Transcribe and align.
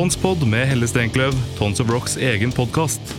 Tonspod 0.00 0.40
med 0.48 0.62
Helle 0.64 0.86
Steinkløv, 0.88 1.34
Tons 1.58 1.76
of 1.82 1.90
Rocks 1.92 2.14
egen 2.16 2.54
podkast. 2.56 3.10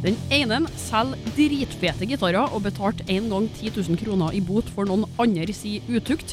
Den 0.00 0.14
ene 0.32 0.62
selger 0.80 1.34
dritfete 1.36 2.06
gitarer 2.08 2.48
og 2.48 2.62
betalte 2.64 3.04
en 3.12 3.26
gang 3.28 3.48
10 3.58 3.74
000 3.74 3.98
kroner 4.00 4.32
i 4.32 4.38
bot 4.40 4.70
for 4.72 4.88
noen 4.88 5.02
andre 5.20 5.52
si 5.52 5.74
utukt. 5.90 6.30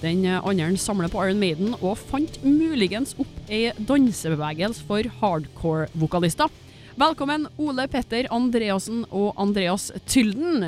Den 0.00 0.22
andre 0.24 0.70
samler 0.80 1.12
på 1.12 1.20
Iron 1.26 1.42
Maiden 1.42 1.74
og 1.82 1.98
fant 2.08 2.38
muligens 2.40 3.12
opp 3.20 3.50
ei 3.52 3.74
dansebevegelse 3.76 4.86
for 4.88 5.10
hardcore-vokalister. 5.18 6.48
Velkommen 6.96 7.44
Ole 7.60 7.84
Petter 7.92 8.30
Andreassen 8.32 9.02
og 9.10 9.34
Andreas 9.36 9.90
Tylden. 10.08 10.64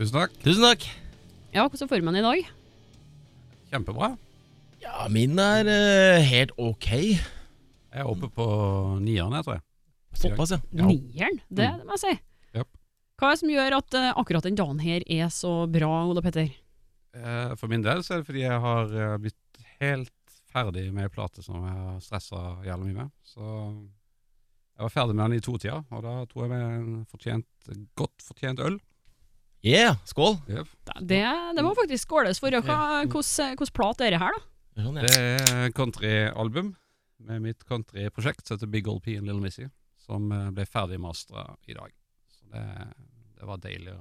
Tusen 0.00 0.16
takk. 0.16 0.34
Tusen 0.42 0.66
takk. 0.66 0.88
Ja, 1.54 1.68
hvordan 1.68 1.86
er 1.86 1.92
formen 1.94 2.18
i 2.18 2.24
dag? 2.26 2.42
Kjempebra. 3.70 4.10
Ja, 4.82 5.06
min 5.06 5.38
er 5.38 5.70
uh, 5.70 6.26
helt 6.26 6.58
ok. 6.58 6.90
Jeg 7.92 8.00
er 8.00 8.08
oppe 8.08 8.28
på 8.32 8.46
nieren, 9.04 9.34
jeg 9.36 9.44
tror 9.44 9.58
jeg. 9.58 9.64
Såpass, 10.16 10.54
ja. 10.54 10.86
Nieren, 10.88 11.38
det, 11.48 11.68
det 11.68 11.86
må 11.88 11.96
jeg 11.96 12.02
si. 12.02 12.12
Japp. 12.56 12.70
Hva 13.20 13.28
er 13.28 13.34
det 13.34 13.40
som 13.42 13.52
gjør 13.52 13.76
at 13.78 13.96
uh, 13.96 14.08
akkurat 14.22 14.48
den 14.48 14.58
dagen 14.58 14.80
her 14.82 15.04
er 15.04 15.32
så 15.32 15.52
bra, 15.72 15.90
Ole 16.08 16.24
Petter? 16.24 16.48
Uh, 17.12 17.52
For 17.60 17.68
min 17.72 17.84
del 17.84 18.00
så 18.04 18.16
er 18.16 18.22
det 18.22 18.28
fordi 18.30 18.44
jeg 18.46 18.60
har 18.64 18.92
uh, 18.96 19.16
blitt 19.20 19.64
helt 19.82 20.38
ferdig 20.52 20.86
med 20.92 21.08
en 21.08 21.12
plate 21.12 21.44
som 21.44 21.60
jeg 21.60 21.76
har 21.84 22.00
stressa 22.04 22.40
jævlig 22.64 22.90
mye 22.90 22.98
med. 23.02 23.12
Så 23.24 23.44
jeg 23.44 24.86
var 24.86 24.94
ferdig 24.96 25.16
med 25.16 25.24
den 25.26 25.40
i 25.40 25.44
to-tida, 25.44 25.82
og 25.92 26.04
da 26.04 26.16
tror 26.30 26.46
jeg 26.46 26.52
med 26.52 26.64
en 26.78 27.04
fortjent, 27.12 27.48
godt 27.98 28.24
fortjent 28.24 28.60
øl. 28.64 28.80
Yeah, 29.62 30.00
skål. 30.08 30.40
Yep. 30.50 30.70
Det, 31.06 31.22
det 31.56 31.62
må 31.62 31.76
faktisk 31.78 32.08
skåles 32.08 32.40
for. 32.42 32.50
Hvordan 32.50 33.68
plate 33.76 34.08
er 34.08 34.16
det 34.16 34.22
her, 34.24 34.34
da? 34.34 34.48
Sånn. 34.82 34.96
Det 35.04 35.12
er 35.12 35.74
countryalbum 35.76 36.72
med 37.28 37.42
mitt 37.44 37.64
countryprosjekt 37.68 38.46
som 38.46 38.56
heter 38.56 38.70
Big 38.72 38.88
Old 38.90 39.02
P 39.04 39.16
and 39.18 39.26
Little 39.28 39.42
Missy, 39.42 39.68
som 40.02 40.30
eh, 40.32 40.48
ble 40.54 40.66
ferdig 40.66 40.98
mastra 41.02 41.46
i 41.68 41.76
dag. 41.76 41.90
Så 42.34 42.48
det, 42.52 42.64
det 43.40 43.48
var 43.48 43.60
deilig 43.62 43.92
å 43.94 44.00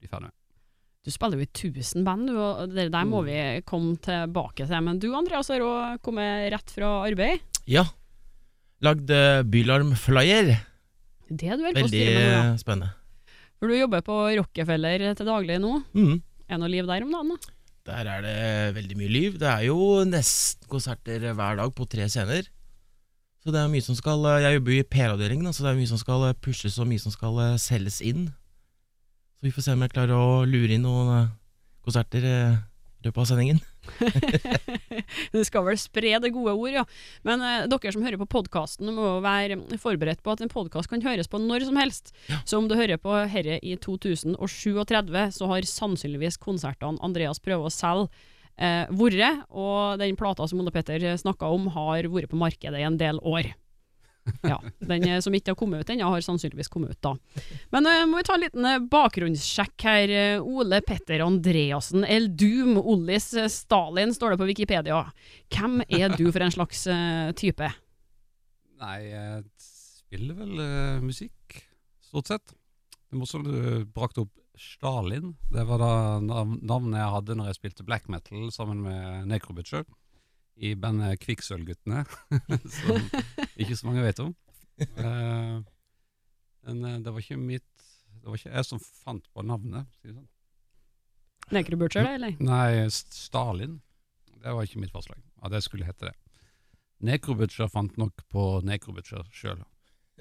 bli 0.00 0.08
ferdig 0.10 0.28
med. 0.30 0.36
Du 1.02 1.10
spiller 1.10 1.40
jo 1.40 1.42
i 1.42 1.50
1000 1.50 2.04
band, 2.06 2.28
du, 2.30 2.36
og 2.38 2.70
det 2.70 2.84
der 2.94 3.06
må 3.10 3.24
Mm. 3.24 3.26
vi 3.26 3.38
komme 3.66 3.96
tilbake 3.98 4.66
til. 4.68 4.80
Men 4.86 5.00
du 5.02 5.08
Andreas 5.18 5.48
har 5.50 5.64
òg 5.66 5.98
kommet 6.06 6.52
rett 6.54 6.70
fra 6.70 6.92
arbeid. 7.08 7.40
ja. 7.66 7.84
Lagd 8.82 9.10
eh, 9.14 9.42
Bylarm-flyer. 9.46 10.48
Det 11.30 11.46
er 11.48 11.56
du 11.58 11.62
er 11.68 11.72
på 11.72 11.78
å 11.78 11.82
Veldig 11.84 11.88
styre 11.90 12.14
med 12.18 12.24
nå. 12.26 12.38
ja. 12.50 12.56
spennende. 12.58 12.88
For 13.58 13.70
du 13.70 13.76
jobber 13.78 14.00
på 14.02 14.16
Rockefeller 14.40 15.04
til 15.14 15.28
daglig 15.28 15.58
nå. 15.62 15.76
Mm. 15.94 16.16
Er 16.48 16.56
det 16.56 16.58
noe 16.64 16.70
liv 16.72 16.88
der 16.90 17.04
om 17.06 17.12
dagen? 17.14 17.30
da? 17.36 17.52
Der 17.92 18.10
er 18.10 18.24
det 18.26 18.74
veldig 18.74 18.96
mye 18.98 19.10
liv. 19.14 19.36
Det 19.38 19.46
er 19.52 19.62
jo 19.68 19.76
nesten 20.06 20.66
konserter 20.70 21.28
hver 21.34 21.56
dag 21.62 21.70
på 21.78 21.86
tre 21.90 22.08
scener. 22.10 22.46
Så 23.42 23.50
det 23.50 23.58
er 23.58 23.70
mye 23.72 23.82
som 23.82 23.98
skal 23.98 24.22
eh, 24.30 24.40
Jeg 24.44 24.58
jobber 24.58 24.74
jo 24.74 24.82
i 24.82 24.88
PR-avdelingen, 24.94 25.52
så 25.54 25.64
det 25.64 25.72
er 25.72 25.80
mye 25.80 25.90
som 25.90 26.00
skal 26.00 26.28
eh, 26.28 26.38
pushes 26.44 26.78
og 26.78 26.88
mye 26.90 27.02
som 27.02 27.14
skal 27.14 27.40
eh, 27.42 27.58
selges 27.62 27.98
inn. 28.06 28.28
Så 29.38 29.48
vi 29.48 29.54
får 29.54 29.66
se 29.66 29.74
om 29.74 29.82
jeg 29.82 29.94
klarer 29.96 30.14
å 30.14 30.44
lure 30.46 30.76
inn 30.76 30.86
noen 30.86 31.32
konserter 31.82 32.22
i 32.22 32.36
løpet 33.02 33.18
av 33.18 33.26
sendingen. 33.26 33.58
Du 35.34 35.40
skal 35.46 35.64
vel 35.66 35.78
spre 35.80 36.14
det 36.22 36.30
gode 36.34 36.54
ord, 36.54 36.70
ja. 36.76 36.84
Men 37.26 37.42
eh, 37.42 37.64
dere 37.70 37.94
som 37.94 38.04
hører 38.06 38.20
på 38.20 38.30
podkasten, 38.36 38.92
må 38.94 39.16
være 39.24 39.58
forberedt 39.82 40.22
på 40.22 40.34
at 40.34 40.44
en 40.44 40.52
podkast 40.52 40.90
kan 40.92 41.02
høres 41.02 41.30
på 41.30 41.40
når 41.42 41.66
som 41.68 41.80
helst. 41.80 42.14
Så 42.44 42.60
om 42.60 42.68
du 42.70 42.76
hører 42.78 43.00
på 43.02 43.16
herre 43.32 43.58
i 43.58 43.74
2037, 43.74 45.18
så 45.34 45.50
har 45.50 45.72
sannsynligvis 45.72 46.38
konsertene 46.42 47.02
Andreas 47.02 47.42
prøver 47.42 47.66
å 47.66 47.74
selge 47.74 48.12
eh, 48.58 48.84
vært, 48.90 49.44
og 49.50 49.98
den 50.02 50.18
plata 50.18 50.46
som 50.48 50.60
Ole 50.62 50.72
Petter 50.74 51.04
snakka 51.20 51.50
om, 51.52 51.70
har 51.74 52.08
vært 52.12 52.32
på 52.32 52.40
markedet 52.40 52.80
i 52.80 52.86
en 52.88 53.00
del 53.00 53.20
år. 53.22 53.52
Ja, 54.46 54.60
Den 54.78 55.02
eh, 55.08 55.20
som 55.22 55.34
ikke 55.34 55.50
har 55.50 55.58
kommet 55.58 55.82
ut 55.82 55.90
ennå, 55.90 56.06
har 56.12 56.22
sannsynligvis 56.22 56.70
kommet 56.70 56.94
ut 56.94 57.00
da. 57.02 57.16
Men 57.74 57.88
eh, 57.90 58.04
må 58.06 58.20
vi 58.20 58.26
ta 58.28 58.36
en 58.36 58.44
liten 58.44 58.68
eh, 58.68 58.82
bakgrunnssjekk 58.92 59.86
her. 59.88 60.12
Eh, 60.14 60.44
Ole 60.46 60.78
Petter 60.86 61.24
Andreassen, 61.24 62.06
El 62.06 62.30
Doom, 62.38 62.76
Ollis 62.78 63.32
Stalin, 63.50 64.14
står 64.14 64.34
det 64.34 64.40
på 64.42 64.48
Wikipedia. 64.50 65.00
Hvem 65.52 65.80
er 65.88 66.14
du 66.14 66.28
for 66.30 66.44
en 66.46 66.54
slags 66.54 66.84
eh, 66.90 67.32
type? 67.38 67.72
Nei, 68.82 68.98
jeg 69.10 69.42
spiller 69.62 70.38
vel 70.38 70.62
musikk, 71.02 71.58
stort 72.06 72.30
sett. 72.30 72.54
Det 73.02 73.16
er 73.16 73.20
morsomt 73.20 73.46
du 73.46 73.84
brakte 73.94 74.24
opp 74.24 74.32
Stalin. 74.58 75.36
Det 75.50 75.64
var 75.68 75.80
da 75.80 75.92
navnet 76.20 76.98
jeg 77.00 77.12
hadde 77.16 77.36
når 77.38 77.50
jeg 77.50 77.58
spilte 77.58 77.86
black 77.86 78.08
metal 78.12 78.50
sammen 78.54 78.82
med 78.84 79.28
Necrobutcher 79.30 79.84
i 80.62 80.74
bandet 80.76 81.20
Kvikksølvguttene, 81.22 82.04
som 82.76 83.06
ikke 83.56 83.76
så 83.78 83.88
mange 83.88 84.04
vet 84.04 84.20
om. 84.22 84.34
Eh, 84.78 85.56
men 86.66 86.84
eh, 86.88 86.98
det 87.02 87.12
var 87.12 87.22
ikke 87.22 87.38
mitt 87.40 87.68
Det 88.22 88.28
var 88.28 88.38
ikke 88.38 88.52
jeg 88.52 88.68
som 88.68 88.80
fant 88.82 89.24
på 89.34 89.42
navnet. 89.46 89.88
sier 90.00 90.14
sånn. 90.14 90.28
Necrobutcher, 91.52 92.06
det, 92.06 92.14
eller? 92.20 92.36
Nei, 92.44 92.88
Stalin. 92.92 93.80
Det 94.42 94.52
var 94.54 94.66
ikke 94.66 94.82
mitt 94.82 94.94
forslag. 94.94 95.18
At 95.42 95.52
det 95.54 95.62
skulle 95.64 95.88
hete 95.88 96.10
det. 96.10 96.14
Necrobutcher 97.02 97.70
fant 97.72 97.96
nok 97.98 98.22
på 98.30 98.46
Necrobutcher 98.66 99.26
sjøl. 99.34 99.64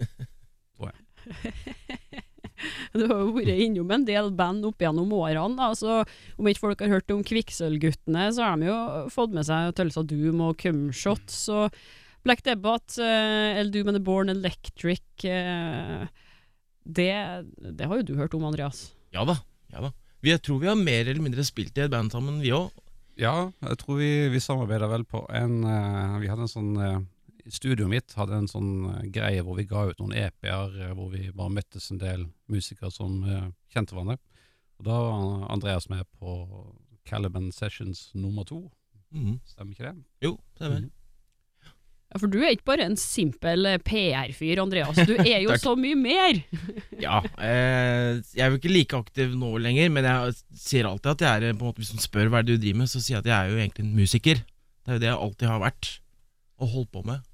Du 2.97 3.05
har 3.05 3.23
jo 3.23 3.31
vært 3.35 3.63
innom 3.65 3.91
en 3.95 4.05
del 4.07 4.29
band 4.35 4.67
opp 4.67 4.83
gjennom 4.83 5.11
årene. 5.17 5.55
da, 5.57 5.71
så 5.77 6.01
Om 6.37 6.49
ikke 6.51 6.65
folk 6.65 6.83
har 6.83 6.93
hørt 6.97 7.13
om 7.13 7.23
Kvikksølvguttene, 7.25 8.27
så 8.35 8.45
har 8.47 8.61
de 8.61 8.69
jo 8.69 8.77
fått 9.13 9.35
med 9.35 9.47
seg 9.47 9.73
Tølsa 9.77 10.03
Doom 10.07 10.43
og 10.47 10.57
Cumshot. 10.61 11.25
Så 11.31 11.67
Black 12.25 12.43
Debbat, 12.45 12.97
uh, 13.01 13.57
El 13.57 13.71
Doom 13.73 13.89
and 13.89 13.97
the 13.97 14.03
Born 14.03 14.29
Electric 14.29 15.25
eh, 15.25 16.05
det, 16.83 17.13
det 17.77 17.87
har 17.87 18.01
jo 18.01 18.05
du 18.05 18.13
hørt 18.17 18.35
om, 18.37 18.45
Andreas. 18.45 18.91
Ja 19.13 19.25
da. 19.27 19.39
ja 19.73 19.87
da 19.87 19.91
Jeg 20.25 20.41
tror 20.45 20.61
vi 20.61 20.69
har 20.69 20.77
mer 20.77 21.07
eller 21.07 21.21
mindre 21.21 21.45
spilt 21.45 21.77
i 21.77 21.85
et 21.85 21.93
band 21.93 22.13
sammen, 22.13 22.39
vi 22.41 22.53
òg. 22.53 22.69
Ja, 23.19 23.51
jeg 23.65 23.77
tror 23.81 23.99
vi, 23.99 24.11
vi 24.33 24.41
samarbeider 24.41 24.89
vel 24.89 25.03
på 25.05 25.23
en 25.35 25.61
eh, 25.67 26.19
Vi 26.23 26.29
hadde 26.31 26.45
en 26.47 26.51
sånn 26.51 26.77
Studioet 27.51 27.91
mitt 27.91 28.13
hadde 28.15 28.37
en 28.37 28.49
sånn 28.49 28.71
eh, 28.93 29.07
greie 29.13 29.43
hvor 29.43 29.57
vi 29.59 29.67
ga 29.67 29.87
ut 29.89 29.99
noen 29.99 30.15
EP-er, 30.15 30.77
eh, 30.85 30.93
hvor 30.95 31.11
vi 31.11 31.27
bare 31.35 31.51
møttes 31.57 31.89
en 31.91 31.99
del 32.01 32.29
musikere 32.51 32.91
som 32.93 33.19
eh, 33.27 33.49
kjente 33.73 33.95
hverandre. 33.95 34.17
Og 34.79 34.87
da 34.87 35.01
var 35.03 35.49
Andreas 35.53 35.89
med 35.91 36.07
på 36.19 36.37
Caliban 37.07 37.51
Sessions 37.53 38.09
nummer 38.15 38.47
to. 38.47 38.63
Mm. 39.11 39.39
Stemmer 39.49 39.75
ikke 39.75 39.89
det? 39.89 39.95
Jo, 40.23 40.37
stemmer. 40.55 40.85
Mm. 40.85 40.91
Ja, 42.11 42.19
For 42.19 42.31
du 42.31 42.37
er 42.41 42.53
ikke 42.55 42.67
bare 42.71 42.85
en 42.87 42.97
simpel 42.99 43.67
PR-fyr, 43.87 44.61
Andreas. 44.63 44.99
Du 45.07 45.13
er 45.19 45.43
jo 45.43 45.55
så 45.65 45.75
mye 45.79 45.97
mer! 45.99 46.39
Ja, 47.01 47.17
eh, 47.41 48.19
jeg 48.35 48.45
er 48.45 48.51
jo 48.53 48.59
ikke 48.59 48.71
like 48.71 48.97
aktiv 48.99 49.31
nå 49.35 49.55
lenger, 49.63 49.89
men 49.91 50.05
jeg 50.05 50.35
sier 50.61 50.87
alltid 50.87 51.15
at 51.15 51.23
jeg 51.25 51.49
er 51.49 51.55
på 51.57 51.65
en 51.65 51.71
måte 51.71 51.81
Hvis 51.81 51.95
noen 51.95 52.03
spør 52.03 52.29
hva 52.29 52.41
er 52.41 52.47
det 52.47 52.59
du 52.59 52.63
driver 52.67 52.83
med, 52.83 52.91
så 52.91 53.01
sier 53.01 53.17
jeg 53.17 53.23
at 53.25 53.31
jeg 53.31 53.37
er 53.39 53.51
jo 53.51 53.61
egentlig 53.63 53.85
en 53.87 53.97
musiker. 53.97 54.43
Det 54.45 54.91
er 54.93 54.97
jo 54.97 55.03
det 55.03 55.09
jeg 55.09 55.21
alltid 55.25 55.51
har 55.51 55.63
vært, 55.65 55.91
og 56.61 56.73
holdt 56.75 56.91
på 56.93 57.03
med 57.09 57.27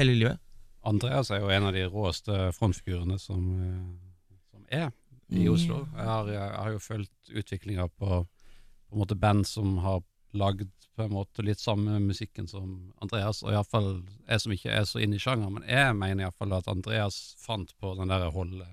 hele 0.00 0.16
livet. 0.16 0.40
Andreas 0.88 1.30
er 1.30 1.42
jo 1.42 1.50
en 1.52 1.68
av 1.68 1.76
de 1.76 1.84
råeste 1.92 2.36
frontfigurene 2.56 3.18
som, 3.20 3.46
eh, 3.60 4.36
som 4.50 4.66
er 4.68 4.88
i 5.30 5.44
Mm. 5.46 5.52
Oslo. 5.54 5.76
Jeg 5.94 6.06
har, 6.06 6.28
jeg 6.32 6.54
har 6.58 6.70
jo 6.72 6.78
fulgt 6.82 7.30
utviklinga 7.30 7.84
på, 7.88 8.06
på 8.26 8.96
en 8.96 8.98
måte 8.98 9.14
band 9.14 9.46
som 9.46 9.76
har 9.84 10.00
lagd 10.34 10.68
på 10.96 11.04
en 11.04 11.12
måte 11.14 11.42
litt 11.46 11.60
samme 11.62 12.00
musikken 12.02 12.48
som 12.50 12.92
Andreas, 13.02 13.42
og 13.44 13.52
iallfall 13.54 14.02
jeg 14.28 14.42
som 14.42 14.52
ikke 14.54 14.72
er 14.74 14.84
så 14.88 15.00
inne 15.02 15.16
i 15.18 15.22
sjangeren, 15.22 15.54
men 15.58 15.68
jeg 15.70 15.94
mener 15.96 16.26
iallfall 16.26 16.56
at 16.58 16.68
Andreas 16.70 17.20
fant 17.40 17.72
på 17.78 17.94
den 17.98 18.10
der 18.10 18.26
holde 18.34 18.66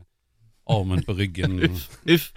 armen 0.68 1.04
på 1.06 1.16
ryggen 1.18 1.62
Uff. 1.70 1.88
Uff! 2.10 2.34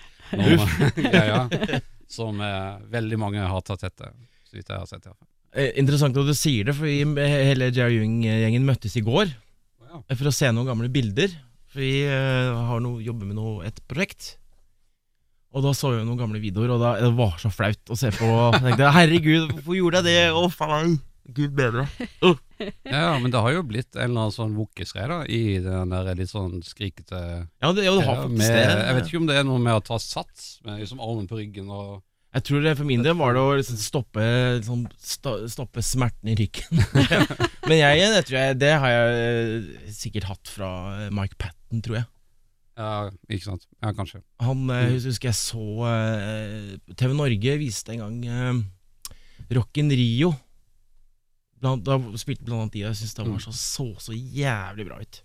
Ja, 1.01 1.25
ja. 1.27 1.81
som 2.11 2.41
eh, 2.45 2.77
veldig 2.93 3.19
mange 3.19 3.49
har 3.51 3.65
tatt 3.67 3.89
etter, 3.89 4.13
så 4.47 4.59
vidt 4.59 4.69
jeg 4.69 4.79
har 4.85 4.89
sett 4.91 5.09
iallfall. 5.09 5.29
Eh, 5.51 5.73
interessant 5.81 6.15
at 6.15 6.29
du 6.29 6.35
sier 6.37 6.69
det, 6.69 6.77
for 6.79 6.87
vi, 6.87 7.01
hele 7.27 7.71
Jerry 7.75 7.99
Jung-gjengen 7.99 8.67
møttes 8.67 8.95
i 9.01 9.03
går 9.03 9.33
Ja. 9.33 10.03
eh, 10.07 10.15
for 10.17 10.31
å 10.31 10.35
se 10.35 10.51
noen 10.55 10.69
gamle 10.69 10.91
bilder. 10.93 11.33
For 11.71 11.83
vi 11.83 12.05
uh, 12.07 12.55
har 12.67 12.81
noe, 12.83 13.03
jobber 13.03 13.29
med 13.29 13.39
noe, 13.39 13.67
et 13.67 13.77
prosjekt. 13.91 14.37
Og 15.55 15.63
da 15.67 15.71
så 15.75 15.93
vi 15.93 16.03
noen 16.03 16.19
gamle 16.19 16.41
videoer, 16.43 16.71
og 16.75 16.83
da, 16.83 16.97
det 17.03 17.11
var 17.19 17.37
så 17.43 17.51
flaut 17.51 17.91
å 17.91 17.99
se 17.99 18.11
på. 18.15 18.27
Jeg 18.27 18.63
tenkte 18.65 18.91
herregud, 18.95 19.53
hvorfor 19.55 19.79
gjorde 19.79 20.03
jeg 20.03 20.07
det? 20.07 20.35
Å 20.35 20.51
faen, 20.55 20.97
gud 21.35 21.55
bedre. 21.59 21.87
ja, 22.87 23.17
men 23.19 23.31
det 23.31 23.43
har 23.43 23.55
jo 23.55 23.65
blitt 23.67 23.95
en 23.97 24.05
eller 24.09 24.27
annen 24.27 24.35
sånn 24.35 24.55
wokisgreie 24.59 25.11
da, 25.11 25.21
i 25.27 25.59
den 25.63 25.95
der 25.95 26.19
litt 26.19 26.31
sånn 26.31 26.61
skrikete 26.67 27.19
Ja, 27.19 27.73
det, 27.75 27.87
ja, 27.87 27.95
det 27.97 28.07
har 28.07 28.23
faktisk 28.23 28.47
det. 28.47 28.63
Jeg 28.67 28.99
vet 28.99 29.11
ikke 29.11 29.23
om 29.23 29.31
det 29.31 29.39
er 29.41 29.47
noe 29.51 29.63
med 29.63 29.79
å 29.79 29.85
ta 29.91 29.99
sats, 30.03 30.53
med 30.67 30.83
liksom 30.83 31.03
armen 31.03 31.31
på 31.31 31.39
ryggen 31.39 31.71
og 31.75 31.99
Jeg 32.31 32.45
tror 32.47 32.63
det 32.63 32.77
for 32.79 32.87
min 32.87 33.03
del 33.03 33.17
var 33.19 33.35
det 33.35 33.41
å 33.43 33.55
liksom 33.59 33.79
stoppe, 33.83 34.23
liksom, 34.61 34.85
stoppe 35.51 35.83
smerten 35.83 36.31
i 36.31 36.37
ryggen. 36.39 36.79
Men 37.69 37.75
jeg, 37.81 38.05
det, 38.15 38.21
tror 38.29 38.39
jeg, 38.39 38.59
det 38.61 38.71
har 38.85 38.93
jeg 38.95 39.17
eh, 39.25 39.89
sikkert 39.97 40.29
hatt 40.31 40.53
fra 40.53 40.69
eh, 40.95 41.09
Mike 41.15 41.35
Patten, 41.43 41.83
tror 41.83 41.99
jeg. 41.99 42.07
Ja, 42.79 42.93
ikke 43.29 43.49
sant. 43.49 43.67
Ja, 43.83 43.91
kanskje. 43.99 44.23
Han 44.47 44.63
eh, 44.71 44.87
Mm. 44.93 45.01
husker 45.09 45.29
jeg 45.33 45.39
så 45.41 45.65
eh, 45.91 46.95
TV 46.95 47.17
Norge 47.19 47.57
viste 47.61 47.97
en 47.97 48.05
gang 48.05 48.23
eh, 48.31 48.63
Rio. 49.99 50.31
blant, 51.61 51.83
Da 51.85 51.99
spilte 52.17 52.47
blant 52.47 52.63
annet 52.71 52.73
de 52.79 52.85
jeg 52.87 52.95
syntes 53.01 53.15
det 53.19 53.27
Mm. 53.27 53.33
var 53.35 53.43
så, 53.45 53.53
så 53.59 53.89
så 54.07 54.15
jævlig 54.15 54.87
bra 54.87 55.01
ut. 55.03 55.21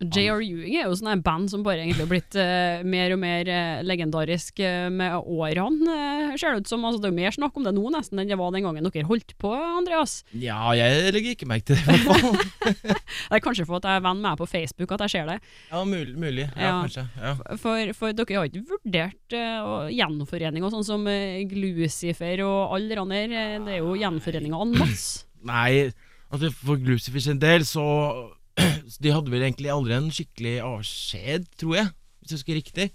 J.R. 0.00 0.40
Ewing 0.40 0.74
er 0.80 0.86
jo 0.88 0.96
sånn 0.96 1.10
en 1.12 1.22
band 1.24 1.50
som 1.52 1.64
bare 1.64 1.82
egentlig 1.84 2.04
har 2.06 2.10
blitt 2.10 2.36
uh, 2.40 2.80
mer 2.88 3.12
og 3.14 3.20
mer 3.20 3.50
uh, 3.52 3.82
legendarisk 3.84 4.62
uh, 4.64 4.88
med 4.92 5.12
årene, 5.20 5.96
uh, 6.32 6.36
ser 6.40 6.56
det 6.56 6.64
ut 6.64 6.72
som. 6.72 6.86
Altså, 6.88 7.02
det 7.02 7.10
er 7.10 7.14
jo 7.14 7.18
mer 7.20 7.36
snakk 7.36 7.58
om 7.60 7.66
det 7.66 7.74
nå 7.76 7.84
nesten 7.92 8.22
enn 8.22 8.30
det 8.30 8.38
var 8.40 8.54
den 8.54 8.64
gangen 8.64 8.88
dere 8.88 9.08
holdt 9.10 9.34
på, 9.40 9.52
Andreas. 9.52 10.20
Ja, 10.32 10.58
jeg 10.78 11.12
legger 11.16 11.36
ikke 11.36 11.50
merke 11.50 11.70
til 11.70 11.78
det, 11.80 11.84
i 11.84 12.06
hvert 12.08 12.24
fall. 12.24 12.40
Det 13.30 13.36
er 13.38 13.42
kanskje 13.44 13.64
for 13.68 13.78
at 13.78 13.86
jeg 13.86 14.00
er 14.00 14.02
venn 14.04 14.20
med 14.22 14.28
deg 14.30 14.40
på 14.40 14.46
Facebook 14.50 14.92
at 14.94 15.04
jeg 15.04 15.12
ser 15.12 15.28
det. 15.28 15.36
ja, 15.70 15.80
mulig. 15.84 16.14
mulig. 16.18 16.46
Ja, 16.56 16.62
Ja. 16.70 16.72
kanskje. 16.82 17.04
Ja. 17.20 17.34
For, 17.60 17.92
for 17.98 18.16
dere 18.16 18.40
har 18.40 18.48
ikke 18.48 18.64
vurdert 18.70 19.36
gjenforening 19.94 20.64
og 20.66 20.72
sånn 20.74 20.86
som 20.86 21.06
Glucifer 21.50 22.42
og 22.46 22.74
alle 22.76 22.96
de 22.98 23.20
eh, 23.30 23.58
det 23.64 23.76
er 23.76 23.80
jo 23.82 23.96
gjenforeninger 23.98 24.64
en 24.66 24.76
masse. 24.78 25.24
Nei, 25.46 25.90
altså 26.30 26.50
for 26.54 26.80
Glucifer 26.80 27.22
sin 27.24 27.40
del 27.42 27.64
så 27.68 27.84
De 29.04 29.12
hadde 29.14 29.32
vel 29.32 29.44
egentlig 29.46 29.70
aldri 29.72 29.96
en 29.96 30.10
skikkelig 30.14 30.56
avskjed, 30.66 31.48
tror 31.60 31.76
jeg, 31.78 31.92
hvis 32.20 32.32
jeg 32.32 32.40
husker 32.40 32.60
riktig. 32.60 32.88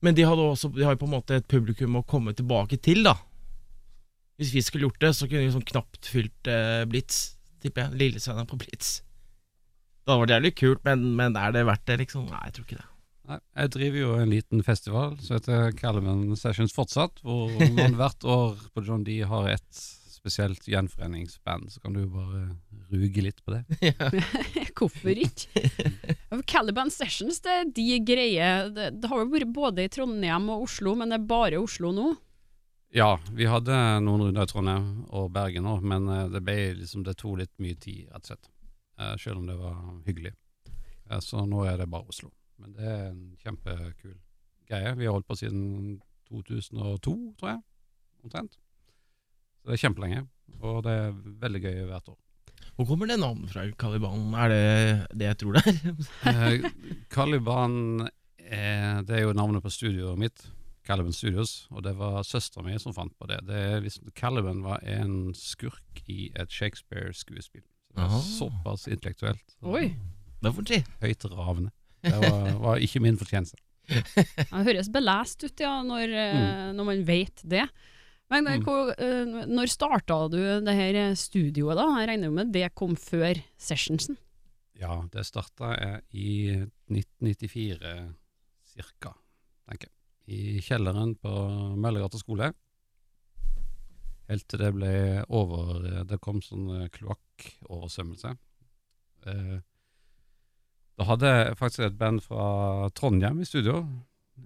Men 0.00 0.16
de, 0.16 0.24
hadde 0.24 0.44
også, 0.44 0.70
de 0.72 0.84
har 0.86 0.96
jo 0.96 1.02
på 1.02 1.08
en 1.10 1.16
måte 1.18 1.36
et 1.36 1.48
publikum 1.50 1.98
å 1.98 2.06
komme 2.08 2.32
tilbake 2.36 2.78
til, 2.80 3.02
da. 3.04 3.18
Hvis 4.40 4.54
vi 4.56 4.62
skulle 4.64 4.88
gjort 4.88 5.02
det, 5.02 5.12
så 5.16 5.28
kunne 5.28 5.44
vi 5.44 5.52
sånn 5.52 5.66
knapt 5.68 6.08
fylt 6.08 6.48
eh, 6.48 6.86
Blitz, 6.88 7.34
tipper 7.60 7.84
jeg. 7.86 7.98
Lillesønnen 8.00 8.48
på 8.48 8.56
Blitz. 8.62 9.02
Det 10.00 10.08
hadde 10.08 10.22
vært 10.22 10.32
jævlig 10.38 10.54
kult, 10.56 10.80
men, 10.88 11.04
men 11.18 11.36
er 11.36 11.52
det 11.52 11.66
verdt 11.68 11.84
det, 11.90 11.98
liksom? 12.06 12.24
Nei, 12.32 12.46
jeg 12.48 12.56
tror 12.56 12.66
ikke 12.66 12.78
det. 12.78 12.86
Nei, 13.30 13.38
jeg 13.60 13.72
driver 13.76 14.00
jo 14.00 14.14
en 14.16 14.32
liten 14.32 14.64
festival 14.66 15.12
som 15.22 15.36
heter 15.36 15.74
Caliban 15.78 16.24
Sessions 16.40 16.72
fortsatt, 16.74 17.20
hvor 17.22 17.52
man 17.76 17.94
hvert 18.00 18.24
år 18.24 18.56
på 18.72 18.84
John 18.86 19.04
D 19.06 19.20
har 19.28 19.52
et 19.52 19.82
spesielt 20.20 20.66
gjenforeningsband, 20.68 21.70
så 21.72 21.80
kan 21.80 21.94
du 21.96 22.02
bare 22.12 22.42
ruge 22.92 23.22
litt 23.24 23.40
på 23.44 23.54
det. 23.56 23.62
Hvorfor 24.78 25.16
ikke? 25.24 25.62
Caliban 26.50 26.90
Sessions, 26.92 27.40
det 27.44 27.54
er 27.62 27.70
de 27.76 27.86
greier 28.06 28.68
det, 28.74 28.90
det 29.00 29.10
har 29.10 29.22
jo 29.24 29.30
vært 29.32 29.52
både 29.56 29.86
i 29.86 29.92
Trondheim 29.92 30.50
og 30.52 30.66
Oslo, 30.68 30.94
men 31.00 31.12
det 31.12 31.20
er 31.20 31.30
bare 31.30 31.60
Oslo 31.62 31.92
nå. 31.96 32.10
Ja, 32.92 33.12
vi 33.38 33.46
hadde 33.46 33.74
noen 34.02 34.24
runder 34.26 34.46
i 34.48 34.50
Trondheim 34.50 34.86
og 35.14 35.28
Bergen 35.34 35.68
òg, 35.70 35.84
men 35.86 36.08
eh, 36.10 36.24
det 36.32 36.40
ble 36.42 36.56
liksom, 36.80 37.04
det 37.06 37.14
tok 37.20 37.38
litt 37.38 37.52
mye 37.62 37.76
tid, 37.78 38.08
rett 38.10 38.24
og 38.24 38.32
slett. 38.32 38.48
Eh, 38.98 39.12
Selv 39.22 39.38
om 39.40 39.46
det 39.46 39.54
var 39.60 39.76
hyggelig. 40.08 40.32
Eh, 41.08 41.20
Så 41.22 41.44
nå 41.46 41.62
er 41.70 41.78
det 41.78 41.86
bare 41.92 42.10
Oslo. 42.10 42.32
Men 42.60 42.74
det 42.76 42.88
er 42.90 43.04
en 43.12 43.20
kjempekul 43.40 44.16
greie. 44.68 44.90
Vi 44.98 45.06
har 45.06 45.14
holdt 45.14 45.28
på 45.30 45.38
siden 45.38 46.00
2002, 46.28 47.14
tror 47.38 47.52
jeg, 47.54 47.62
omtrent. 48.26 48.58
Så 49.70 49.76
det 49.76 49.84
er 49.84 49.86
kjempelenge, 49.86 50.20
og 50.66 50.78
det 50.82 50.92
er 50.98 51.10
veldig 51.44 51.58
gøy 51.62 51.76
hvert 51.86 52.08
år. 52.10 52.16
Hvor 52.74 52.86
kommer 52.88 53.06
det 53.06 53.20
navnet 53.22 53.52
fra, 53.52 53.62
Caliban? 53.78 54.32
Er 54.34 54.48
det 54.50 55.18
det 55.20 55.28
jeg 55.28 55.36
tror 55.38 55.54
det 55.54 55.62
er? 55.70 55.92
Eh, 56.26 56.64
Caliban 57.14 57.76
er, 58.42 59.04
det 59.06 59.14
er 59.14 59.22
jo 59.28 59.36
navnet 59.38 59.62
på 59.62 59.70
studioet 59.70 60.18
mitt, 60.18 60.42
Caliban 60.82 61.14
Studios, 61.14 61.68
og 61.70 61.84
det 61.86 61.92
var 62.00 62.26
søstera 62.26 62.64
mi 62.66 62.74
som 62.82 62.96
fant 62.96 63.14
på 63.14 63.28
det. 63.30 63.38
det 63.46 63.60
liksom, 63.84 64.10
Caliban 64.18 64.64
var 64.66 64.82
en 64.82 65.30
skurk 65.38 66.02
i 66.10 66.32
et 66.34 66.50
Shakespeare-skuespill. 66.50 67.62
Så 67.62 67.94
det 67.94 68.08
var 68.10 68.26
Såpass 68.26 68.88
intellektuelt. 68.90 69.56
Oi, 69.62 69.92
Det 70.42 70.54
får 70.56 70.66
si. 70.72 70.80
Høyt 71.04 71.30
ravende. 71.30 71.70
Det 72.02 72.18
var, 72.26 72.50
var 72.66 72.82
ikke 72.82 73.06
min 73.06 73.22
fortjeneste. 73.22 73.62
det 73.86 74.66
høres 74.66 74.90
belest 74.90 75.46
ut, 75.46 75.62
ja, 75.62 75.78
når, 75.86 76.10
mm. 76.10 76.52
når 76.74 76.90
man 76.90 77.06
vet 77.06 77.46
det. 77.46 77.68
Men 78.30 78.46
eh, 78.46 78.58
Mm. 78.58 78.64
hvor, 78.64 78.90
eh, 78.98 79.46
når 79.46 79.66
starta 79.72 80.28
du 80.30 80.38
det 80.64 80.74
her 80.74 81.14
studioet, 81.18 81.76
da? 81.76 81.86
Jeg 82.00 82.08
regner 82.08 82.30
jo 82.30 82.34
med 82.36 82.52
det 82.52 82.74
kom 82.74 82.94
før 82.96 83.40
sessionsen. 83.58 84.16
Ja, 84.80 85.02
det 85.12 85.26
starta 85.26 85.74
i 86.14 86.66
1994 86.88 88.14
cirka, 88.64 89.12
tenker 89.68 89.88
jeg. 89.90 89.96
I 90.30 90.60
kjelleren 90.62 91.16
på 91.18 91.30
Møllergata 91.76 92.18
skole. 92.20 92.52
Helt 94.30 94.46
til 94.48 94.60
det 94.62 94.70
ble 94.76 95.24
over 95.28 96.04
Det 96.06 96.20
kom 96.22 96.38
sånn 96.40 96.68
eh, 96.84 96.88
kloakkoversvømmelse. 96.94 98.36
Eh, 99.26 99.58
da 101.00 101.04
hadde 101.08 101.26
jeg 101.32 101.56
faktisk 101.58 101.80
et 101.88 101.98
band 101.98 102.22
fra 102.22 102.88
Trondheim 102.94 103.40
i 103.42 103.48
studio 103.48 103.80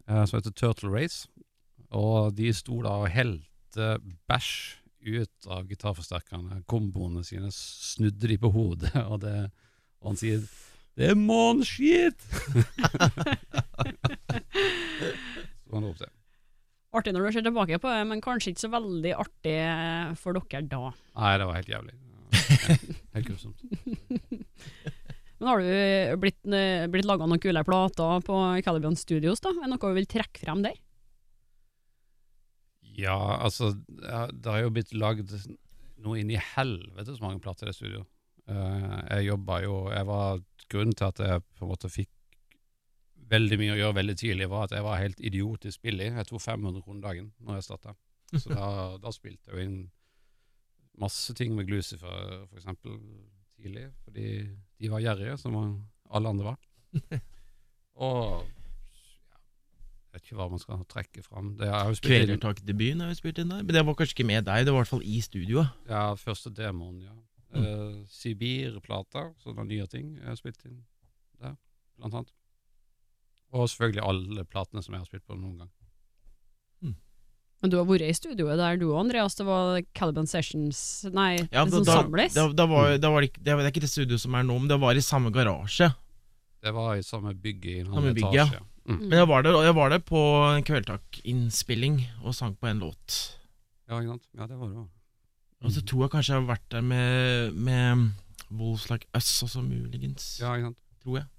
eh, 0.09 0.25
som 0.25 0.39
heter 0.41 0.55
Turtle 0.57 0.91
Race. 0.95 1.29
Og 1.93 2.33
de 2.35 2.49
sto 2.57 2.81
da 2.83 2.97
og 3.05 3.11
helte 3.13 3.45
bæsj 4.31 4.55
ut 5.05 5.49
av 5.51 5.67
gitarforsterkerne. 5.69 6.63
Komboene 6.71 7.25
sine 7.27 7.51
snudde 7.53 8.29
de 8.31 8.39
på 8.41 8.51
hodet, 8.55 8.95
og, 9.11 9.21
det, 9.25 9.51
og 10.01 10.13
han 10.13 10.21
sier 10.21 10.41
'Det 10.95 11.11
er 11.11 11.19
måneskit!' 11.19 12.23
Så 15.65 15.73
han 15.75 15.87
ropte. 15.89 16.07
Artig 16.95 17.11
når 17.11 17.25
du 17.27 17.33
ser 17.35 17.43
tilbake 17.43 17.81
på 17.83 17.91
det, 17.91 18.03
men 18.07 18.23
kanskje 18.23 18.53
ikke 18.53 18.63
så 18.63 18.71
veldig 18.71 19.15
artig 19.19 19.57
eh, 19.59 20.15
for 20.15 20.39
dere 20.39 20.63
da. 20.71 20.93
Nei, 21.19 21.33
det 21.41 21.49
var 21.49 21.59
helt 21.59 21.73
jævlig. 21.73 21.95
Helt, 22.69 22.85
helt 23.17 23.27
grusomt. 23.27 23.59
Men 25.41 25.49
har 25.51 25.59
du 25.59 26.21
blitt, 26.23 26.39
eh, 26.47 26.87
blitt 26.87 27.09
laga 27.09 27.27
noen 27.27 27.43
kule 27.43 27.65
plater 27.67 28.23
på 28.23 28.39
Calibian 28.63 28.95
Studios, 28.95 29.43
da? 29.43 29.51
Er 29.51 29.67
det 29.67 29.73
noe 29.75 29.91
du 29.91 29.99
vil 29.99 30.07
trekke 30.15 30.45
frem 30.45 30.63
der? 30.63 30.79
Ja, 32.95 33.17
altså 33.43 33.73
Det 33.75 34.51
har 34.51 34.61
jo 34.63 34.73
blitt 34.75 34.93
lagd 34.95 35.33
noe 36.05 36.19
inn 36.21 36.31
i 36.33 36.41
helvete 36.55 37.17
så 37.17 37.25
mange 37.25 37.41
plater 37.43 37.67
i 37.67 37.73
det 37.73 37.79
studio. 37.79 38.05
Eh, 38.51 38.99
jeg 39.17 39.31
jobba 39.31 39.61
jo 39.65 39.79
jeg 39.93 40.07
var, 40.11 40.43
Grunnen 40.73 40.97
til 40.97 41.07
at 41.07 41.21
jeg 41.21 41.43
på 41.55 41.67
en 41.67 41.71
måte 41.71 41.91
fikk 41.93 42.11
veldig 43.31 43.59
mye 43.61 43.75
å 43.75 43.79
gjøre 43.79 43.97
veldig 43.99 44.15
tidlig, 44.21 44.49
var 44.53 44.67
at 44.67 44.75
jeg 44.77 44.85
var 44.85 45.01
helt 45.01 45.21
idiotisk 45.21 45.85
billig. 45.85 46.11
Jeg 46.13 46.29
tok 46.29 46.43
500 46.45 46.85
kroner 46.85 47.05
dagen 47.05 47.31
når 47.45 47.59
jeg 47.59 47.67
starta. 47.69 47.95
Så 48.33 48.51
da, 48.53 48.67
da 49.05 49.13
spilte 49.15 49.51
jeg 49.51 49.57
jo 49.57 49.69
inn 49.69 49.79
masse 51.01 51.35
ting 51.37 51.55
med 51.57 51.69
Glucifer, 51.69 52.45
for 52.49 52.61
eksempel, 52.61 52.99
tidlig. 53.59 53.89
Fordi 54.05 54.27
de 54.81 54.93
var 54.93 55.05
gjerrige, 55.05 55.39
som 55.41 55.57
alle 56.11 56.33
andre 56.35 56.53
var. 56.53 56.61
Og 58.05 58.45
vet 60.15 60.25
ikke 60.29 60.39
hva 60.39 60.49
man 60.53 60.63
skal 60.63 60.85
trekke 60.91 61.25
fram. 61.27 61.53
Kvelertak-debuten 61.59 63.05
har 63.05 63.13
vi 63.13 63.19
spilt 63.19 63.43
inn 63.43 63.53
der. 63.53 63.63
Men 63.67 63.77
det 63.77 63.85
var 63.87 63.99
kanskje 63.99 64.19
ikke 64.19 64.29
med 64.31 64.47
deg, 64.49 64.65
det 64.67 64.75
var 64.75 64.81
i 64.81 64.85
hvert 64.85 64.95
fall 64.95 65.07
i 65.07 65.21
studioet. 65.25 65.85
Ja, 65.91 66.07
første 66.19 66.53
demoen, 66.55 67.03
ja. 67.05 67.15
Uh, 67.55 68.01
Sibir-plata, 68.11 69.29
sånne 69.45 69.69
nye 69.69 69.85
ting 69.87 70.17
jeg 70.17 70.27
har 70.27 70.39
spilt 70.41 70.65
inn 70.67 70.81
der, 71.39 71.55
blant 72.01 72.17
annet. 72.19 72.33
Og 73.55 73.69
selvfølgelig 73.71 74.03
alle 74.11 74.47
platene 74.51 74.83
som 74.83 74.97
jeg 74.97 75.05
har 75.05 75.11
spilt 75.11 75.27
på 75.29 75.39
noen 75.39 75.61
gang. 75.63 75.71
Men 77.65 77.73
du 77.73 77.79
har 77.79 77.87
vært 77.89 78.05
i 78.05 78.13
studioet 78.13 78.59
der 78.61 78.77
du 78.77 78.91
og 78.91 78.99
Andreas, 79.07 79.39
det 79.39 79.47
var 79.49 79.79
Caliban 79.97 80.27
Sessions 80.29 80.79
Nei, 81.17 81.47
Ja, 81.49 81.63
det 81.65 81.73
da, 81.73 81.79
som 81.79 81.87
da, 81.87 81.95
samles? 82.03 82.35
da, 82.37 82.43
da 82.53 82.67
var, 82.69 82.99
da 83.01 83.09
var 83.15 83.25
det, 83.25 83.31
ikke, 83.31 83.41
det 83.41 83.55
er 83.55 83.69
ikke 83.71 83.83
det 83.87 83.89
studioet 83.89 84.21
som 84.21 84.37
er 84.37 84.45
nå, 84.45 84.59
men 84.61 84.69
det 84.69 84.77
var 84.83 84.99
i 85.01 85.05
samme 85.05 85.33
garasje. 85.33 85.89
Det 86.61 86.73
var 86.77 86.99
i 87.01 87.07
samme 87.07 87.33
bygg 87.33 87.65
i 87.71 87.79
en 87.81 87.95
annen 87.95 88.19
bygg, 88.19 88.37
ja. 88.37 88.45
Mm. 88.85 88.99
Men 89.09 89.17
jeg 89.17 89.29
var 89.31 89.45
der, 89.47 89.57
og 89.57 89.65
jeg 89.65 89.75
var 89.79 89.93
der 89.95 90.03
på 90.05 90.21
en 90.51 90.65
Kveldtak-innspilling 90.67 92.03
og 92.23 92.35
sang 92.37 92.57
på 92.61 92.69
en 92.69 92.83
låt. 92.85 93.19
Ja, 93.89 93.97
ikke 94.01 94.15
sant? 94.15 94.27
Ja, 94.37 94.49
det 94.49 94.59
var 94.61 94.69
det 94.69 94.83
òg. 94.83 94.91
Og 95.65 95.73
så 95.73 95.81
tror 95.89 96.05
jeg 96.05 96.13
kanskje 96.13 96.35
jeg 96.35 96.43
har 96.43 96.49
vært 96.51 96.67
der 96.75 96.83
med, 96.85 97.55
med 97.57 98.11
Wolves 98.53 98.91
Like 98.91 99.09
Us 99.17 99.31
også, 99.47 99.63
muligens. 99.65 100.35
Ja, 100.43 100.53
ikke 100.59 100.73
sant? 100.73 100.83
Tror 101.05 101.23
jeg. 101.23 101.31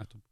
Nettopp. 0.00 0.22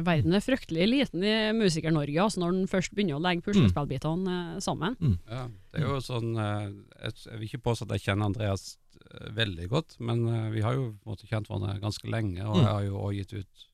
Verden 0.00 0.32
er 0.32 0.40
fryktelig 0.40 0.86
liten 0.88 1.24
i 1.26 1.32
Musiker-Norge 1.52 2.22
altså 2.22 2.40
når 2.40 2.54
den 2.54 2.68
først 2.70 2.94
begynner 2.94 3.18
å 3.18 3.24
legge 3.24 3.44
puslespillbitene 3.44 4.36
mm. 4.54 4.60
sammen. 4.64 4.94
Ja, 5.28 5.42
det 5.74 5.82
er 5.82 5.90
jo 5.90 5.98
sånn 6.00 6.30
eh, 6.40 6.70
Jeg, 7.02 7.34
vil 7.34 7.48
ikke 7.50 7.60
påstå 7.66 7.84
at 7.84 7.98
jeg 7.98 8.06
kjenner 8.06 8.30
Andreas 8.30 8.78
eh, 8.96 9.26
veldig 9.36 9.66
godt, 9.68 9.98
men 10.00 10.22
vi 10.54 10.62
har 10.64 10.78
jo 10.78 10.86
på 10.94 11.12
måte 11.12 11.28
kjent 11.28 11.50
hverandre 11.50 11.76
ganske 11.82 12.08
lenge, 12.08 12.40
og 12.46 12.56
Mm. 12.56 12.62
jeg 12.62 12.70
har 12.70 12.86
jo 12.86 13.02
også 13.02 13.18
gitt 13.18 13.34
ut 13.42 13.66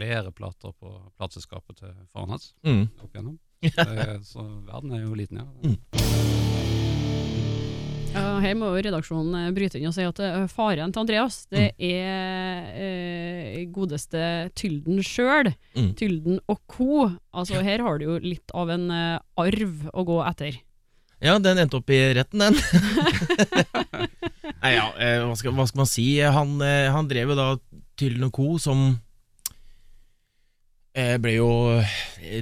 flere 0.00 0.32
plater 0.32 0.72
på 0.80 0.88
plateselskapet 1.20 1.76
til 1.84 1.92
faren 2.12 2.30
hans 2.32 2.54
Mm. 2.64 2.88
opp 3.04 3.12
igjennom. 3.14 3.36
Eh, 3.62 4.16
Så 4.24 4.40
verden 4.64 4.92
er 4.96 5.02
jo 5.04 5.12
liten, 5.14 5.36
ja. 5.36 5.44
Mm. 5.60 5.76
Ja, 8.10 8.40
her 8.42 8.56
må 8.58 8.66
jo 8.72 8.80
redaksjonen 8.82 9.34
eh, 9.38 9.50
bryte 9.54 9.78
inn 9.78 9.86
og 9.90 9.94
si 9.94 10.02
at 10.02 10.18
eh, 10.24 10.46
faren 10.50 10.90
til 10.90 11.02
Andreas, 11.04 11.36
det 11.52 11.68
er 11.76 12.64
eh, 12.74 13.60
godeste 13.70 14.22
Tylden 14.58 14.98
sjøl. 15.06 15.52
Mm. 15.76 15.92
Tylden 16.00 16.40
og 16.50 16.58
co. 16.72 17.04
Altså 17.36 17.60
Her 17.62 17.84
har 17.86 18.00
du 18.00 18.04
jo 18.08 18.16
litt 18.24 18.50
av 18.56 18.72
en 18.74 18.88
eh, 18.90 19.20
arv 19.38 19.84
å 19.94 20.02
gå 20.08 20.18
etter. 20.26 20.58
Ja, 21.20 21.36
den 21.38 21.60
endte 21.60 21.76
opp 21.78 21.90
i 21.92 22.00
retten, 22.16 22.40
den. 22.40 22.56
Nei, 24.64 24.72
ja, 24.74 24.88
eh, 24.96 25.20
hva, 25.28 25.36
skal, 25.36 25.52
hva 25.54 25.66
skal 25.68 25.82
man 25.84 25.90
si? 25.92 26.08
Han, 26.24 26.56
eh, 26.64 26.88
han 26.90 27.06
drev 27.12 27.34
jo 27.34 27.38
da 27.38 27.48
Tylden 28.00 28.24
og 28.26 28.32
Co. 28.34 28.56
som 28.58 28.96
ble 30.94 31.32
jo 31.36 31.48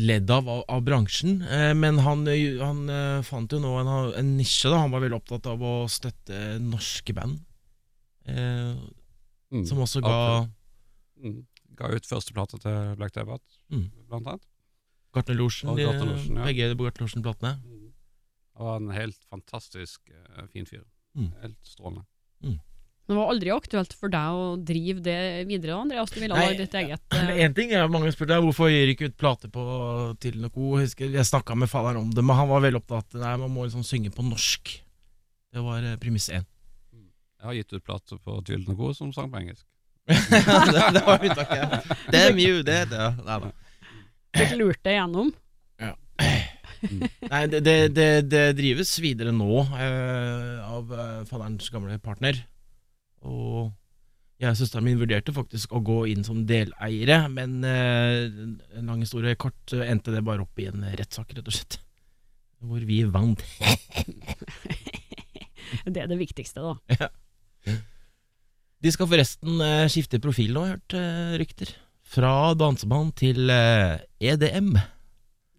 ledd 0.00 0.30
av 0.32 0.48
av, 0.48 0.80
bransjen, 0.82 1.42
eh, 1.42 1.74
men 1.76 1.98
han, 2.00 2.22
eh, 2.28 2.56
han 2.62 2.88
eh, 2.88 3.22
fant 3.22 3.52
jo 3.52 3.58
nå 3.60 3.74
en, 3.82 3.90
en 4.16 4.30
nisje. 4.38 4.70
da 4.72 4.78
Han 4.80 4.90
var 4.94 5.00
veldig 5.04 5.18
opptatt 5.20 5.46
av 5.46 5.60
å 5.60 5.74
støtte 5.88 6.58
norske 6.60 7.12
band. 7.14 7.40
Eh, 8.26 8.76
Mm. 9.50 9.62
som 9.64 9.78
også 9.80 10.02
ga. 10.04 10.44
Mm. 11.24 11.46
Ga 11.74 11.88
ut 11.96 12.04
førsteplata 12.04 12.58
til 12.60 12.96
Black 13.00 13.14
Debate, 13.14 13.44
Mm. 13.72 13.86
blant 14.06 14.26
annet. 14.26 14.42
Gartnerlosjen, 15.14 15.70
ja. 15.78 16.44
begge 16.44 16.74
Gartnerlosjen-platene. 16.76 17.54
Han 18.58 18.66
var 18.66 18.76
en 18.76 18.90
helt 18.90 19.16
fantastisk 19.30 20.00
eh, 20.10 20.44
fin 20.52 20.66
fyr. 20.66 20.84
Mm. 21.16 21.32
Helt 21.40 21.56
strålende. 21.64 22.04
Det 23.08 23.16
var 23.16 23.30
aldri 23.32 23.52
aktuelt 23.54 23.94
for 23.96 24.12
deg 24.12 24.36
å 24.36 24.48
drive 24.68 25.00
det 25.00 25.20
videre, 25.48 25.78
Andreas. 25.80 26.10
Du 26.12 26.18
ville 26.20 26.36
ha 26.36 26.50
ditt 26.52 26.74
eget 26.76 27.16
Én 27.16 27.30
En 27.46 27.54
ting 27.56 27.72
er 27.72 27.88
mange 27.88 28.10
spurte 28.12 28.36
hvorfor 28.44 28.68
gir 28.68 28.92
ikke 28.92 29.08
ut 29.08 29.16
plate 29.16 29.48
på 29.52 29.62
til 30.20 30.36
noe 30.42 30.82
Jeg 30.82 31.08
jeg 31.14 31.24
snakka 31.24 31.56
med 31.56 31.72
faderen 31.72 32.02
om 32.02 32.10
det, 32.12 32.20
men 32.20 32.36
han 32.36 32.50
var 32.50 32.60
veldig 32.66 32.82
opptatt 32.82 33.16
Nei, 33.16 33.32
man 33.40 33.54
må 33.54 33.64
liksom 33.64 33.86
synge 33.86 34.12
på 34.12 34.26
norsk. 34.26 34.74
Det 35.56 35.64
var 35.64 35.80
eh, 35.80 35.96
premiss 36.02 36.28
én. 36.28 36.44
Jeg 36.92 37.48
har 37.48 37.56
gitt 37.56 37.72
ut 37.72 37.86
plate 37.86 38.20
på 38.20 38.36
Tylden 38.44 38.74
og 38.74 38.82
Co. 38.82 38.92
som 38.98 39.14
sang 39.16 39.32
på 39.32 39.40
engelsk. 39.40 39.64
det, 40.08 40.84
det 40.96 41.04
var 41.06 41.24
unntaket. 41.24 41.90
Damn 42.12 42.40
you, 42.42 42.60
det, 42.66 42.82
det 42.92 43.08
Nei 43.24 43.40
da. 43.46 43.52
Fikk 44.36 44.56
lurt 44.60 44.84
det 44.84 44.98
gjennom. 44.98 45.32
Nei, 46.78 47.42
det, 47.50 47.60
det, 47.64 47.76
det, 47.96 48.08
det 48.30 48.44
drives 48.58 48.92
videre 49.02 49.32
nå 49.34 49.64
eh, 49.64 50.60
av 50.68 50.92
eh, 50.92 51.24
faderens 51.28 51.72
gamle 51.74 51.98
partner. 52.02 52.38
Og 53.26 53.72
jeg 54.38 54.52
og 54.52 54.58
søsteren 54.60 54.86
min 54.86 55.00
vurderte 55.00 55.34
faktisk 55.34 55.72
å 55.74 55.82
gå 55.82 56.04
inn 56.12 56.22
som 56.26 56.44
deleiere, 56.46 57.24
men 57.32 57.58
eh, 57.66 58.28
en 58.78 58.86
lang 58.86 59.02
historie 59.02 59.34
kort 59.40 59.74
endte 59.74 60.14
det 60.14 60.22
bare 60.26 60.44
opp 60.44 60.62
i 60.62 60.68
en 60.70 60.84
rettssak, 60.86 61.34
rett 61.34 61.48
og 61.50 61.56
slett. 61.56 61.80
Hvor 62.62 62.82
vi 62.86 63.02
vant. 63.06 63.42
Det 65.84 66.00
er 66.00 66.08
det 66.08 66.16
viktigste, 66.16 66.62
da. 66.64 67.08
De 68.78 68.92
skal 68.94 69.08
forresten 69.10 69.60
eh, 69.64 69.86
skifte 69.90 70.20
profil 70.22 70.54
nå, 70.54 70.62
har 70.64 70.70
jeg 70.70 70.78
hørt 70.78 70.96
eh, 70.96 71.32
rykter. 71.42 71.72
Fra 72.08 72.32
dansemann 72.56 73.10
til 73.18 73.50
eh, 73.52 73.98
EDM. 74.30 74.76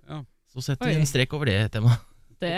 Ja. 0.09 0.23
Så 0.49 0.63
setter 0.65 0.89
vi 0.89 0.97
en 0.97 1.09
strek 1.09 1.35
over 1.37 1.51
det 1.51 1.59
temaet. 1.75 2.08
Det 2.39 2.53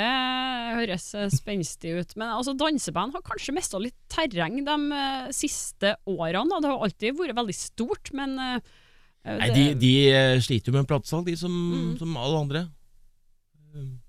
høres 0.78 1.08
eh, 1.18 1.30
spenstig 1.34 1.96
ut. 1.98 2.12
Men 2.20 2.36
altså, 2.36 2.54
danseband 2.58 3.16
har 3.16 3.24
kanskje 3.26 3.56
mista 3.56 3.80
litt 3.82 3.98
terreng 4.14 4.60
de 4.68 4.76
uh, 4.94 5.32
siste 5.34 5.96
årene. 6.10 6.60
Det 6.62 6.70
har 6.70 6.86
alltid 6.86 7.18
vært 7.18 7.38
veldig 7.40 7.56
stort, 7.58 8.12
men 8.18 8.36
uh, 8.38 8.60
det... 9.26 9.38
Nei, 9.42 9.50
de, 9.56 9.66
de 9.82 9.94
sliter 10.46 10.72
jo 10.72 10.78
med 10.80 10.90
platesalg, 10.90 11.26
de 11.30 11.36
som, 11.38 11.54
Mm. 11.72 11.96
som 12.00 12.16
alle 12.18 12.40
andre. 12.46 12.62
Um, 13.74 14.00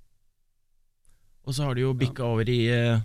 Og 1.45 1.55
så 1.57 1.67
har 1.67 1.75
de 1.77 1.83
jo 1.87 1.93
bikka 1.99 2.25
over 2.29 2.49
i 2.49 2.61
uh, 2.73 3.01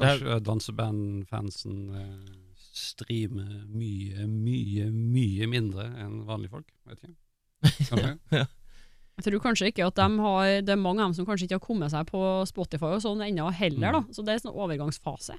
Kanskje 0.00 0.40
dansebandfansen 0.46 1.76
streamer 2.80 3.66
mye, 3.68 4.24
mye, 4.30 4.86
mye 4.90 5.48
mindre 5.50 5.84
enn 6.00 6.22
vanlige 6.28 6.54
folk. 6.54 6.70
Vet 6.88 7.04
ikke. 7.04 7.16
Kanskje? 7.90 8.46
Jeg 9.20 9.26
tror 9.26 9.42
kanskje 9.44 9.68
ikke 9.68 9.84
at 9.84 9.98
de 9.98 10.06
har 10.24 10.62
Det 10.64 10.72
er 10.72 10.80
mange 10.80 11.02
av 11.02 11.10
dem 11.10 11.16
som 11.18 11.26
kanskje 11.28 11.44
ikke 11.44 11.58
har 11.58 11.66
kommet 11.66 11.92
seg 11.92 12.08
på 12.08 12.20
Spotify 12.48 12.94
og 12.96 13.02
sånn 13.04 13.20
ennå 13.26 13.50
heller, 13.52 13.98
da. 13.98 14.00
Så 14.16 14.24
det 14.24 14.32
er 14.32 14.40
en 14.40 14.46
sånn 14.46 14.56
overgangsfase. 14.56 15.36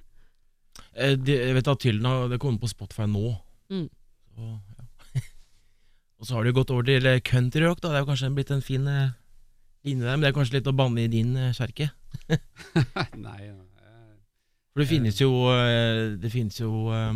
eh, 0.94 1.16
de, 1.18 1.34
Jeg 1.34 1.56
vet 1.58 1.72
at 1.74 1.82
Tylden 1.82 2.06
har 2.06 2.30
det 2.30 2.40
kommer 2.44 2.62
på 2.62 2.70
Spotify 2.70 3.08
nå. 3.10 3.34
Mm. 3.74 3.88
Så, 4.36 4.52
ja. 4.78 4.86
Og 6.22 6.30
så 6.30 6.38
har 6.38 6.46
de 6.46 6.54
gått 6.54 6.70
over 6.76 6.86
til 6.86 7.02
country 7.02 7.26
countryrock, 7.32 7.82
da. 7.82 7.90
Det 7.90 7.98
er 7.98 8.06
jo 8.06 8.12
kanskje 8.12 8.32
blitt 8.38 8.54
en 8.54 8.62
fin 8.62 8.86
eh, 8.88 9.18
linje 9.90 10.06
der, 10.06 10.14
men 10.14 10.28
det 10.28 10.30
er 10.32 10.38
kanskje 10.38 10.60
litt 10.60 10.70
å 10.70 10.78
banne 10.78 11.08
i 11.08 11.12
din 11.12 11.34
eh, 11.34 11.56
kjerke. 11.58 11.90
Nei, 13.26 13.40
eh, 13.50 14.16
For 14.72 14.84
det 14.84 14.90
finnes 14.92 15.20
jo 15.20 15.32
eh, 15.50 16.18
Det 16.22 16.30
finnes 16.30 16.58
jo 16.60 16.92
eh, 16.94 17.16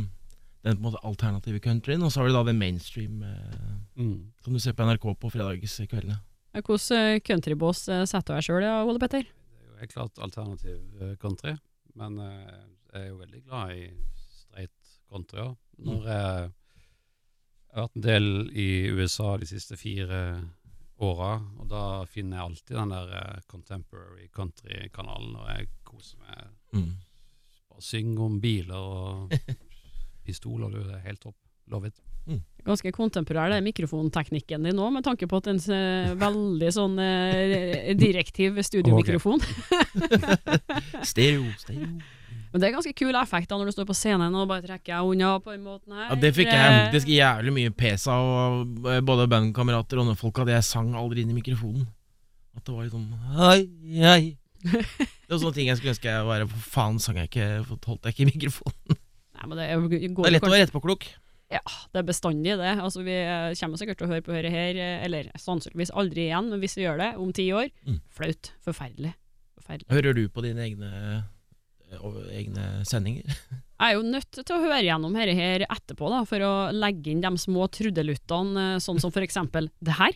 den 0.66 0.80
på 0.80 0.82
en 0.82 0.88
måte 0.88 1.04
alternative 1.06 1.62
countryen, 1.62 2.02
og 2.02 2.10
så 2.12 2.24
har 2.24 2.32
du 2.32 2.34
da 2.34 2.46
den 2.48 2.58
mainstream 2.58 3.22
eh, 3.22 3.68
mm. 4.02 4.16
som 4.42 4.56
du 4.56 4.60
ser 4.60 4.74
på 4.74 4.88
NRK 4.88 5.12
på 5.22 5.30
fredagskveldene. 5.30 6.18
Eh, 6.56 6.62
Hvordan 6.64 7.20
countryboss 7.28 7.88
eh, 7.92 8.06
setter 8.08 8.34
du 8.34 8.40
deg 8.40 8.48
sjøl, 8.48 8.66
Ole 8.88 9.00
Petter? 9.02 9.26
Det 9.28 9.62
er 9.62 9.72
jo 9.74 9.80
helt 9.82 9.96
klart 9.96 10.22
alternativ 10.24 11.02
eh, 11.04 11.16
country, 11.20 11.56
men 12.00 12.20
eh, 12.24 12.60
jeg 12.94 13.02
er 13.02 13.08
jo 13.10 13.18
veldig 13.20 13.42
glad 13.44 13.74
i 13.76 13.88
straight 14.32 14.94
country 15.12 15.42
òg. 15.44 15.56
Når 15.86 16.06
jeg, 16.08 16.52
jeg 17.68 17.76
har 17.76 17.90
vært 17.90 17.98
en 18.00 18.06
del 18.06 18.30
i 18.56 18.68
USA 18.96 19.34
de 19.42 19.50
siste 19.50 19.76
fire 19.80 20.22
åra, 21.04 21.34
og 21.60 21.68
da 21.68 21.84
finner 22.08 22.40
jeg 22.40 22.46
alltid 22.50 22.78
den 22.80 22.94
der 22.96 23.14
eh, 23.20 23.42
contemporary 23.52 24.30
country-kanalen 24.32 25.36
når 25.36 25.52
jeg 25.52 25.70
koser 25.84 26.24
meg. 26.24 26.56
Mm. 26.72 26.94
Bare 27.74 27.84
synger 27.84 28.28
om 28.30 28.40
biler 28.40 28.80
og 28.80 29.36
pistoler, 30.26 30.72
du. 30.72 30.86
Det 30.88 31.02
er 31.02 31.08
helt 31.10 31.26
topp. 31.28 31.36
Love 31.68 31.92
it. 31.92 32.00
Ganske 32.66 32.90
kontemporær 32.90 33.52
det 33.54 33.60
er 33.60 33.66
mikrofonteknikken 33.66 34.64
din 34.66 34.74
nå, 34.74 34.88
med 34.90 35.06
tanke 35.06 35.28
på 35.30 35.38
at 35.38 35.50
den 35.52 35.60
er 35.70 36.16
veldig 36.18 36.72
sånn 36.74 36.96
eh, 36.98 37.92
direktiv 37.94 38.58
studiomikrofon. 38.66 39.44
Stereo, 41.12 41.46
stereo. 41.62 41.92
Men 42.50 42.64
det 42.64 42.70
er 42.70 42.74
ganske 42.74 42.96
kul 42.98 43.18
effekt 43.20 43.52
da 43.52 43.60
når 43.60 43.70
du 43.70 43.76
står 43.76 43.86
på 43.90 43.98
scenen 43.98 44.34
og 44.40 44.48
bare 44.50 44.64
trekker 44.64 44.94
jeg 44.96 45.12
unna 45.12 45.36
på 45.44 45.52
den 45.54 45.66
måten 45.66 45.94
her. 45.94 46.08
Ja, 46.08 46.18
det 46.24 46.32
fikk 46.38 46.50
jeg 46.50 46.72
Eh, 46.72 46.78
faktisk 46.88 47.12
jævlig 47.12 47.52
mye 47.52 47.74
pes 47.76 48.08
av 48.10 48.64
eh, 48.88 49.02
både 49.06 49.28
bandkamerater 49.30 50.02
og 50.02 50.14
folk 50.18 50.40
at 50.42 50.54
jeg 50.56 50.66
sang 50.66 50.94
aldri 50.98 51.22
inn 51.22 51.34
i 51.34 51.38
mikrofonen. 51.38 51.84
At 52.56 52.64
det 52.66 52.74
var 52.74 52.88
litt 52.88 52.96
sånn 52.96 53.12
Hei, 53.36 53.60
hei. 54.00 54.22
Det 54.64 55.36
var 55.36 55.42
sånne 55.44 55.54
ting 55.60 55.68
jeg 55.68 55.78
skulle 55.78 55.94
ønske 55.94 56.10
jeg 56.10 56.26
var 56.26 56.48
For 56.50 56.70
faen 56.80 56.98
sang 57.04 57.20
jeg 57.20 57.30
ikke, 57.30 57.50
holdt 57.76 58.08
jeg 58.08 58.16
ikke 58.16 58.26
i 58.26 58.30
mikrofonen. 58.32 58.98
Nei, 59.36 59.52
men 59.52 59.60
det, 59.60 59.68
er 59.68 59.84
går 59.84 60.24
Det 60.24 60.32
er 60.32 60.36
lett 60.38 60.48
å 60.48 60.54
være 60.56 60.66
etterpåklok. 60.70 61.08
Ja, 61.54 61.62
det 61.94 62.00
er 62.02 62.08
bestandig 62.08 62.56
det. 62.58 62.72
Altså, 62.82 63.04
vi 63.06 63.14
eh, 63.22 63.52
kommer 63.60 63.78
sikkert 63.78 64.00
til 64.00 64.08
å 64.08 64.12
høre 64.16 64.24
på 64.26 64.34
dette 64.34 64.50
her, 64.50 64.76
eh, 64.82 65.04
eller 65.06 65.28
sannsynligvis 65.38 65.92
aldri 65.94 66.26
igjen, 66.30 66.50
men 66.50 66.60
hvis 66.64 66.74
vi 66.80 66.88
gjør 66.88 66.98
det 67.04 67.12
om 67.22 67.32
ti 67.38 67.46
år, 67.54 67.70
Mm. 67.86 68.00
flaut. 68.10 68.50
Forferdelig. 68.66 69.14
Forferdelig. 69.62 69.90
Hører 69.94 70.14
du 70.18 70.24
på 70.34 70.42
dine 70.42 70.66
egne, 70.66 70.90
eh, 71.92 72.08
egne 72.42 72.66
sendinger? 72.90 73.24
Jeg 73.80 73.92
er 73.92 73.94
jo 73.98 74.02
nødt 74.08 74.32
til 74.40 74.56
å 74.56 74.62
høre 74.64 74.82
gjennom 74.88 75.14
dette 75.14 75.36
her 75.38 75.66
etterpå, 75.70 76.10
da, 76.10 76.24
for 76.26 76.40
å 76.48 76.54
legge 76.74 77.12
inn 77.12 77.22
de 77.22 77.32
små 77.38 77.68
trudeluttene, 77.70 78.80
sånn 78.82 79.00
som 79.04 79.12
for 79.12 79.22
eksempel 79.22 79.68
det 79.84 79.98
her. 80.00 80.16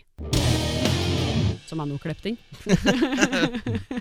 Som 1.68 1.84
jeg 1.84 1.90
nå 1.92 1.98
klippet 2.02 2.32
inn. 2.32 2.38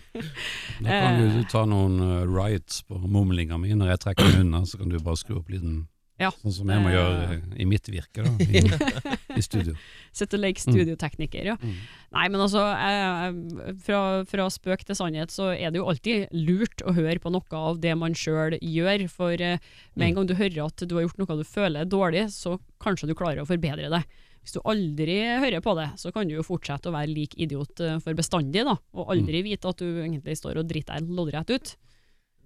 Da 0.78 0.88
kan 1.02 1.18
du 1.18 1.42
ta 1.50 1.64
noen 1.68 1.98
uh, 2.00 2.22
rights 2.30 2.82
på 2.86 2.96
mumlinga 3.02 3.58
mi 3.60 3.74
når 3.74 3.90
jeg 3.92 4.00
trekker 4.06 4.30
den 4.30 4.46
unna, 4.46 4.62
så 4.66 4.78
kan 4.80 4.88
du 4.92 4.98
bare 5.02 5.18
skru 5.18 5.40
opp 5.40 5.50
lyden. 5.52 5.88
Ja. 6.18 6.32
Sånn 6.42 6.52
som 6.56 6.70
jeg 6.72 6.82
må 6.82 6.88
Eh. 6.90 6.94
gjøre 6.96 7.58
i 7.62 7.64
mitt 7.70 7.86
virke, 7.86 8.24
da. 8.26 8.32
I, 8.42 9.38
i 9.38 9.42
studio. 9.44 9.74
Sitte 10.18 10.34
og 10.34 10.42
leke 10.42 10.58
studiotekniker, 10.64 11.44
ja. 11.52 11.54
Mm. 11.62 11.76
Nei, 12.16 12.24
men 12.34 12.40
altså, 12.42 12.64
eh, 12.74 13.74
fra, 13.86 14.00
fra 14.26 14.48
spøk 14.50 14.82
til 14.88 14.98
sannhet 14.98 15.30
så 15.30 15.52
er 15.54 15.70
det 15.70 15.78
jo 15.78 15.86
alltid 15.92 16.26
lurt 16.34 16.82
å 16.82 16.94
høre 16.96 17.20
på 17.22 17.30
noe 17.30 17.60
av 17.60 17.78
det 17.78 17.94
man 18.00 18.16
sjøl 18.18 18.58
gjør, 18.58 19.06
for 19.12 19.30
eh, 19.38 19.60
med 19.94 20.08
en 20.08 20.18
gang 20.18 20.26
du 20.30 20.34
hører 20.34 20.64
at 20.66 20.82
du 20.88 20.96
har 20.98 21.06
gjort 21.06 21.22
noe 21.22 21.38
du 21.38 21.46
føler 21.46 21.84
er 21.86 21.92
dårlig, 21.92 22.26
så 22.34 22.58
kanskje 22.82 23.06
du 23.12 23.14
klarer 23.18 23.44
å 23.44 23.48
forbedre 23.48 23.86
det. 23.92 24.02
Hvis 24.42 24.54
du 24.54 24.60
aldri 24.64 25.18
hører 25.42 25.60
på 25.62 25.74
det, 25.76 25.88
så 26.00 26.10
kan 26.14 26.26
du 26.26 26.34
jo 26.38 26.42
fortsette 26.46 26.88
å 26.88 26.94
være 26.94 27.10
lik 27.14 27.34
idiot 27.38 27.78
eh, 27.84 27.98
for 28.02 28.18
bestandig, 28.18 28.64
da, 28.66 28.74
og 28.96 29.10
aldri 29.14 29.42
vite 29.46 29.70
at 29.70 29.78
du 29.82 30.00
egentlig 30.02 30.34
står 30.40 30.62
og 30.62 30.66
driter 30.70 30.98
deg 30.98 31.10
loddrett 31.14 31.50
ut. 31.54 31.76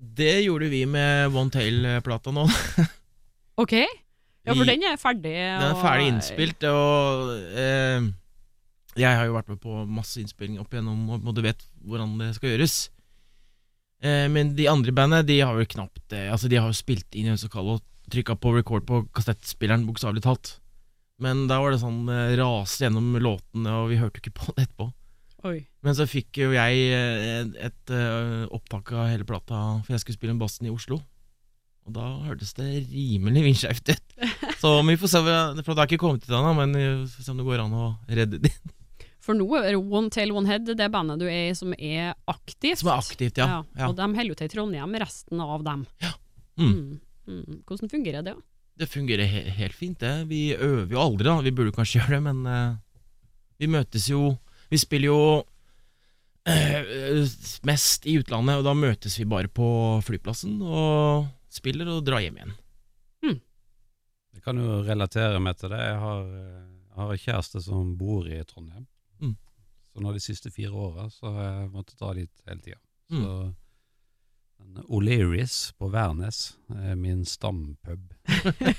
Det 0.02 0.43
gjorde 0.43 0.69
vi 0.73 0.83
med 0.91 1.31
One 1.33 1.52
Tail-plata 1.55 2.33
nå. 2.35 2.49
Ok? 3.61 3.77
Ja, 4.43 4.57
for 4.57 4.67
den 4.67 4.83
er 4.89 4.99
ferdig. 4.99 5.37
Den 5.37 5.69
er 5.69 5.79
ferdig 5.79 6.09
innspilt, 6.11 6.65
og 6.67 7.37
eh, 7.55 8.09
jeg 8.99 9.19
har 9.19 9.29
jo 9.29 9.37
vært 9.37 9.53
med 9.53 9.61
på 9.63 9.85
masse 9.87 10.19
innspilling 10.21 10.59
opp 10.61 10.75
igjennom, 10.75 11.05
og 11.21 11.31
du 11.37 11.43
vet 11.45 11.63
hvordan 11.87 12.17
det 12.21 12.33
skal 12.37 12.53
gjøres. 12.53 12.77
Eh, 14.03 14.27
men 14.33 14.57
de 14.59 14.67
andre 14.71 14.95
bandene, 14.95 15.23
de 15.29 15.39
har 15.41 15.57
jo 15.57 15.69
knapt 15.77 16.03
det. 16.11 16.27
Altså, 16.35 16.51
de 16.51 16.59
har 16.59 16.67
jo 16.69 16.77
spilt 16.77 17.15
inn 17.15 17.31
i 17.31 17.35
Ønsekall 17.37 17.71
og 17.77 17.85
trykka 18.13 18.35
på 18.43 18.57
record 18.57 18.85
på 18.89 19.05
kassettspilleren, 19.15 19.87
bokstavelig 19.87 20.25
talt. 20.27 20.57
Men 21.23 21.47
da 21.47 21.61
var 21.63 21.71
det 21.71 21.83
sånn 21.85 22.03
eh, 22.11 22.35
rase 22.41 22.83
gjennom 22.83 23.15
låtene, 23.23 23.79
og 23.79 23.93
vi 23.93 24.01
hørte 24.03 24.19
jo 24.19 24.27
ikke 24.27 24.41
på 24.41 24.57
det 24.57 24.67
etterpå. 24.67 24.91
Oi. 25.47 25.57
Men 25.83 25.97
så 25.99 26.07
fikk 26.07 26.39
jo 26.39 26.53
jeg 26.55 26.83
et, 26.95 27.57
et 27.71 27.95
eh, 27.95 28.43
opptak 28.55 28.93
av 28.95 29.09
hele 29.11 29.27
plata, 29.27 29.63
for 29.83 29.95
jeg 29.95 30.03
skulle 30.03 30.19
spille 30.19 30.35
en 30.35 30.43
bassen 30.43 30.67
i 30.67 30.75
Oslo. 30.75 30.99
Og 31.89 31.97
da 31.97 32.05
hørtes 32.29 32.53
det 32.55 32.69
rimelig 32.93 33.43
vindskjevt 33.49 33.91
ut. 33.91 34.15
Så 34.62 34.77
vi 34.87 34.99
får 35.01 35.11
se, 35.11 35.23
for 35.25 35.73
det 35.73 35.81
har 35.81 35.91
ikke 35.91 36.03
kommet 36.05 36.23
til 36.27 36.37
ennå, 36.39 36.53
men 36.59 36.77
vi 36.79 36.87
får 37.11 37.27
se 37.27 37.35
om 37.35 37.41
det 37.41 37.47
går 37.49 37.65
an 37.65 37.75
å 37.75 37.89
redde 38.07 38.39
det. 38.45 38.53
For 39.23 39.39
nå 39.39 39.47
er 39.61 39.77
One 39.79 40.11
Tail 40.11 40.33
One 40.35 40.51
Head, 40.51 40.73
det 40.79 40.89
bandet 40.91 41.21
du 41.23 41.29
er 41.29 41.53
i 41.53 41.57
som 41.59 41.75
er 41.77 42.15
aktivt. 42.31 42.81
Som 42.81 42.91
er 42.91 43.03
aktivt, 43.03 43.39
ja. 43.39 43.61
ja. 43.79 43.89
Og 43.89 43.95
de 43.99 44.09
holder 44.09 44.33
jo 44.33 44.39
til 44.39 44.51
i 44.51 44.55
Trondheim, 44.55 44.97
resten 44.99 45.43
av 45.43 45.62
dem. 45.67 45.85
Mm. 46.59 46.67
Mm. 46.73 46.97
Mm. 47.31 47.61
Hvordan 47.69 47.93
fungerer 47.93 48.27
det? 48.27 48.35
Det 48.83 48.89
fungerer 48.91 49.29
he 49.29 49.45
helt 49.61 49.77
fint, 49.79 50.01
det. 50.03 50.27
Vi 50.31 50.57
øver 50.57 50.91
jo 50.97 51.03
aldri, 51.03 51.29
da. 51.29 51.37
Vi 51.45 51.55
burde 51.55 51.75
kanskje 51.77 51.99
gjøre 52.01 52.19
det, 52.19 52.23
men 52.27 52.43
uh, 52.47 52.75
vi 53.62 53.71
møtes 53.71 54.09
jo 54.11 54.35
Vi 54.73 54.81
spiller 54.81 55.12
jo 55.12 55.23
uh, 56.49 57.23
mest 57.69 58.09
i 58.09 58.17
utlandet, 58.19 58.59
og 58.59 58.67
da 58.67 58.75
møtes 58.75 59.19
vi 59.21 59.29
bare 59.29 59.53
på 59.53 59.69
flyplassen 60.07 60.59
og 60.65 61.29
spiller 61.57 61.89
og 61.93 62.05
drar 62.07 62.25
hjem 62.25 62.39
igjen. 62.41 62.59
Jeg 64.33 64.45
kan 64.47 64.59
jo 64.59 64.81
relatere 64.87 65.41
meg 65.45 65.59
til 65.61 65.73
det. 65.73 65.81
Jeg 65.85 65.99
har, 66.01 66.29
eh, 66.41 66.69
jeg 66.89 67.01
har 67.01 67.11
en 67.13 67.25
kjæreste 67.25 67.65
som 67.65 67.97
bor 68.01 68.29
i 68.29 68.43
Trondheim. 68.49 68.87
Mm. 69.21 69.35
Så 69.93 70.05
nå 70.05 70.13
de 70.13 70.23
siste 70.25 70.53
fire 70.53 70.73
åra 70.73 71.09
så 71.13 71.33
har 71.35 71.51
jeg 71.51 71.75
måttet 71.75 71.99
dra 72.01 72.15
dit 72.17 72.47
hele 72.49 72.65
tida. 72.65 72.81
Mm. 73.13 73.23
Så 73.23 73.35
O'Learys 74.95 75.73
på 75.77 75.89
Værnes 75.91 76.55
er 76.71 76.95
min 76.97 77.25
stampub. 77.27 78.15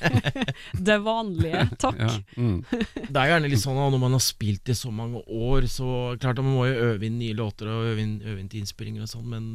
Det 0.88 0.96
vanlige, 1.04 1.66
takk. 1.78 2.00
Ja, 2.00 2.14
mm. 2.40 2.64
Det 2.96 3.20
er 3.20 3.34
gjerne 3.34 3.50
litt 3.52 3.62
sånn 3.62 3.78
at 3.78 3.92
når 3.92 4.02
man 4.02 4.16
har 4.16 4.24
spilt 4.24 4.72
i 4.72 4.78
så 4.80 4.94
mange 4.96 5.22
år, 5.28 5.68
så 5.70 6.16
klart 6.24 6.40
man 6.40 6.56
må 6.56 6.66
jo 6.70 6.88
øve 6.88 7.06
inn 7.10 7.20
nye 7.20 7.36
låter 7.38 7.70
og 7.70 7.92
øve 7.92 8.02
inn, 8.02 8.16
øve 8.24 8.40
inn 8.40 8.50
til 8.50 8.64
innspillinger 8.64 9.06
og 9.06 9.12
sånn, 9.12 9.28
men 9.36 9.50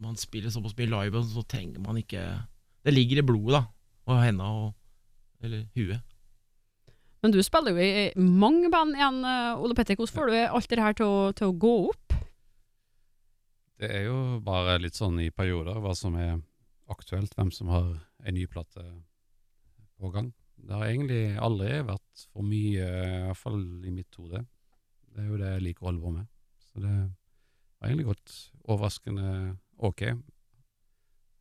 man 0.00 0.18
spiller 0.18 0.52
såpass 0.52 0.76
mye 0.78 0.90
live, 0.90 1.22
så 1.26 1.42
trenger 1.46 1.82
man 1.82 1.98
ikke 2.00 2.22
Det 2.84 2.94
ligger 2.94 3.20
i 3.20 3.26
blodet, 3.26 3.58
da. 3.58 3.64
Og 4.08 4.22
henda 4.22 4.44
og 4.44 4.74
Eller 5.44 5.66
huet. 5.76 6.02
Men 7.22 7.34
du 7.34 7.38
spiller 7.42 7.74
jo 7.74 7.82
i 7.82 8.10
mange 8.18 8.70
band 8.70 8.94
igjen, 8.94 9.24
eh, 9.26 9.58
Ole 9.58 9.74
Petter. 9.74 9.96
Hvordan 9.98 10.14
får 10.14 10.30
du 10.30 10.36
alt 10.38 10.70
det 10.70 10.82
her 10.82 10.96
til 10.98 11.06
å, 11.06 11.32
til 11.34 11.50
å 11.50 11.56
gå 11.58 11.74
opp? 11.90 12.14
Det 13.78 13.90
er 13.94 14.04
jo 14.06 14.38
bare 14.42 14.78
litt 14.82 14.98
sånn 14.98 15.18
i 15.22 15.30
perioder 15.30 15.78
hva 15.82 15.94
som 15.98 16.16
er 16.18 16.40
aktuelt, 16.90 17.34
hvem 17.38 17.50
som 17.54 17.70
har 17.70 17.88
en 18.24 18.34
ny 18.34 18.46
plate 18.50 18.82
på 19.98 20.10
gang. 20.14 20.32
Det 20.58 20.74
har 20.74 20.88
egentlig 20.88 21.22
aldri 21.38 21.78
vært 21.86 22.24
for 22.32 22.46
mye, 22.46 22.86
i 22.86 23.22
hvert 23.28 23.38
fall 23.38 23.60
i 23.86 23.94
mitt 23.94 24.18
hode. 24.18 24.42
Det 25.14 25.22
er 25.22 25.30
jo 25.30 25.38
det 25.38 25.52
jeg 25.52 25.64
liker 25.68 25.84
å 25.84 25.90
holde 25.90 26.02
på 26.02 26.14
med. 26.16 26.28
Så 26.66 26.82
det 26.82 26.94
har 26.94 27.90
egentlig 27.90 28.08
gått 28.10 28.34
overraskende 28.66 29.28
ok. 29.78 30.02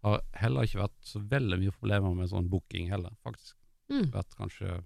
Har 0.06 0.22
heller 0.38 0.68
ikke 0.68 0.84
vært 0.84 1.10
så 1.10 1.22
veldig 1.22 1.60
mye 1.62 1.76
problemer 1.76 2.16
med 2.16 2.32
sånn 2.32 2.50
booking 2.52 2.92
heller, 2.94 3.16
faktisk. 3.26 3.58
Mm. 3.92 4.10
Vært 4.14 4.38
kanskje 4.38 4.80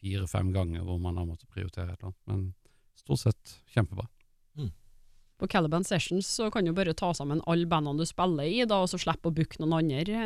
fire-fem 0.00 0.52
ganger 0.54 0.84
hvor 0.86 1.00
man 1.02 1.18
har 1.20 1.28
måttet 1.28 1.50
prioritere 1.52 1.92
et 1.92 2.00
eller 2.00 2.12
annet, 2.12 2.22
men 2.30 2.98
stort 2.98 3.22
sett 3.24 3.54
kjempebra. 3.74 4.08
På 5.40 5.48
Caliban 5.48 5.84
Sessions 5.84 6.28
så 6.28 6.50
kan 6.52 6.64
du 6.64 6.72
bare 6.76 6.92
ta 6.92 7.14
sammen 7.16 7.40
alle 7.48 7.64
bandene 7.68 8.02
du 8.02 8.08
spiller 8.08 8.44
i, 8.44 8.60
da, 8.68 8.82
og 8.84 8.90
så 8.92 9.00
slippe 9.00 9.30
å 9.30 9.32
booke 9.32 9.56
noen 9.62 9.78
andre. 9.78 10.24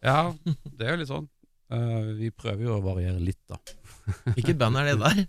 Ja, 0.00 0.32
det 0.78 0.86
er 0.86 0.94
jo 0.94 1.00
litt 1.02 1.10
sånn. 1.10 1.28
Uh, 1.70 2.16
vi 2.16 2.30
prøver 2.32 2.64
jo 2.64 2.78
å 2.78 2.82
variere 2.82 3.20
litt, 3.20 3.42
da. 3.50 3.60
Hvilket 4.32 4.56
band 4.58 4.80
er 4.80 4.88
det 4.88 4.96
der? 5.02 5.20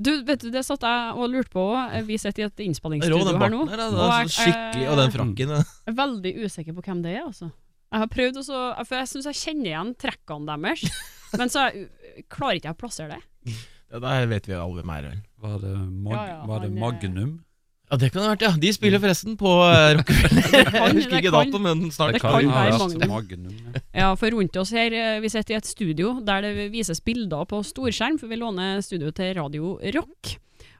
Du, 0.00 0.10
vet 0.24 0.40
du, 0.40 0.48
det 0.54 0.62
satt 0.64 0.80
jeg 0.86 1.16
og 1.16 1.26
lurte 1.28 1.52
på. 1.52 1.60
òg. 1.76 1.96
Vi 2.08 2.16
sitter 2.16 2.42
i 2.42 2.46
et 2.48 2.62
innspillingsstudio 2.64 3.18
her 3.36 3.50
nå. 3.52 3.64
barten 3.68 3.80
og 3.98 4.06
er 4.06 4.22
jeg- 4.22 4.30
skikkelig, 4.36 4.86
og 4.88 4.96
den 5.02 5.10
frakken. 5.12 5.50
Jeg 5.58 5.92
er 5.92 5.98
veldig 5.98 6.32
usikker 6.46 6.72
på 6.78 6.82
hvem 6.86 7.02
det 7.04 7.16
er, 7.18 7.26
altså. 7.26 7.50
Jeg 7.90 7.98
har 8.04 8.06
prøvd 8.06 8.36
også, 8.40 8.86
for 8.86 8.96
jeg 8.96 9.08
syns 9.10 9.26
jeg 9.26 9.34
kjenner 9.42 9.66
igjen 9.72 9.94
trekkene 9.98 10.46
deres, 10.46 10.84
men 11.38 11.48
så 11.52 11.66
jeg, 11.68 11.88
klarer 12.30 12.60
ikke 12.60 12.70
jeg 12.70 12.76
å 12.76 12.80
plassere 12.80 13.18
det. 13.18 13.54
Ja, 13.90 13.98
der 13.98 14.26
vet 14.30 14.46
vi 14.46 14.54
alle 14.54 14.78
hvem 14.80 14.92
er. 14.94 15.08
Var 15.42 15.58
det, 15.58 15.74
mag 16.06 16.14
Ja, 16.14 16.24
ja, 16.30 16.46
var 16.46 16.60
det 16.62 16.70
eh, 16.70 16.78
Magnum? 16.80 17.32
Ja, 17.90 17.96
det 17.98 18.12
kan 18.14 18.22
det 18.22 18.26
ha 18.28 18.34
vært, 18.36 18.42
ja. 18.46 18.50
De 18.62 18.70
spiller 18.72 19.00
forresten 19.02 19.34
på 19.40 19.50
uh, 19.50 19.92
Rockefeller. 19.98 20.68
Jeg 20.76 20.92
husker 20.94 21.10
det 21.10 21.18
ikke 21.24 21.32
kan- 21.32 21.50
datoen, 21.50 21.62
men 21.64 21.90
snart. 21.90 22.12
det 22.14 22.20
kan 22.22 22.36
være 22.36 22.52
vært 22.70 22.78
Magnum. 22.78 23.10
Magnum. 23.10 23.56
ja. 23.74 23.82
Ja, 24.04 24.10
for 24.20 24.30
rundt 24.36 24.56
oss 24.62 24.70
her, 24.70 24.94
eh, 24.94 25.16
vi 25.24 25.28
sitter 25.32 25.56
i 25.56 25.58
et 25.58 25.66
studio 25.66 26.12
der 26.22 26.46
det 26.46 26.68
vises 26.70 27.02
bilder 27.02 27.42
på 27.50 27.58
storskjerm, 27.66 28.20
for 28.22 28.30
vi 28.30 28.38
låner 28.38 28.78
studio 28.86 29.10
til 29.10 29.34
Radio 29.40 29.72
Rock. 29.98 30.36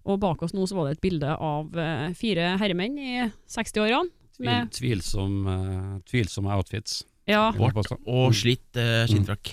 Og 0.07 0.21
bak 0.23 0.41
oss 0.47 0.55
nå 0.55 0.63
så 0.71 0.79
var 0.79 0.87
det 0.89 0.97
et 1.01 1.03
bilde 1.05 1.35
av 1.35 1.75
eh, 1.77 2.07
fire 2.17 2.55
herremenn 2.63 2.95
i 3.03 3.13
60-årene. 3.51 4.07
Tvil, 4.39 4.47
Med- 4.47 4.71
tvilsom, 4.73 5.35
eh, 5.51 5.99
tvilsomme 6.09 6.55
outfits. 6.55 7.03
Ja, 7.31 7.51
Vårt. 7.55 7.79
Og 8.09 8.33
slitt 8.35 8.79
uh, 8.79 9.05
skinnfrakk. 9.09 9.53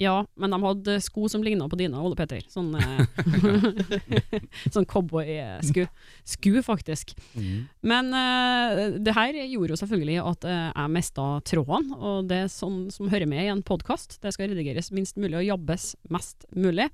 ja, 0.00 0.14
men 0.40 0.54
de 0.54 0.58
hadde 0.62 0.96
sko 1.04 1.28
som 1.30 1.42
ligna 1.44 1.68
på 1.68 1.78
dine, 1.78 2.00
Ole 2.00 2.16
Petter. 2.18 2.42
Sånn, 2.50 2.72
eh, 2.78 4.40
sånn 4.74 4.88
cowboy-sku. 4.88 5.84
Sku, 6.28 6.50
faktisk. 6.64 7.12
Mm. 7.36 7.68
Men 7.92 8.10
uh, 8.14 8.96
det 9.02 9.14
her 9.16 9.38
gjorde 9.44 9.74
jo 9.74 9.80
selvfølgelig 9.82 10.18
at 10.24 10.48
uh, 10.48 10.56
jeg 10.72 10.94
mista 10.96 11.28
tråden, 11.48 11.92
og 11.98 12.32
det 12.32 12.42
er 12.46 12.52
sånn 12.52 12.86
som 12.94 13.12
hører 13.12 13.28
med 13.30 13.44
i 13.44 13.52
en 13.52 13.64
podkast. 13.66 14.18
Det 14.24 14.32
skal 14.34 14.52
redigeres 14.52 14.92
minst 14.94 15.20
mulig 15.20 15.42
og 15.42 15.48
jabbes 15.50 15.92
mest 16.12 16.48
mulig. 16.56 16.88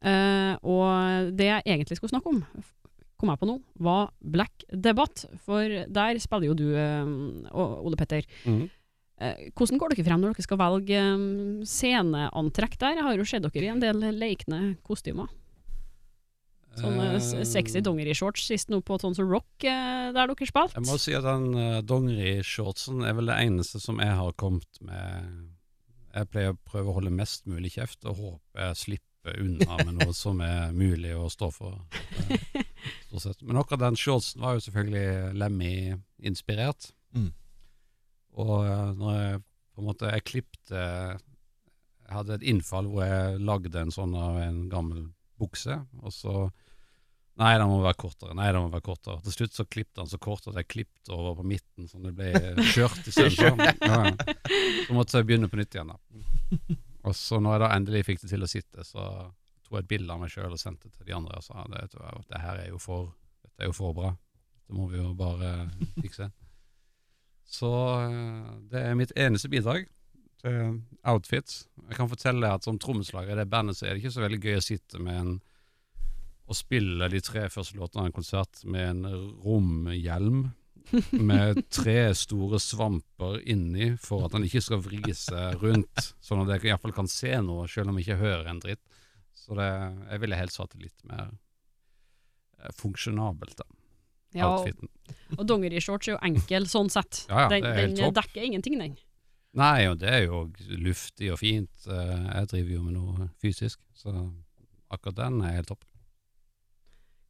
Uh, 0.00 0.56
og 0.64 1.32
det 1.36 1.50
jeg 1.50 1.66
egentlig 1.66 2.00
skulle 2.00 2.14
snakke 2.14 2.32
om, 2.32 2.42
kom 3.20 3.34
jeg 3.34 3.40
på 3.42 3.50
nå, 3.50 3.60
var 3.84 4.12
Black 4.24 4.64
Debatt. 4.72 5.26
For 5.44 5.84
der 5.92 6.20
spiller 6.22 6.48
jo 6.48 6.56
du, 6.56 6.68
Ole 7.52 7.98
Petter. 8.00 8.24
Mm. 8.48 8.68
Eh, 9.20 9.50
hvordan 9.52 9.80
går 9.80 9.92
dere 9.92 10.06
frem 10.06 10.22
når 10.22 10.32
dere 10.32 10.46
skal 10.46 10.60
velge 10.60 10.96
eh, 10.96 11.26
sceneantrekk 11.68 12.78
der? 12.80 12.96
Jeg 12.96 13.06
har 13.06 13.20
jo 13.20 13.28
sett 13.28 13.44
dere 13.44 13.66
i 13.68 13.72
en 13.74 13.82
del 13.82 14.06
lekne 14.16 14.62
kostymer. 14.86 15.28
Sånne 16.78 17.06
uh, 17.18 17.42
sexy 17.46 17.82
dongerishorts 17.82 18.44
sist 18.46 18.70
nå 18.70 18.78
på 18.86 18.96
Tons 19.02 19.18
of 19.20 19.28
Rock, 19.28 19.48
eh, 19.66 20.10
der 20.14 20.30
dere 20.30 20.48
spilte. 20.48 20.78
Jeg 20.78 20.86
må 20.86 20.98
si 21.02 21.14
at 21.18 21.26
den 21.26 21.48
uh, 21.56 21.80
dongerishortsen 21.84 23.02
er 23.06 23.16
vel 23.18 23.30
det 23.30 23.38
eneste 23.42 23.82
som 23.82 23.98
jeg 24.02 24.14
har 24.20 24.36
kommet 24.40 24.82
med 24.84 25.48
Jeg 26.14 26.30
pleier 26.30 26.54
å 26.54 26.60
prøve 26.66 26.92
å 26.92 26.96
holde 26.96 27.12
mest 27.14 27.44
mulig 27.50 27.74
kjeft, 27.76 28.00
og 28.06 28.22
håper 28.22 28.64
jeg 28.68 28.80
slipper 28.84 29.42
unna 29.42 29.76
med 29.82 29.98
noe 29.98 30.14
som 30.16 30.40
er 30.46 30.70
mulig 30.72 31.12
å 31.18 31.26
stå 31.32 31.50
for. 31.54 31.82
Uh, 32.30 32.62
stort 33.08 33.26
sett. 33.26 33.42
Men 33.42 33.60
akkurat 33.60 33.88
den 33.88 33.98
shortsen 33.98 34.46
var 34.46 34.56
jo 34.56 34.64
selvfølgelig 34.68 35.34
Lemmy-inspirert. 35.42 36.92
Mm. 37.18 37.32
Og 38.38 38.56
eh, 38.66 38.88
når 38.98 39.16
jeg 39.16 39.42
på 39.74 39.82
en 39.82 39.88
måte 39.88 40.10
Jeg 40.10 40.26
klippte 40.28 40.80
Jeg 40.80 42.10
hadde 42.12 42.36
et 42.36 42.46
innfall 42.52 42.88
hvor 42.90 43.06
jeg 43.06 43.40
lagde 43.42 43.80
en 43.80 43.94
sånn 43.94 44.14
av 44.18 44.38
en 44.42 44.64
gammel 44.70 45.08
bukse, 45.40 45.78
og 46.02 46.12
så 46.12 46.34
Nei, 47.40 47.54
den 47.56 47.70
må 47.70 47.78
være 47.80 47.96
kortere. 47.96 48.34
Nei, 48.36 48.50
den 48.52 48.66
må 48.66 48.68
være 48.68 48.84
kortere. 48.84 49.22
Til 49.24 49.32
slutt 49.32 49.54
så 49.56 49.64
klippte 49.64 50.02
han 50.02 50.10
så 50.10 50.18
kort 50.20 50.44
at 50.50 50.58
jeg 50.58 50.66
klippet 50.68 51.12
over 51.14 51.38
på 51.38 51.46
midten, 51.48 51.86
så 51.88 51.96
det 52.02 52.10
ble 52.18 52.66
skjørt 52.68 53.06
istedenfor. 53.08 53.62
Ja. 53.80 54.10
Så 54.84 54.96
måtte 54.96 55.22
jeg 55.22 55.28
begynne 55.30 55.48
på 55.48 55.56
nytt 55.56 55.72
igjen, 55.72 55.94
da. 55.94 56.76
Og 57.08 57.16
så 57.16 57.38
når 57.40 57.54
jeg 57.54 57.62
da 57.62 57.70
endelig 57.78 58.02
fikk 58.10 58.20
det 58.26 58.32
til 58.34 58.44
å 58.44 58.50
sitte, 58.50 58.84
så 58.84 59.06
tok 59.64 59.78
jeg 59.78 59.86
et 59.86 59.90
bilde 59.94 60.12
av 60.12 60.20
meg 60.20 60.34
sjøl 60.34 60.52
og 60.52 60.60
sendte 60.60 60.90
det 60.90 60.98
til 60.98 61.08
de 61.08 61.16
andre 61.16 61.38
og 61.40 61.46
sa 61.46 61.64
det, 61.70 61.86
det 62.28 62.42
her 62.42 62.60
er 62.66 62.68
jo 62.74 62.82
for, 62.82 63.08
dette 63.46 63.64
er 63.64 63.70
jo 63.70 63.78
for 63.78 63.96
bra. 63.96 64.12
Det 64.66 64.76
må 64.76 64.90
vi 64.90 65.00
jo 65.00 65.14
bare 65.16 65.54
fikse. 65.96 66.28
Så 67.48 67.70
eh, 68.04 68.50
det 68.72 68.82
er 68.82 68.98
mitt 68.98 69.14
eneste 69.16 69.50
bidrag 69.52 69.86
til 70.40 70.80
outfits. 71.08 71.64
Jeg 71.88 71.98
kan 71.98 72.10
fortelle 72.10 72.52
at 72.54 72.64
som 72.64 72.78
trommeslager 72.80 73.34
i 73.34 73.40
det 73.40 73.50
bandet 73.50 73.78
så 73.78 73.86
er 73.86 73.94
det 73.94 74.04
ikke 74.04 74.14
så 74.16 74.24
veldig 74.24 74.42
gøy 74.44 74.58
å 74.58 74.66
sitte 74.70 75.02
med 75.02 75.22
en 75.22 75.38
og 76.50 76.56
spille 76.58 77.06
de 77.12 77.20
tre 77.22 77.44
første 77.46 77.76
låtene 77.78 78.02
av 78.02 78.08
en 78.08 78.14
konsert 78.16 78.64
med 78.66 78.88
en 78.88 79.28
romhjelm 79.44 80.48
med 81.12 81.60
tre 81.70 82.14
store 82.18 82.58
svamper 82.58 83.36
inni 83.52 83.92
for 84.02 84.26
at 84.26 84.34
han 84.34 84.46
ikke 84.46 84.62
skal 84.64 84.80
vri 84.82 85.14
seg 85.14 85.60
rundt, 85.62 86.08
sånn 86.18 86.42
at 86.42 86.56
jeg 86.56 86.72
iallfall 86.72 86.94
kan 86.96 87.10
se 87.10 87.30
noe, 87.44 87.68
selv 87.70 87.92
om 87.92 88.00
jeg 88.00 88.08
ikke 88.08 88.22
hører 88.24 88.50
en 88.50 88.62
dritt. 88.62 88.82
Så 89.36 89.54
det, 89.58 89.68
jeg 90.10 90.22
ville 90.24 90.40
helst 90.40 90.58
hatt 90.58 90.74
det 90.74 90.88
litt 90.88 91.06
mer 91.06 91.30
eh, 91.30 92.72
funksjonabelt, 92.80 93.60
da. 93.60 93.68
Ja, 94.34 94.46
og, 94.46 94.66
Outfiten. 94.68 94.88
og 95.38 95.46
dongerishorts 95.48 96.08
er 96.08 96.12
jo 96.14 96.18
enkel 96.22 96.66
sånn 96.70 96.90
sett. 96.92 97.24
Ja, 97.28 97.48
ja, 97.48 97.48
den 97.60 97.94
den 97.98 98.14
dekker 98.14 98.42
ingenting, 98.46 98.78
den. 98.78 98.96
Nei, 99.58 99.88
og 99.90 99.98
det 99.98 100.08
er 100.14 100.20
jo 100.28 100.44
luftig 100.78 101.32
og 101.34 101.40
fint. 101.40 101.70
Eh, 101.90 102.26
Jeg 102.38 102.46
driver 102.52 102.70
jo 102.76 102.82
med 102.84 102.94
noe 102.94 103.28
fysisk, 103.42 103.80
så 103.98 104.12
akkurat 104.90 105.16
den 105.16 105.40
er 105.42 105.56
helt 105.58 105.66
topp. 105.72 105.82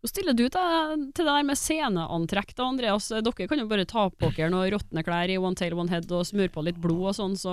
Hvordan 0.01 0.15
stiller 0.15 0.33
du 0.33 0.47
til, 0.49 1.01
til 1.13 1.27
det 1.27 1.33
der 1.35 1.45
med 1.45 1.59
sceneantrekk 1.61 2.55
da, 2.57 2.67
Andreas? 2.71 3.11
Dere 3.13 3.47
kan 3.51 3.61
jo 3.61 3.67
bare 3.69 3.85
ta 3.85 4.07
på 4.09 4.31
dere 4.33 4.49
noen 4.49 4.71
råtne 4.73 5.03
klær 5.05 5.29
i 5.29 5.35
One 5.37 5.59
Tail 5.59 5.75
One 5.77 5.93
Head 5.93 6.07
og 6.17 6.23
smøre 6.25 6.49
på 6.55 6.63
litt 6.65 6.79
blod 6.81 7.11
og 7.11 7.17
sånn, 7.19 7.35
så, 7.37 7.53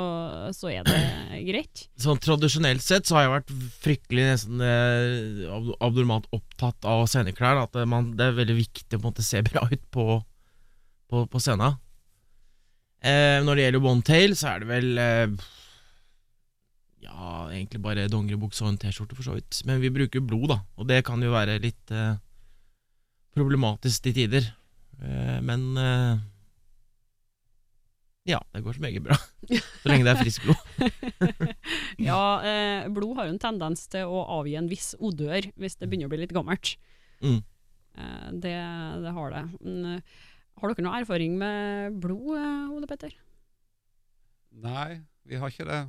så 0.55 0.69
er 0.71 0.85
det 0.87 1.41
greit. 1.49 1.81
Sånn 1.99 2.21
Tradisjonelt 2.23 2.85
sett 2.85 3.09
så 3.09 3.17
har 3.17 3.25
jeg 3.25 3.33
vært 3.33 3.51
fryktelig 3.83 4.27
nesten 4.29 4.63
eh, 4.63 5.73
abnormalt 5.83 6.29
opptatt 6.31 6.87
av 6.87 7.03
sceneklær. 7.11 7.59
At 7.65 7.75
det, 7.75 7.83
man, 7.91 8.13
det 8.15 8.29
er 8.29 8.37
veldig 8.37 8.55
viktig 8.61 8.95
å 8.95 9.03
måte 9.03 9.25
se 9.27 9.41
bra 9.43 9.65
ut 9.67 9.83
på, 9.91 10.05
på, 11.11 11.23
på 11.27 11.41
scenen. 11.43 11.75
Eh, 13.03 13.41
når 13.43 13.59
det 13.59 13.65
gjelder 13.65 13.89
One 13.91 14.05
Tail, 14.07 14.37
så 14.39 14.53
er 14.53 14.63
det 14.63 14.69
vel 14.69 15.01
eh, 15.03 15.49
Ja, 17.03 17.49
egentlig 17.51 17.83
bare 17.83 18.07
dongeribukse 18.07 18.63
og 18.63 18.71
en 18.71 18.79
T-skjorte, 18.79 19.19
for 19.19 19.27
så 19.27 19.35
vidt. 19.35 19.59
Men 19.67 19.83
vi 19.83 19.91
bruker 19.91 20.23
blod, 20.23 20.47
da, 20.53 20.57
og 20.79 20.87
det 20.87 21.01
kan 21.11 21.19
jo 21.19 21.35
være 21.35 21.59
litt 21.67 21.91
eh, 21.91 22.15
problematisk 23.37 24.07
til 24.07 24.15
tider. 24.17 24.49
Eh, 25.01 25.37
men 25.45 25.69
eh, 25.77 26.25
Ja, 28.27 28.41
det 28.51 28.63
går 28.65 28.75
så 28.75 28.83
meget 28.83 29.03
bra. 29.05 29.15
Så 29.81 29.87
lenge 29.87 30.03
det 30.03 30.13
er 30.15 30.23
frisk 30.23 30.47
blod. 30.47 30.59
Ja, 32.09 32.21
eh, 32.43 32.87
blod 32.93 33.15
har 33.17 33.29
jo 33.29 33.35
en 33.35 33.41
tendens 33.41 33.85
til 33.91 34.09
å 34.09 34.25
avgi 34.39 34.57
en 34.59 34.69
viss 34.71 34.95
odør 34.99 35.47
hvis 35.55 35.77
det 35.79 35.87
begynner 35.87 36.09
å 36.09 36.13
bli 36.13 36.23
litt 36.25 36.35
gammelt. 36.35 36.75
Mm. 37.23 37.39
Eh, 37.97 38.27
det, 38.43 38.57
det 39.05 39.13
har 39.15 39.31
det. 39.33 39.45
Men, 39.61 40.01
har 40.57 40.73
dere 40.73 40.83
noe 40.83 40.99
erfaring 40.99 41.37
med 41.37 42.01
blod, 42.01 42.33
Ole 42.73 42.89
Petter? 42.89 43.13
Nei, 44.57 45.03
vi 45.29 45.37
har 45.37 45.53
ikke 45.53 45.69
det. 45.69 45.81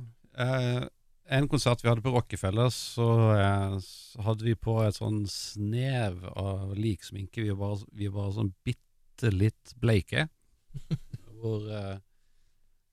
Eh, 1.29 1.37
en 1.37 1.47
konsert 1.49 1.83
vi 1.83 1.89
hadde 1.89 2.01
på 2.05 2.13
Rockefeller, 2.15 2.69
så, 2.73 3.09
eh, 3.37 3.77
så 3.85 4.25
hadde 4.25 4.47
vi 4.47 4.55
på 4.57 4.79
et 4.83 4.97
sånn 4.97 5.23
snev 5.29 6.25
av 6.33 6.73
liksminke. 6.77 7.45
Vi 7.45 7.55
var, 7.55 7.79
vi 7.91 8.09
var 8.09 8.33
sånn 8.33 8.53
bitte 8.65 9.31
litt 9.33 9.75
bleike. 9.77 10.27
hvor 11.39 11.65
eh, 11.71 11.97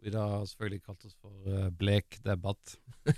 vi 0.03 0.12
da 0.14 0.27
selvfølgelig 0.46 0.85
kalte 0.85 1.09
oss 1.09 1.16
for 1.18 1.51
eh, 1.51 1.70
Blek 1.75 2.18
debatt. 2.25 2.77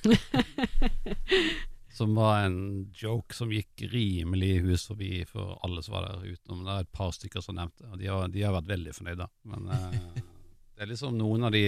Som 1.98 2.14
var 2.14 2.44
en 2.44 2.58
joke 2.94 3.34
som 3.34 3.50
gikk 3.50 3.82
rimelig 3.90 4.60
hus 4.62 4.84
forbi 4.86 5.24
for 5.26 5.56
alle 5.66 5.80
som 5.82 5.96
var 5.96 6.04
der, 6.04 6.34
utenom 6.36 6.60
det 6.66 6.74
er 6.74 6.84
et 6.84 6.90
par 6.94 7.14
stykker 7.16 7.42
som 7.42 7.56
nevnte 7.56 7.88
det. 7.88 7.96
De 8.02 8.10
har, 8.12 8.28
de 8.30 8.44
har 8.44 8.52
vært 8.54 8.68
veldig 8.68 8.92
fornøyde. 8.94 9.26
Men 9.50 9.70
eh, 9.74 9.96
det 10.76 10.84
er 10.84 10.90
liksom 10.92 11.16
noen 11.18 11.48
av 11.48 11.56
de 11.56 11.64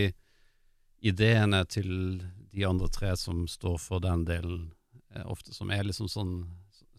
ideene 1.11 1.65
til 1.73 1.91
de 2.55 2.67
andre 2.67 2.91
tre 2.93 3.15
som 3.17 3.47
står 3.49 3.79
for 3.83 4.03
den 4.05 4.27
delen, 4.29 4.71
eh, 5.15 5.25
ofte 5.25 5.55
som 5.55 5.71
er 5.71 5.87
liksom 5.87 6.11
sånn 6.11 6.35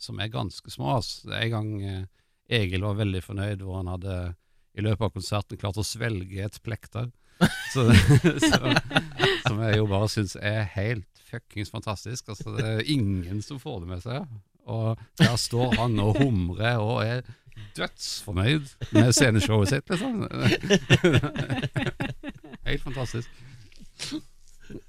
Som 0.01 0.17
er 0.17 0.31
ganske 0.33 0.65
små. 0.73 0.95
Altså. 0.97 1.29
En 1.29 1.51
gang 1.51 1.67
eh, 1.85 2.05
Egil 2.49 2.81
var 2.81 2.95
veldig 2.97 3.19
fornøyd 3.21 3.61
hvor 3.61 3.75
han 3.77 3.91
hadde 3.91 4.15
i 4.73 4.81
løpet 4.81 5.03
av 5.05 5.11
konserten 5.13 5.59
klart 5.61 5.77
å 5.77 5.85
svelge 5.85 6.41
et 6.41 6.57
plekter. 6.65 7.11
Så, 7.73 7.93
så, 8.49 8.73
som 9.45 9.61
jeg 9.63 9.77
jo 9.77 9.85
bare 9.89 10.09
syns 10.11 10.35
er 10.35 10.65
helt 10.75 11.07
fuckings 11.29 11.71
fantastisk. 11.71 12.29
Altså, 12.29 12.51
det 12.57 12.65
er 12.65 12.89
ingen 12.91 13.41
som 13.41 13.59
får 13.61 13.79
det 13.83 13.87
med 13.93 14.01
seg. 14.03 14.25
Og 14.69 14.99
der 15.17 15.35
står 15.41 15.73
han 15.79 15.99
og 16.03 16.17
humrer 16.19 16.77
og 16.81 17.05
er 17.05 17.21
dødsfornøyd 17.77 18.65
med 18.91 19.13
sceneshowet 19.15 19.69
sitt, 19.69 19.89
liksom. 19.89 20.21
Helt 22.67 22.83
fantastisk. 22.83 23.29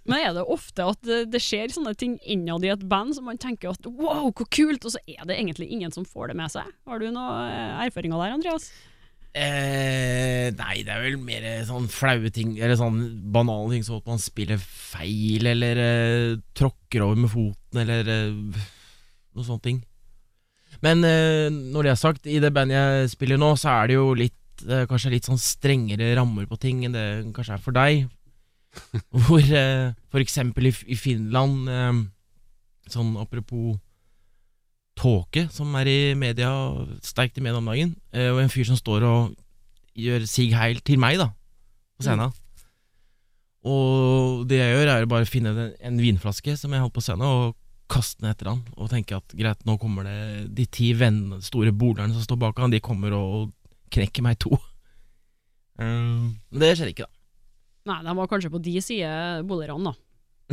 Men 0.09 0.19
er 0.19 0.33
det 0.35 0.43
ofte 0.51 0.87
at 0.91 1.11
det, 1.31 1.41
skjer 1.43 1.71
sånne 1.71 1.93
ting 1.99 2.17
innad 2.27 2.65
i 2.67 2.73
et 2.73 2.87
band 2.91 3.15
som 3.15 3.29
man 3.31 3.39
tenker 3.41 3.71
at 3.71 3.87
wow, 3.87 4.33
hvor 4.35 4.49
kult, 4.51 4.83
og 4.83 4.95
så 4.95 5.03
er 5.07 5.23
det 5.29 5.37
egentlig 5.37 5.69
ingen 5.71 5.95
som 5.95 6.07
får 6.07 6.33
det 6.33 6.39
med 6.41 6.51
seg? 6.55 6.73
Har 6.91 6.99
du 6.99 7.07
noe 7.15 7.37
eh, 7.47 7.85
erfaringer 7.87 8.19
der, 8.19 8.35
Andreas? 8.35 8.73
Eh, 9.33 10.51
nei, 10.59 10.75
det 10.85 10.93
er 10.93 11.07
vel 11.07 11.17
mer 11.23 11.47
sånn 11.65 11.87
flaue 11.89 12.33
ting, 12.35 12.57
eller 12.59 12.77
sånn 12.77 12.99
banale 13.33 13.71
ting 13.73 13.87
som 13.87 14.03
at 14.03 14.11
man 14.11 14.21
spiller 14.21 14.61
feil, 14.61 15.47
eller 15.55 15.81
eh, 15.87 16.35
tråkker 16.59 17.07
over 17.07 17.23
med 17.23 17.33
foten, 17.33 17.81
eller 17.85 18.11
eh, 18.13 18.61
noe 19.33 19.47
sånne 19.47 19.65
ting. 19.65 19.81
Men 20.85 21.07
eh, 21.07 21.47
når 21.49 21.87
det 21.87 21.95
er 21.95 22.01
sagt, 22.01 22.27
i 22.27 22.41
det 22.43 22.53
bandet 22.53 22.77
jeg 22.77 23.15
spiller 23.15 23.41
nå, 23.41 23.55
så 23.61 23.79
er 23.79 23.93
det 23.93 23.97
jo 24.01 24.11
litt 24.19 24.67
eh, 24.67 24.85
Kanskje 24.91 25.15
litt 25.15 25.29
sånn 25.29 25.41
strengere 25.41 26.11
rammer 26.19 26.49
på 26.51 26.59
ting 26.61 26.83
enn 26.87 26.97
det 26.97 27.07
kanskje 27.37 27.57
er 27.57 27.63
for 27.63 27.77
deg. 27.77 28.09
Hvor 29.27 29.43
eh, 29.45 29.93
eksempel 30.23 30.71
i, 30.71 30.75
i 30.93 30.97
Finland, 30.97 31.69
eh, 31.69 32.03
sånn 32.93 33.15
apropos 33.21 33.79
tåke, 34.99 35.47
som 35.53 35.73
er 35.81 35.89
i 35.89 35.99
media, 36.19 36.51
sterkt 37.05 37.39
i 37.41 37.45
media 37.45 37.61
om 37.61 37.69
dagen, 37.71 37.95
eh, 38.13 38.29
og 38.33 38.43
en 38.43 38.53
fyr 38.53 38.69
som 38.69 38.77
står 38.77 39.07
og 39.09 39.37
gjør 39.97 40.25
sig 40.29 40.53
heil 40.57 40.81
til 40.85 41.01
meg, 41.01 41.19
da, 41.21 41.31
på 41.97 42.05
scenen. 42.07 42.33
Og 43.63 44.43
det 44.51 44.59
jeg 44.59 44.75
gjør, 44.75 44.91
er 44.91 45.05
å 45.07 45.11
bare 45.13 45.29
finne 45.29 45.53
den- 45.55 45.75
en 45.81 45.99
vinflaske 46.03 46.57
som 46.59 46.73
jeg 46.73 46.81
holdt 46.83 46.95
på 46.97 47.03
scenen, 47.05 47.23
og 47.29 47.57
kaste 47.93 48.21
den 48.21 48.31
etter 48.33 48.49
han, 48.51 48.63
og 48.77 48.91
tenke 48.91 49.17
at 49.17 49.29
greit, 49.37 49.65
nå 49.69 49.79
kommer 49.79 50.05
det 50.09 50.55
de 50.55 50.65
ti 50.67 50.93
vennene, 50.97 51.43
store 51.45 51.73
bolerne 51.73 52.13
som 52.17 52.23
står 52.25 52.39
bak 52.41 52.59
han, 52.59 52.71
de 52.73 52.81
kommer 52.81 53.13
og 53.13 53.53
knekker 53.91 54.23
meg 54.23 54.37
i 54.39 54.45
to. 54.49 54.57
Eh, 55.81 55.85
Men 55.89 56.61
det 56.61 56.77
skjer 56.77 56.91
ikke, 56.93 57.07
da. 57.09 57.22
Nei, 57.89 57.99
de 58.07 58.17
var 58.19 58.31
kanskje 58.31 58.51
på 58.53 58.61
de 58.63 58.77
side, 58.85 59.13
bolerne, 59.49 59.91
da. 59.93 59.95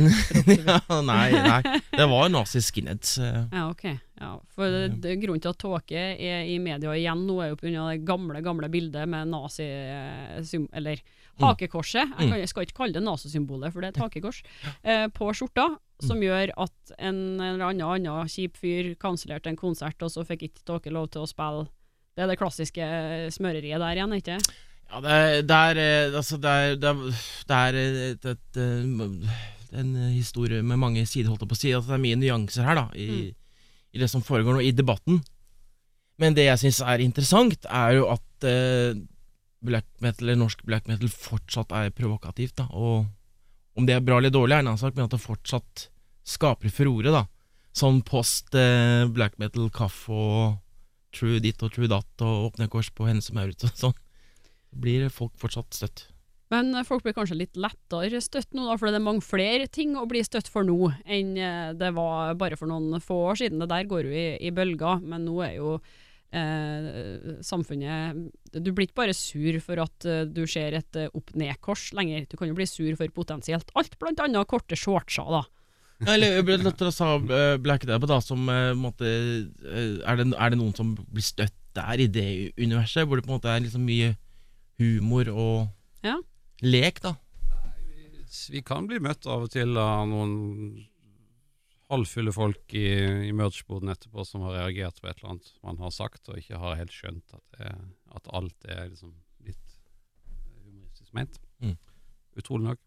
ja, 0.00 0.78
nei, 1.04 1.26
nei, 1.34 1.78
det 1.92 2.06
var 2.08 2.30
nazi-skinheads. 2.32 3.18
eh. 3.20 3.40
Ja, 3.52 3.66
ok. 3.68 3.84
Ja, 4.20 4.30
for 4.54 4.72
det, 4.72 5.00
det, 5.04 5.16
grunnen 5.20 5.42
til 5.44 5.52
at 5.52 5.58
tåke 5.60 6.04
er 6.14 6.46
i 6.48 6.56
media 6.62 6.94
igjen 6.96 7.26
nå, 7.28 7.36
er 7.44 7.50
jo 7.52 7.58
pga. 7.60 7.84
det 7.90 8.06
gamle 8.08 8.40
gamle 8.44 8.70
bildet 8.72 9.08
med 9.10 9.28
nazi... 9.32 9.66
eh, 9.66 10.54
Eller 10.72 11.02
hakekorset. 11.40 12.16
Jeg, 12.18 12.30
kan, 12.30 12.38
jeg 12.38 12.48
skal 12.52 12.66
ikke 12.66 12.78
kalle 12.82 12.96
det 12.96 13.04
nazisymbolet, 13.04 13.72
for 13.72 13.80
det 13.84 13.90
er 13.90 13.94
et 13.96 14.02
hakekors. 14.04 14.40
Eh, 14.82 15.06
på 15.16 15.30
skjorta, 15.36 15.68
som 16.04 16.20
gjør 16.24 16.52
at 16.56 16.94
en 16.98 17.20
eller 17.40 17.66
annen, 17.70 17.84
annen 18.08 18.28
kjip 18.32 18.56
fyr 18.60 18.94
kansellerte 19.00 19.52
en 19.52 19.60
konsert, 19.60 20.00
og 20.04 20.12
så 20.12 20.24
fikk 20.28 20.48
ikke 20.48 20.64
Tåke 20.68 20.92
lov 20.92 21.10
til 21.12 21.24
å 21.24 21.28
spille. 21.28 21.68
Det 22.16 22.24
er 22.24 22.32
det 22.32 22.40
klassiske 22.40 22.86
smøreriet 23.36 23.80
der 23.80 24.00
igjen, 24.00 24.16
ikke 24.16 24.36
det? 24.40 24.58
Ja, 24.90 25.00
det 25.04 25.10
er, 25.14 25.42
det 25.46 25.56
er 25.56 25.80
eh, 25.80 26.16
Altså, 26.18 26.38
det 26.42 26.50
er, 26.50 26.78
det 26.80 27.56
er, 27.56 27.78
et, 27.78 28.24
et, 28.26 28.58
eh, 28.58 29.34
en 29.80 29.92
historie 30.10 30.62
med 30.66 30.80
mange 30.82 31.04
sider, 31.06 31.30
holdt 31.30 31.44
jeg 31.44 31.50
på 31.52 31.58
å 31.58 31.60
si. 31.60 31.74
Altså, 31.76 31.92
det 31.92 31.98
er 31.98 32.06
mye 32.06 32.18
nyanser 32.18 32.66
her, 32.66 32.80
da, 32.80 32.88
i, 32.98 33.30
i 33.94 34.02
det 34.02 34.10
som 34.10 34.24
foregår 34.26 34.58
nå, 34.58 34.64
i 34.66 34.74
debatten. 34.74 35.22
Men 36.20 36.34
det 36.36 36.48
jeg 36.48 36.62
syns 36.64 36.82
er 36.84 37.04
interessant, 37.04 37.64
er 37.70 38.00
jo 38.00 38.10
at 38.12 38.48
eh, 38.48 38.98
black 39.64 39.86
metal, 40.02 40.26
eller 40.26 40.42
norsk 40.42 40.66
black 40.66 40.90
metal, 40.90 41.08
fortsatt 41.12 41.72
er 41.76 41.94
provokativt, 41.94 42.58
da. 42.60 42.66
Og 42.74 43.06
om 43.78 43.86
det 43.86 43.94
er 43.96 44.04
bra 44.04 44.18
eller 44.18 44.34
dårlig, 44.34 44.56
er 44.56 44.64
en 44.64 44.72
annen 44.72 44.82
sak, 44.82 44.96
men 44.96 45.06
at 45.06 45.14
det 45.14 45.22
fortsatt 45.22 45.86
skaper 46.26 46.72
furore, 46.74 47.14
da. 47.14 47.24
Sånn 47.76 48.02
post 48.02 48.56
eh, 48.58 49.06
black 49.14 49.38
metal, 49.38 49.70
kaffe 49.72 50.10
og 50.10 50.58
true 51.14 51.38
ditt 51.42 51.62
og 51.62 51.72
true 51.74 51.88
datt 51.90 52.22
og 52.26 52.50
åpne 52.50 52.68
kors 52.70 52.90
på 52.94 53.06
Hennes 53.06 53.30
og 53.30 53.38
Maurits 53.38 53.66
og 53.66 53.78
sånn 53.78 53.96
blir 54.70 55.08
folk 55.12 55.36
fortsatt 55.40 55.76
støtt. 55.76 56.06
Men 56.50 56.74
eh, 56.74 56.86
folk 56.86 57.04
blir 57.06 57.16
kanskje 57.16 57.38
litt 57.38 57.58
lettere 57.60 58.20
støtt 58.24 58.54
nå, 58.56 58.66
da, 58.66 58.76
for 58.78 58.90
det 58.90 59.00
er 59.00 59.06
mange 59.06 59.24
flere 59.24 59.70
ting 59.70 59.96
å 59.98 60.06
bli 60.10 60.22
støtt 60.26 60.50
for 60.50 60.66
nå 60.66 60.92
enn 61.06 61.34
eh, 61.38 61.72
det 61.78 61.92
var 61.96 62.34
bare 62.40 62.58
for 62.58 62.70
noen 62.70 63.02
få 63.02 63.22
år 63.30 63.42
siden. 63.44 63.62
Det 63.62 63.70
der 63.70 63.90
går 63.90 64.08
jo 64.08 64.14
i, 64.14 64.28
i 64.48 64.54
bølger, 64.54 65.02
men 65.04 65.26
nå 65.28 65.36
er 65.46 65.54
jo 65.58 65.76
eh, 66.34 67.38
samfunnet 67.46 68.26
Du 68.54 68.72
blir 68.72 68.88
ikke 68.88 69.02
bare 69.02 69.16
sur 69.16 69.60
for 69.64 69.82
at 69.84 70.08
eh, 70.08 70.26
du 70.26 70.42
ser 70.50 70.78
et 70.80 71.00
opp-ned-kors 71.10 71.90
lenger, 71.98 72.26
du 72.30 72.36
kan 72.40 72.50
jo 72.50 72.58
bli 72.58 72.68
sur 72.70 72.90
for 72.98 73.14
potensielt 73.14 73.70
alt, 73.78 73.96
blant 74.02 74.22
annet 74.26 74.50
korte 74.50 74.78
shortser, 74.78 75.30
da. 75.38 75.46
Ja, 76.00 76.14
Eller 76.14 76.86
oss 76.86 76.98
ha 77.04 77.18
eh, 77.20 77.58
Black 77.60 77.84
Dab, 77.84 78.06
da, 78.08 78.22
som 78.24 78.48
eh, 78.48 78.72
er, 78.72 80.16
det, 80.16 80.26
er 80.32 80.52
det 80.52 80.56
noen 80.58 80.72
som 80.72 80.94
blir 80.96 81.24
støtt 81.24 81.56
der, 81.76 82.00
i 82.00 82.08
det 82.10 82.28
universet, 82.56 83.04
hvor 83.04 83.20
det 83.20 83.26
på 83.26 83.30
en 83.30 83.36
måte 83.36 83.52
er 83.52 83.60
liksom 83.62 83.84
mye 83.84 84.14
humor 84.80 85.28
og 85.32 86.06
Ja. 86.06 86.16
lek, 86.62 87.00
da? 87.04 87.14
Vi 88.50 88.62
kan 88.62 88.86
bli 88.86 89.00
møtt 89.02 89.26
av 89.26 89.44
og 89.46 89.50
til 89.52 89.76
av 89.78 90.06
noen 90.08 90.86
halvfulle 91.90 92.32
folk 92.32 92.74
i, 92.78 92.86
i 93.26 93.32
merch-boden 93.34 93.90
etterpå 93.90 94.22
som 94.26 94.44
har 94.46 94.60
reagert 94.60 95.00
på 95.02 95.08
et 95.10 95.18
eller 95.18 95.32
annet 95.32 95.48
man 95.66 95.80
har 95.82 95.90
sagt, 95.94 96.28
og 96.30 96.38
ikke 96.38 96.60
har 96.62 96.78
helt 96.78 96.94
skjønt 96.94 97.34
at, 97.34 97.42
det, 97.58 97.72
at 98.14 98.30
alt 98.38 98.68
er 98.70 98.84
liksom 98.92 99.16
litt 99.46 99.74
humoristisk 100.62 101.10
ment. 101.18 101.40
Mm. 101.58 101.74
Utrolig 102.38 102.68
nok. 102.70 102.86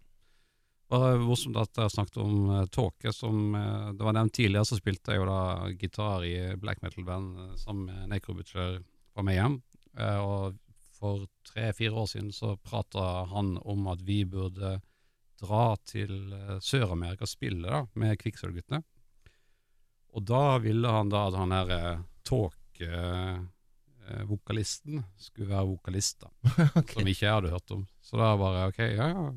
Er 0.94 1.18
morsomt 1.18 1.58
at 1.58 1.80
jeg 1.80 1.90
snakket 1.90 2.20
om 2.22 2.50
uh, 2.52 2.66
tåke, 2.70 3.12
som 3.16 3.56
uh, 3.58 3.92
det 3.98 4.06
var 4.06 4.14
nevnt 4.16 4.36
tidligere, 4.38 4.68
så 4.70 4.78
spilte 4.78 5.16
jeg 5.16 5.24
jo 5.24 5.28
da 5.28 5.72
gitar 5.82 6.26
i 6.28 6.36
black 6.62 6.84
metal-band 6.86 7.40
uh, 7.40 7.54
sammen 7.60 7.88
med 7.90 8.12
Necro 8.14 8.36
Butcher 8.38 8.78
fra 9.12 9.26
Mayhem. 9.26 9.58
Uh, 9.98 10.20
og 10.22 10.60
for 11.04 11.28
tre-fire 11.52 11.92
år 11.92 12.06
siden 12.08 12.32
så 12.32 12.56
prata 12.58 13.00
han 13.28 13.58
om 13.58 13.88
at 13.92 14.02
vi 14.08 14.22
burde 14.26 14.78
dra 15.44 15.64
til 15.84 16.32
eh, 16.32 16.60
Sør-Amerika 16.64 17.26
og 17.28 17.32
spille 17.32 17.68
da, 17.68 17.82
med 18.00 18.16
Kvikksølvguttene. 18.22 18.80
Og 20.14 20.24
da 20.30 20.60
ville 20.64 20.94
han 20.94 21.10
da 21.12 21.26
at 21.28 21.36
han 21.42 21.56
her 21.56 21.74
tåkevokalisten 22.24 23.42
eh, 24.08 24.14
eh, 24.14 24.24
vokalisten 24.30 25.04
skulle 25.18 25.50
være 25.50 25.72
vokalist, 25.74 26.24
da. 26.24 26.30
Som 26.94 27.12
ikke 27.12 27.26
jeg 27.26 27.34
hadde 27.34 27.52
hørt 27.52 27.76
om. 27.76 27.84
Så 28.06 28.22
da 28.22 28.32
bare 28.40 28.70
ok, 28.72 28.80
ja 28.94 29.10
ja, 29.12 29.28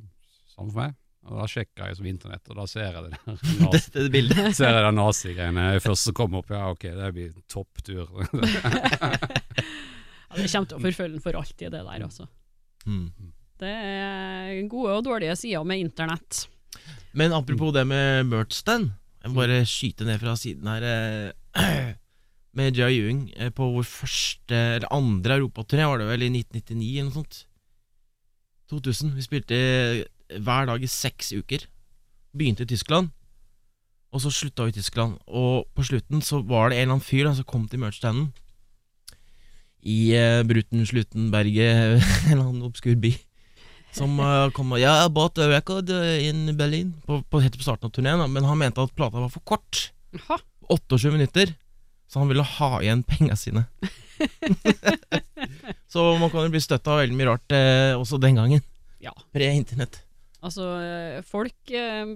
samme 0.52 0.70
for 0.70 0.82
meg. 0.84 0.94
Og 1.26 1.40
da 1.40 1.48
sjekka 1.50 1.88
jeg 1.88 1.98
som 1.98 2.06
internett, 2.06 2.46
og 2.52 2.60
da 2.60 2.68
ser 2.70 2.84
jeg 2.86 3.08
det 3.08 3.16
der 3.16 3.72
Dette 3.74 4.06
bildet. 4.14 4.52
ser 4.60 4.78
jeg 4.78 4.94
nazigreiene 4.94 5.66
først 5.82 6.12
som 6.12 6.14
kommer 6.22 6.44
opp. 6.44 6.54
Ja, 6.54 6.68
ok, 6.70 6.86
det 7.00 7.10
blir 7.16 7.34
topptur. 7.50 8.06
Ja, 10.26 10.36
det 10.40 10.50
kommer 10.50 10.70
til 10.70 10.78
å 10.78 10.82
forfølge 10.82 11.14
den 11.14 11.22
for 11.24 11.38
alltid, 11.38 11.70
det 11.70 11.82
der, 11.86 12.04
altså. 12.06 12.26
Mm. 12.86 13.08
Det 13.60 13.72
er 13.72 14.68
gode 14.68 14.98
og 14.98 15.04
dårlige 15.06 15.36
sider 15.38 15.64
med 15.64 15.80
internett. 15.80 16.46
Men 17.16 17.32
apropos 17.32 17.72
det 17.72 17.86
med 17.88 18.26
merch-stand, 18.28 18.90
jeg 19.22 19.32
må 19.32 19.40
bare 19.40 19.62
skyte 19.66 20.06
ned 20.06 20.20
fra 20.20 20.34
siden 20.38 20.68
her. 20.70 20.84
eh, 21.56 21.94
Med 22.56 22.76
Jia 22.76 22.86
Ewing 22.88 23.26
eh, 23.36 23.50
på 23.52 23.66
vår 23.74 23.84
første, 23.84 24.56
eller 24.76 24.88
andre 24.94 25.36
europaturné, 25.40 25.84
var 25.88 26.00
det 26.00 26.06
vel 26.08 26.22
i 26.24 26.30
1999 26.32 27.00
eller 27.00 27.10
noe 27.10 27.16
sånt. 27.18 27.40
2000. 28.72 29.12
Vi 29.16 29.24
spilte 29.24 29.58
hver 30.42 30.66
dag 30.70 30.82
i 30.82 30.88
seks 30.90 31.32
uker. 31.36 31.66
Begynte 32.36 32.64
i 32.64 32.70
Tyskland, 32.70 33.12
og 34.12 34.20
så 34.24 34.32
slutta 34.32 34.66
vi 34.66 34.72
i 34.74 34.76
Tyskland. 34.76 35.18
Og 35.26 35.68
på 35.76 35.84
slutten 35.84 36.24
så 36.24 36.40
var 36.44 36.70
det 36.70 36.78
en 36.78 36.86
eller 36.86 36.96
annen 36.96 37.04
fyr 37.04 37.28
som 37.32 37.48
kom 37.48 37.66
til 37.68 37.80
merch-standen 37.82 38.32
i 39.86 39.98
uh, 40.18 40.42
Bruten-Slutenberget, 40.48 42.02
en 42.26 42.32
eller 42.34 42.42
annen 42.48 42.66
obskur 42.66 42.96
by. 43.00 43.12
Som 43.96 44.18
uh, 44.20 44.50
kom 44.52 44.74
og 44.76 44.80
Ja, 44.82 44.98
I 45.06 45.12
bought 45.12 45.38
a 45.40 45.46
record 45.48 45.88
uh, 45.94 46.16
in 46.20 46.50
Berlin. 46.58 46.90
På, 47.06 47.20
på, 47.30 47.40
helt 47.44 47.56
på 47.56 47.64
starten 47.64 47.88
av 47.88 47.94
turneen, 47.96 48.24
men 48.34 48.44
han 48.44 48.58
mente 48.60 48.82
at 48.82 48.92
plata 48.98 49.22
var 49.22 49.30
for 49.32 49.44
kort. 49.46 49.86
28 50.68 51.14
minutter. 51.14 51.54
Så 52.10 52.20
han 52.20 52.28
ville 52.30 52.44
ha 52.46 52.72
igjen 52.82 53.02
penga 53.06 53.34
sine. 53.38 53.64
så 55.92 56.02
man 56.18 56.30
kan 56.30 56.46
jo 56.46 56.52
bli 56.54 56.60
støtta 56.62 56.92
av 56.94 57.00
veldig 57.02 57.16
mye 57.18 57.28
rart 57.30 57.54
eh, 57.56 57.92
også 57.98 58.18
den 58.22 58.38
gangen. 58.38 58.62
Ja. 59.02 59.12
Pre-internett. 59.34 59.98
Altså, 60.46 60.68
eh, 60.84 61.18
folk, 61.26 61.56
eh, 61.74 62.12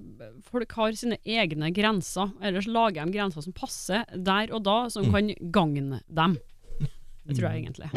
folk 0.47 0.77
har 0.79 0.95
sine 0.99 1.19
egne 1.27 1.73
grenser. 1.75 2.31
Ellers 2.45 2.69
lager 2.71 3.09
de 3.09 3.17
grenser 3.17 3.43
som 3.45 3.57
passer 3.57 4.05
der 4.15 4.53
og 4.55 4.63
da, 4.69 4.77
som 4.93 5.09
Mm. 5.09 5.13
kan 5.17 5.33
gagne 5.59 6.01
dem. 6.07 6.37
Det 7.25 7.37
tror 7.37 7.51
jeg 7.51 7.63
egentlig. 7.63 7.91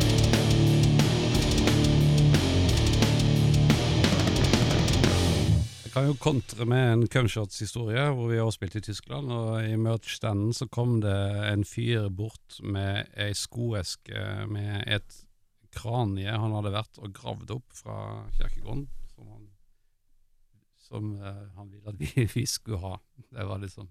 Jeg 5.83 5.91
kan 5.93 6.07
jo 6.09 6.15
kontre 6.17 6.65
med 6.65 6.93
en 6.93 7.03
Cumshots-historie, 7.07 8.07
hvor 8.17 8.31
vi 8.31 8.39
har 8.41 8.49
spilt 8.51 8.75
i 8.75 8.81
Tyskland. 8.81 9.29
Og 9.31 9.61
i 9.61 9.75
merch-standen 9.77 10.53
så 10.57 10.65
kom 10.65 10.97
det 11.03 11.13
en 11.51 11.65
fyr 11.65 12.09
bort 12.09 12.57
med 12.65 13.13
ei 13.13 13.35
skoeske 13.37 14.47
med 14.49 14.87
et 14.89 15.19
kranie 15.73 16.33
han 16.33 16.53
hadde 16.57 16.73
vært 16.73 16.99
og 17.01 17.13
gravd 17.13 17.55
opp 17.57 17.77
fra 17.77 17.97
kirkegården. 18.39 18.87
Som 19.13 19.29
han, 19.29 19.47
som, 20.81 21.13
uh, 21.21 21.45
han 21.59 21.69
ville 21.69 21.93
at 21.93 22.01
vi, 22.01 22.27
vi 22.39 22.45
skulle 22.49 22.81
ha. 22.81 22.97
Det 23.29 23.47
var 23.49 23.61
liksom 23.61 23.89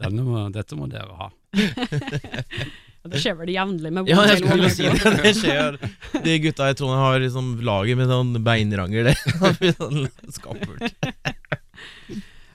Denne 0.00 0.24
må, 0.28 0.46
Dette 0.52 0.76
må 0.76 0.88
dere 0.92 1.16
ha. 1.16 1.32
Det 3.02 3.18
skjer 3.18 3.34
vel 3.40 3.50
jevnlig 3.50 3.90
med 3.92 4.06
Ja, 4.10 4.22
jeg 4.30 4.42
skulle 4.44 4.68
si 4.70 4.86
det. 4.86 5.12
Det 5.24 5.32
skjer. 5.40 5.78
De 6.22 6.34
gutta 6.44 6.68
i 6.70 6.74
Trondheim 6.78 7.02
har 7.02 7.22
liksom 7.24 7.48
laget 7.66 7.98
med 7.98 8.10
sånn 8.12 8.36
beinranger, 8.46 9.08
det. 9.10 9.16
Det 9.42 9.52
blir 9.58 9.74
sånn 9.74 10.04
Skampult. 10.30 10.94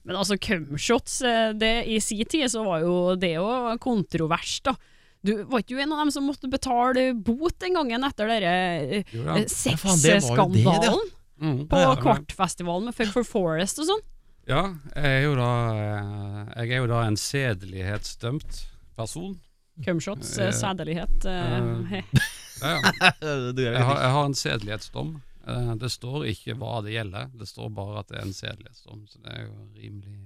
Men 0.07 0.15
altså, 0.15 0.37
cumshots, 0.39 1.17
eh, 1.27 1.81
i 1.83 1.97
sin 1.99 2.23
tid 2.31 2.47
så 2.53 2.63
var 2.63 2.85
jo 2.85 2.93
det 3.19 3.33
jo 3.35 3.47
kontrovers, 3.83 4.61
da. 4.63 4.77
Du 5.25 5.33
var 5.49 5.59
ikke 5.59 5.75
du 5.75 5.81
en 5.83 5.91
av 5.91 6.05
dem 6.05 6.11
som 6.15 6.23
måtte 6.29 6.47
betale 6.47 7.09
bot 7.11 7.57
den 7.59 7.75
gangen 7.75 8.05
etter 8.07 8.29
denne 8.31 8.53
eh. 9.01 9.15
Ja, 9.17 9.39
sexskandalen 9.51 11.03
Mm. 11.37 11.67
på 11.69 11.77
Ja, 11.77 11.91
Kvartfestivalen 12.01 12.87
med 12.87 12.95
Fuck 12.97 13.11
for 13.13 13.21
Forest 13.27 13.77
og 13.83 13.85
sånn? 13.85 13.99
Ja, 14.49 14.61
jeg 14.95 15.05
er 15.05 15.25
jo 15.27 15.35
da 15.37 15.49
eh, 15.75 16.63
Jeg 16.63 16.71
er 16.71 16.79
jo 16.81 16.87
da 16.89 17.01
en 17.05 17.19
sedelighetsdømt 17.21 18.63
person. 18.97 19.35
Cumshots, 19.85 20.33
uh, 20.41 20.51
sædelighet 20.55 21.25
uh. 21.25 21.93
Ja, 22.61 22.71
ja. 22.81 23.11
Jeg 23.53 23.83
har, 23.85 23.99
jeg 24.01 24.11
har 24.15 24.25
en 24.25 24.33
sedelighetsdom. 24.37 25.11
Eh, 25.47 25.73
Det 25.79 25.91
står 25.93 26.25
ikke 26.31 26.55
hva 26.59 26.81
det 26.85 26.95
gjelder, 26.95 27.29
det 27.37 27.47
står 27.49 27.69
bare 27.75 28.01
at 28.01 28.11
det 28.11 28.19
er 28.19 28.27
en 28.27 28.35
sedelighetsdom. 28.35 29.05
Så 29.07 29.21
det 29.23 29.33
er 29.35 29.45
jo 29.45 29.55
rimelig 29.77 30.19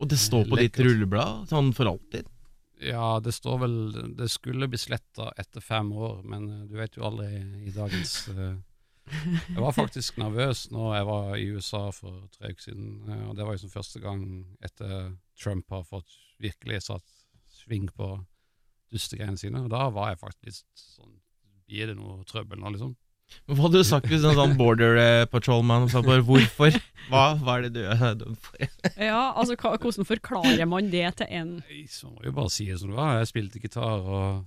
Og 0.00 0.10
det 0.12 0.18
står 0.20 0.44
på 0.50 0.58
ditt 0.60 0.78
rulleblad, 0.84 1.46
sånn 1.50 1.72
for 1.76 1.90
alltid. 1.94 2.28
Ja, 2.84 3.16
det 3.24 3.32
står 3.32 3.60
vel 3.62 3.76
Det 4.18 4.28
skulle 4.28 4.68
bli 4.68 4.76
sletta 4.76 5.30
etter 5.40 5.64
fem 5.64 5.88
år, 5.96 6.20
men 6.28 6.68
du 6.68 6.76
vet 6.76 6.98
jo 6.98 7.06
aldri 7.08 7.30
i 7.64 7.72
dagens 7.72 8.28
Jeg 8.36 9.62
var 9.62 9.72
faktisk 9.80 10.18
nervøs 10.20 10.66
når 10.74 10.90
jeg 10.98 11.08
var 11.08 11.30
i 11.40 11.46
USA 11.56 11.84
for 11.96 12.26
tre 12.36 12.52
uker 12.52 12.68
siden. 12.68 12.90
Og 13.30 13.36
det 13.38 13.46
var 13.46 13.56
liksom 13.56 13.72
første 13.72 14.02
gang 14.04 14.26
etter 14.60 15.14
Trump 15.40 15.72
har 15.72 15.88
fått 15.88 16.18
virkelig 16.42 16.82
satt 16.90 17.15
sving 17.66 17.88
på 17.92 18.12
dustegreiene 18.92 19.38
sine. 19.40 19.64
Og 19.66 19.72
da 19.72 19.88
var 19.94 20.12
jeg 20.12 20.22
faktisk 20.22 20.46
litt 20.46 20.86
sånn 20.94 21.14
Blir 21.66 21.88
det 21.90 21.96
noe 21.98 22.22
trøbbel 22.22 22.60
nå, 22.62 22.70
liksom? 22.76 22.92
Men 23.46 23.56
Hva 23.58 23.64
hadde 23.66 23.80
du 23.82 23.86
sagt 23.86 24.06
hvis 24.06 24.22
en 24.22 24.36
sånn 24.38 24.52
border 24.58 24.98
eh, 25.02 25.24
patrolman 25.26 25.88
sa 25.90 25.98
bare 26.06 26.22
'hvorfor'? 26.22 26.76
Hva, 27.10 27.24
hva 27.42 27.56
er 27.56 27.64
det 27.66 27.72
du 27.74 27.80
er 27.82 28.14
dømt 28.20 28.38
for? 28.38 28.68
Ja, 29.08 29.32
altså 29.34 29.56
hva, 29.58 29.72
hvordan 29.82 30.06
forklarer 30.06 30.68
man 30.70 30.92
det 30.92 31.08
til 31.18 31.26
en 31.30 31.56
Nei, 31.58 31.86
Så 31.90 32.06
må 32.06 32.22
vi 32.22 32.30
jo 32.30 32.36
bare 32.38 32.52
si 32.54 32.68
det 32.70 32.78
som 32.78 32.92
det 32.92 33.00
var. 33.00 33.18
Jeg 33.18 33.32
spilte 33.32 33.62
gitar, 33.62 34.06
og 34.06 34.46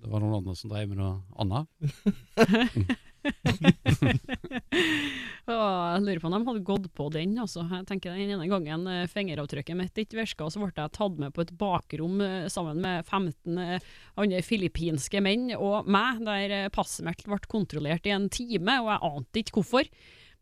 det 0.00 0.08
var 0.12 0.24
noen 0.24 0.38
andre 0.40 0.56
som 0.56 0.72
drev 0.72 0.88
med 0.88 1.00
noe 1.00 1.20
annet. 1.36 2.96
Jeg 5.46 6.02
lurer 6.02 6.18
på 6.18 6.26
om 6.26 6.34
de 6.34 6.48
hadde 6.48 6.64
gått 6.66 6.86
på 6.96 7.06
den. 7.14 7.36
Altså. 7.38 7.62
Jeg 7.70 7.86
tenker 7.88 8.16
Den 8.16 8.32
ene 8.34 8.48
gangen 8.50 8.86
eh, 8.90 9.06
fingeravtrykket 9.10 9.78
mitt 9.78 10.00
ikke 10.02 10.18
virka, 10.18 10.48
så 10.50 10.62
ble 10.62 10.72
jeg 10.74 10.94
tatt 10.96 11.20
med 11.22 11.34
på 11.36 11.44
et 11.44 11.52
bakrom 11.58 12.20
eh, 12.24 12.48
sammen 12.52 12.80
med 12.82 13.06
15 13.06 13.60
eh, 13.62 13.86
andre 14.18 14.42
filippinske 14.44 15.22
menn 15.22 15.52
og 15.56 15.86
meg, 15.90 16.24
der 16.26 16.56
passet 16.74 17.06
mitt 17.06 17.22
ble 17.26 17.38
kontrollert 17.46 18.08
i 18.08 18.14
en 18.16 18.28
time, 18.32 18.80
og 18.82 18.90
jeg 18.90 19.04
ante 19.10 19.42
ikke 19.42 19.60
hvorfor. 19.60 19.90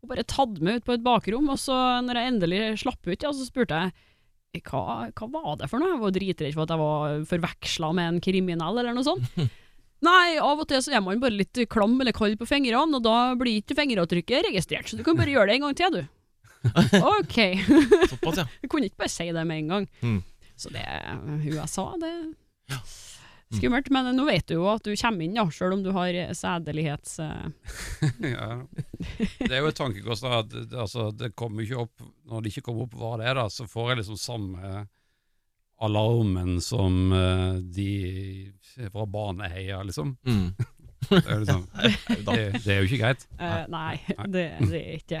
Og 0.01 0.11
bare 0.11 0.25
tatt 0.27 0.57
med 0.61 0.81
ut 0.81 0.87
på 0.87 0.97
et 0.97 1.05
bakrom, 1.05 1.51
og 1.53 1.61
så 1.61 1.77
når 2.05 2.19
jeg 2.19 2.33
endelig 2.33 2.63
slapp 2.81 3.05
ut, 3.05 3.21
ja, 3.21 3.29
så 3.29 3.45
spurte 3.45 3.85
jeg 3.85 4.63
hva, 4.65 5.11
hva 5.11 5.27
var 5.33 5.57
det 5.59 5.67
for 5.67 5.83
noe? 5.83 5.91
Jeg 5.91 6.01
var 6.01 6.13
dritredd 6.15 6.55
for 6.55 6.63
at 6.63 6.71
jeg 6.71 6.79
var 6.79 7.23
forveksla 7.27 7.89
med 7.97 8.09
en 8.09 8.21
kriminell, 8.23 8.79
eller 8.79 8.95
noe 8.95 9.05
sånt. 9.05 9.35
Nei, 10.05 10.35
av 10.41 10.61
og 10.61 10.67
til 10.69 10.83
så 10.83 10.93
er 10.93 11.03
man 11.03 11.21
bare 11.23 11.37
litt 11.39 11.63
klam 11.71 11.95
eller 12.01 12.15
kald 12.15 12.37
på 12.39 12.47
fingrene, 12.49 12.99
og 12.99 13.05
da 13.05 13.33
blir 13.39 13.61
ikke 13.61 13.77
fingeravtrykket 13.79 14.49
registrert, 14.51 14.91
så 14.91 14.99
du 14.99 15.03
kan 15.07 15.17
bare 15.17 15.33
gjøre 15.33 15.49
det 15.49 15.57
en 15.57 15.67
gang 15.67 15.79
til, 15.79 15.99
du. 15.99 16.05
Ok. 17.15 17.37
Såpass, 18.09 18.39
ja. 18.41 18.47
Du 18.61 18.69
kunne 18.71 18.89
ikke 18.89 19.03
bare 19.03 19.13
si 19.13 19.27
det 19.31 19.43
med 19.45 19.63
en 19.63 19.73
gang. 19.73 19.89
Mm. 20.01 20.21
Så 20.57 20.71
det 20.73 20.85
USA, 21.51 21.91
det 22.01 22.13
Skummelt, 23.53 23.91
men 23.93 24.09
nå 24.17 24.23
vet 24.25 24.47
du 24.49 24.55
jo 24.55 24.65
at 24.71 24.83
du 24.83 24.95
kommer 24.97 25.25
inn, 25.25 25.35
ja, 25.37 25.45
selv 25.53 25.75
om 25.77 25.83
du 25.85 25.91
har 25.95 26.15
sædelighets... 26.35 27.19
eh, 27.21 28.09
ja. 28.33 28.47
Det 29.37 29.51
er 29.51 29.61
jo 29.61 29.69
et 29.69 29.77
tankekors 29.77 30.23
at 30.25 30.55
altså, 30.73 31.11
det 31.13 31.35
kommer 31.37 31.63
ikke 31.63 31.85
opp 31.85 32.05
Når 32.25 32.41
det 32.41 32.51
ikke 32.51 32.65
kommer 32.71 32.87
opp 32.87 32.97
hva 32.97 33.13
det 33.21 33.29
er, 33.29 33.37
da, 33.37 33.45
så 33.53 33.67
får 33.69 33.91
jeg 33.91 34.01
liksom 34.01 34.19
samme 34.19 34.73
alarmen 35.81 36.59
som 36.63 37.11
eh, 37.13 37.59
de 37.75 38.51
fra 38.91 39.05
Baneheia, 39.05 39.81
liksom. 39.83 40.15
Mm. 40.27 40.53
Det 41.05 41.19
er, 41.29 41.37
liksom 41.43 41.65
det, 42.25 42.63
det 42.65 42.71
er 42.73 42.79
jo 42.79 42.85
ikke 42.87 42.97
greit. 43.03 43.25
Uh, 43.37 43.65
nei, 43.69 43.99
det, 44.33 44.45
det 44.65 44.79
er 44.79 44.95
ikke 44.97 45.19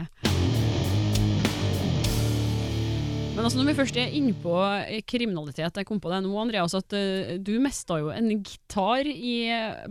Men 3.35 3.43
altså 3.43 3.59
når 3.59 3.67
vi 3.67 3.75
først 3.77 3.97
er 3.99 4.13
inne 4.15 4.31
på 4.39 4.53
eh, 4.63 5.01
kriminalitet, 5.05 5.75
jeg 5.77 5.85
kom 5.89 5.99
på 6.01 6.09
det 6.09 6.21
nå, 6.23 6.31
Andreas, 6.39 6.73
at 6.77 6.95
du 7.43 7.51
mista 7.61 7.97
jo 7.99 8.09
en 8.15 8.29
gitar 8.39 9.05
i 9.11 9.35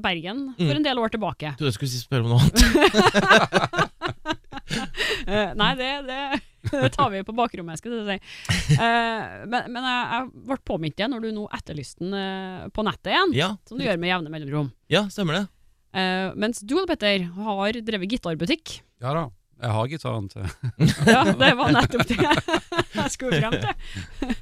Bergen 0.00 0.46
for 0.57 0.64
Mm. 0.72 0.77
en 0.81 0.87
del 0.88 0.98
år 1.03 1.12
tilbake. 1.12 1.53
Trodde 1.59 1.68
jeg 1.70 1.77
skulle 1.77 1.92
si- 1.92 2.03
spørre 2.03 2.24
om 2.24 2.31
noe 2.33 2.40
annet. 2.40 3.90
Eh, 5.24 5.54
nei, 5.56 5.70
det, 5.78 5.88
det, 6.04 6.18
det 6.68 6.88
tar 6.96 7.08
vi 7.12 7.22
på 7.24 7.32
bakrommet, 7.37 7.80
skal 7.80 7.94
jeg 7.96 8.18
si. 8.20 8.74
Uh, 8.76 9.44
men 9.48 9.70
men 9.72 9.87
jeg, 9.88 10.02
jeg 10.10 10.44
ble 10.50 10.58
påminnet 10.68 10.98
det 11.00 11.06
når 11.08 11.24
du 11.24 11.28
nå 11.32 11.44
etterlyste 11.56 12.04
den 12.04 12.12
uh, 12.12 12.66
på 12.76 12.84
nettet 12.84 13.12
igjen, 13.14 13.32
Ja, 13.38 13.48
som 13.64 13.80
du 13.80 13.87
gjør 13.87 14.00
med 14.02 14.10
jevne 14.12 14.32
mellomrom. 14.34 14.68
ja 14.92 15.06
stemmer 15.12 15.38
det. 15.38 15.44
Eh, 15.94 16.28
mens 16.37 16.60
du, 16.66 16.74
Petter, 16.90 17.22
har 17.38 17.76
drevet 17.87 18.10
gitarbutikk. 18.10 18.80
Ja 19.04 19.12
da, 19.16 19.24
jeg 19.62 19.74
har 19.76 19.90
gitaren 19.92 20.28
til 20.32 20.42
Ja, 21.14 21.20
det 21.30 21.50
var 21.60 21.70
nettopp 21.76 22.08
det 22.10 22.18
jeg 22.18 23.12
skulle 23.14 23.38
frem 23.38 23.54
til. 23.62 24.34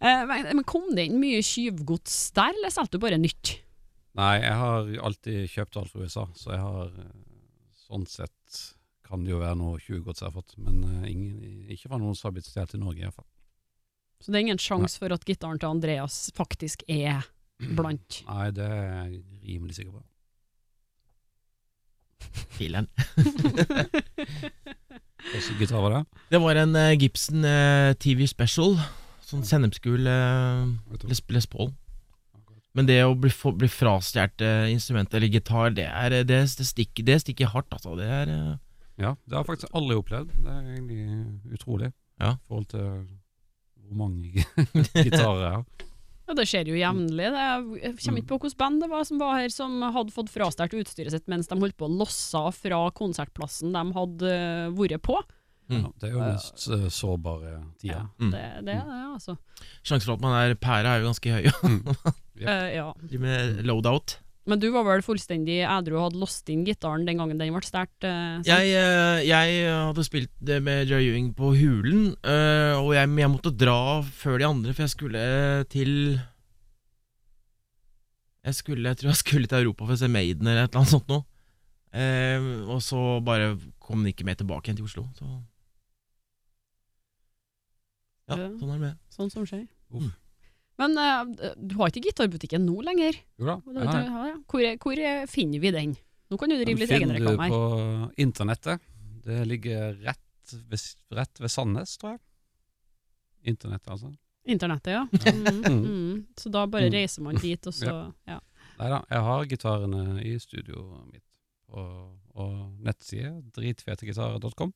Eh, 0.00 0.22
men, 0.26 0.50
men 0.58 0.64
kom 0.68 0.88
det 0.96 1.04
inn 1.08 1.20
mye 1.22 1.40
tyvgods 1.46 2.18
der, 2.36 2.52
eller 2.56 2.74
solgte 2.74 2.98
du 2.98 3.04
bare 3.04 3.20
nytt? 3.22 3.54
Nei, 4.18 4.34
jeg 4.42 4.56
har 4.58 4.90
alltid 5.06 5.48
kjøpt 5.52 5.76
alt 5.78 5.92
fra 5.94 6.02
USA, 6.02 6.26
så 6.34 6.54
jeg 6.56 6.62
har 6.64 6.92
sånn 7.86 8.06
sett 8.10 8.62
kan 9.10 9.24
det 9.24 9.32
jo 9.32 9.40
være 9.40 9.58
noe 9.58 9.80
tjuvgods 9.82 10.22
jeg 10.22 10.28
har 10.28 10.36
fått, 10.36 10.56
men 10.62 10.80
eh, 10.86 11.10
ingen, 11.10 11.66
ikke 11.74 11.90
fra 11.90 12.00
noen 12.00 12.16
som 12.18 12.28
har 12.28 12.36
blitt 12.38 12.48
stjålet 12.48 12.76
i 12.76 12.82
Norge, 12.82 13.02
iallfall. 13.04 13.28
Så 14.20 14.30
det 14.30 14.38
er 14.38 14.46
ingen 14.46 14.60
sjanse 14.60 15.00
for 15.00 15.14
at 15.14 15.26
gitaren 15.28 15.60
til 15.60 15.70
Andreas 15.70 16.16
faktisk 16.36 16.84
er 16.90 17.26
blant 17.76 18.22
Nei, 18.30 18.48
det 18.56 18.66
er 18.66 18.86
jeg 18.86 19.20
rimelig 19.48 19.78
sikker 19.78 19.98
på. 19.98 20.06
Fileren. 22.56 22.88
Hvilken 25.30 25.60
gitar 25.60 25.84
var 25.84 25.94
det? 25.94 26.02
Det 26.32 26.40
var 26.40 26.58
en 26.60 26.76
uh, 26.76 26.96
Gibson 26.96 27.44
uh, 27.44 27.92
TV 28.00 28.26
Special. 28.28 28.76
Sånn 29.24 29.44
sennepsgul 29.46 30.08
uh. 30.08 30.68
Les, 31.08 31.22
Les 31.32 31.48
Paul. 31.48 31.72
Men 32.76 32.86
det 32.86 33.00
å 33.02 33.16
bli, 33.18 33.30
bli 33.58 33.68
frastjålet 33.70 34.44
uh, 34.46 34.70
instrument 34.70 35.14
eller 35.16 35.32
gitar, 35.32 35.72
det, 35.74 35.88
er, 35.90 36.14
eh, 36.20 36.26
det, 36.26 36.42
det, 36.58 36.66
stikker, 36.66 37.06
det 37.06 37.18
stikker 37.24 37.50
hardt, 37.50 37.70
altså. 37.74 37.96
Det 37.98 38.06
er 38.06 38.30
eh, 38.30 38.52
Ja, 39.00 39.14
det 39.26 39.38
har 39.38 39.46
faktisk 39.48 39.72
alle 39.76 39.96
opplevd. 40.00 40.32
Det 40.44 40.52
er 40.52 40.72
egentlig 40.76 41.56
utrolig 41.56 41.92
Ja. 42.20 42.34
i 42.36 42.48
forhold 42.48 42.68
til 42.74 42.88
hvor 43.90 43.96
mange 44.04 44.44
gitarer 45.06 45.40
jeg 45.40 45.54
har. 45.56 45.64
Ja, 46.30 46.34
det 46.38 46.44
skjer 46.46 46.68
jo 46.70 46.76
jevnlig. 46.78 47.24
Jeg 47.26 47.96
kommer 48.04 48.20
ikke 48.20 48.30
på 48.30 48.36
hvilket 48.44 48.58
band 48.60 48.84
det 48.84 48.88
var 48.92 49.02
som 49.08 49.18
var 49.18 49.40
her 49.40 49.50
som 49.50 49.80
hadde 49.82 50.14
fått 50.14 50.30
frastjålet 50.30 50.76
utstyret 50.84 51.10
sitt 51.16 51.26
mens 51.32 51.50
de 51.50 51.58
holdt 51.58 51.74
på 51.80 51.88
å 51.88 51.96
losse 52.04 52.42
fra 52.54 52.84
konsertplassen 52.94 53.74
de 53.74 53.82
hadde 53.96 54.30
eh, 54.30 54.68
vært 54.78 55.02
på. 55.02 55.16
Ja, 55.70 55.86
det 56.02 56.08
er 56.08 56.14
jo 56.14 56.22
mest 56.22 56.64
uh, 56.70 56.86
sårbare 56.90 57.56
tida. 57.78 58.00
Ja, 58.00 58.30
Det, 58.30 58.44
det 58.66 58.74
er 58.74 58.86
det, 58.86 59.02
altså. 59.06 59.36
Sjansen 59.86 60.06
for 60.08 60.16
at 60.16 60.24
man 60.24 60.34
er 60.38 60.54
pære, 60.58 60.90
er 60.96 61.02
jo 61.02 61.10
ganske 61.10 61.34
høy. 61.34 61.44
Yep. 61.46 62.46
uh, 62.46 62.68
ja. 62.74 62.86
De 63.10 63.20
med 63.22 63.60
loadout. 63.66 64.16
Men 64.48 64.60
du 64.62 64.70
var 64.72 64.86
vel 64.86 65.02
fullstendig 65.04 65.58
edru 65.68 65.98
og 65.98 66.06
hadde 66.06 66.20
låst 66.22 66.48
inn 66.52 66.62
gitaren 66.64 67.04
den 67.06 67.20
gangen 67.20 67.38
den 67.38 67.52
ble 67.52 67.60
stjålet? 67.60 68.06
eh. 68.08 68.40
Jeg, 68.48 68.70
eh, 68.72 69.20
jeg 69.28 69.58
hadde 69.68 70.04
spilt 70.06 70.32
det 70.40 70.62
med 70.64 70.88
Joy 70.88 71.10
Ewing 71.10 71.34
på 71.36 71.52
Hulen, 71.58 72.14
eh, 72.24 72.72
og 72.80 72.94
jeg, 72.96 73.10
jeg 73.20 73.30
måtte 73.34 73.52
dra 73.52 74.00
før 74.02 74.40
de 74.40 74.48
andre, 74.48 74.72
for 74.72 74.86
jeg 74.86 74.94
skulle 74.94 75.24
til 75.68 75.92
Jeg 78.40 78.56
skulle, 78.56 78.88
jeg 78.88 78.96
tror 78.96 79.10
jeg 79.12 79.20
skulle 79.20 79.46
til 79.50 79.60
Europa 79.60 79.84
for 79.84 79.92
å 79.98 80.00
se 80.00 80.08
Maiden 80.08 80.48
eller 80.48 80.64
et 80.64 80.70
eller 80.72 80.80
annet 80.80 80.94
sånt 80.96 81.12
noe. 81.12 81.26
Eh, 81.92 82.40
og 82.70 82.80
så 82.86 83.20
bare 83.26 83.52
kom 83.82 84.00
den 84.00 84.14
ikke 84.14 84.24
med 84.24 84.40
tilbake 84.40 84.70
igjen 84.70 84.80
til 84.80 84.88
Oslo. 84.88 85.04
Så 85.18 85.28
Ja, 88.30 88.36
sånn 88.38 88.70
er 88.70 88.76
det 88.78 88.82
med. 88.86 88.98
Sånn 89.12 89.30
som 89.32 89.44
skjer. 89.44 89.66
Uff. 89.92 90.08
Men 90.80 90.96
uh, 90.96 91.52
du 91.60 91.74
har 91.80 91.90
ikke 91.92 92.02
gitarbutikken 92.08 92.64
nå 92.66 92.78
lenger? 92.86 93.18
Jo 93.40 93.50
da. 93.50 93.56
Ja, 93.76 93.98
Ja. 94.30 94.34
Hvor, 94.48 94.64
er- 94.64 94.78
hvor 94.80 94.98
er- 94.98 95.26
finner 95.30 95.60
vi 95.62 95.70
den? 95.76 95.92
Nå 96.30 96.38
kan 96.38 96.48
du 96.48 96.56
Den 96.56 96.64
drive 96.64 96.78
litt 96.84 96.90
finner 96.94 97.18
du 97.20 97.36
på 97.36 97.60
internettet. 98.22 98.80
Det 99.24 99.42
ligger 99.50 99.94
rett 100.06 100.54
ved, 100.70 100.84
rett 101.18 101.40
ved 101.42 101.50
Sandnes, 101.52 101.96
tror 102.00 102.14
jeg. 102.16 102.20
Internettet, 103.52 103.88
altså. 103.92 104.10
Internettet, 104.50 104.92
ja. 104.94 105.06
Mm, 105.34 105.84
mm. 105.84 106.26
Så 106.36 106.50
da 106.52 106.66
bare 106.66 106.88
Mm. 106.88 106.92
reiser 106.96 107.22
man 107.22 107.36
dit, 107.36 107.66
og 107.66 107.74
så 107.76 107.92
ja. 108.30 108.38
Nei 108.80 108.88
da, 108.88 109.02
jeg 109.10 109.20
har 109.26 109.44
gitarene 109.50 110.22
i 110.24 110.38
studioet 110.40 111.12
mitt. 111.12 111.24
Og, 111.70 112.16
og 112.34 112.54
nettside 112.82 113.34
dritfetegitarer.com. 113.54 114.72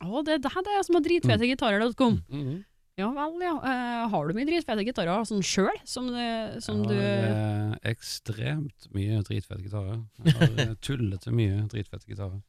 Å, 0.00 0.22
det 0.24 0.34
er 0.34 0.42
det 0.42 0.74
er 0.74 0.82
som 0.84 0.96
har 0.98 1.04
dritfetegitarer.com. 1.06 2.18
Mm. 2.28 2.64
Ja 3.00 3.08
vel, 3.16 3.36
ja. 3.42 3.54
Uh, 3.64 4.04
har 4.12 4.28
du 4.28 4.36
mye 4.36 4.46
dritfete 4.48 4.84
gitarer 4.86 5.24
sånn 5.28 5.42
sjøl, 5.46 5.76
som, 5.88 6.10
det- 6.12 6.60
som 6.64 6.82
du 6.86 6.92
Jeg 6.94 7.22
har 7.24 7.72
eh, 7.78 7.92
ekstremt 7.94 8.88
mye 8.96 9.22
dritfete 9.26 9.62
gitarer. 9.64 10.02
Jeg 10.26 10.36
har 10.36 10.54
eh, 10.66 10.74
tullete 10.86 11.32
mye 11.34 11.62
dritfete 11.72 12.06
gitarer. 12.12 12.40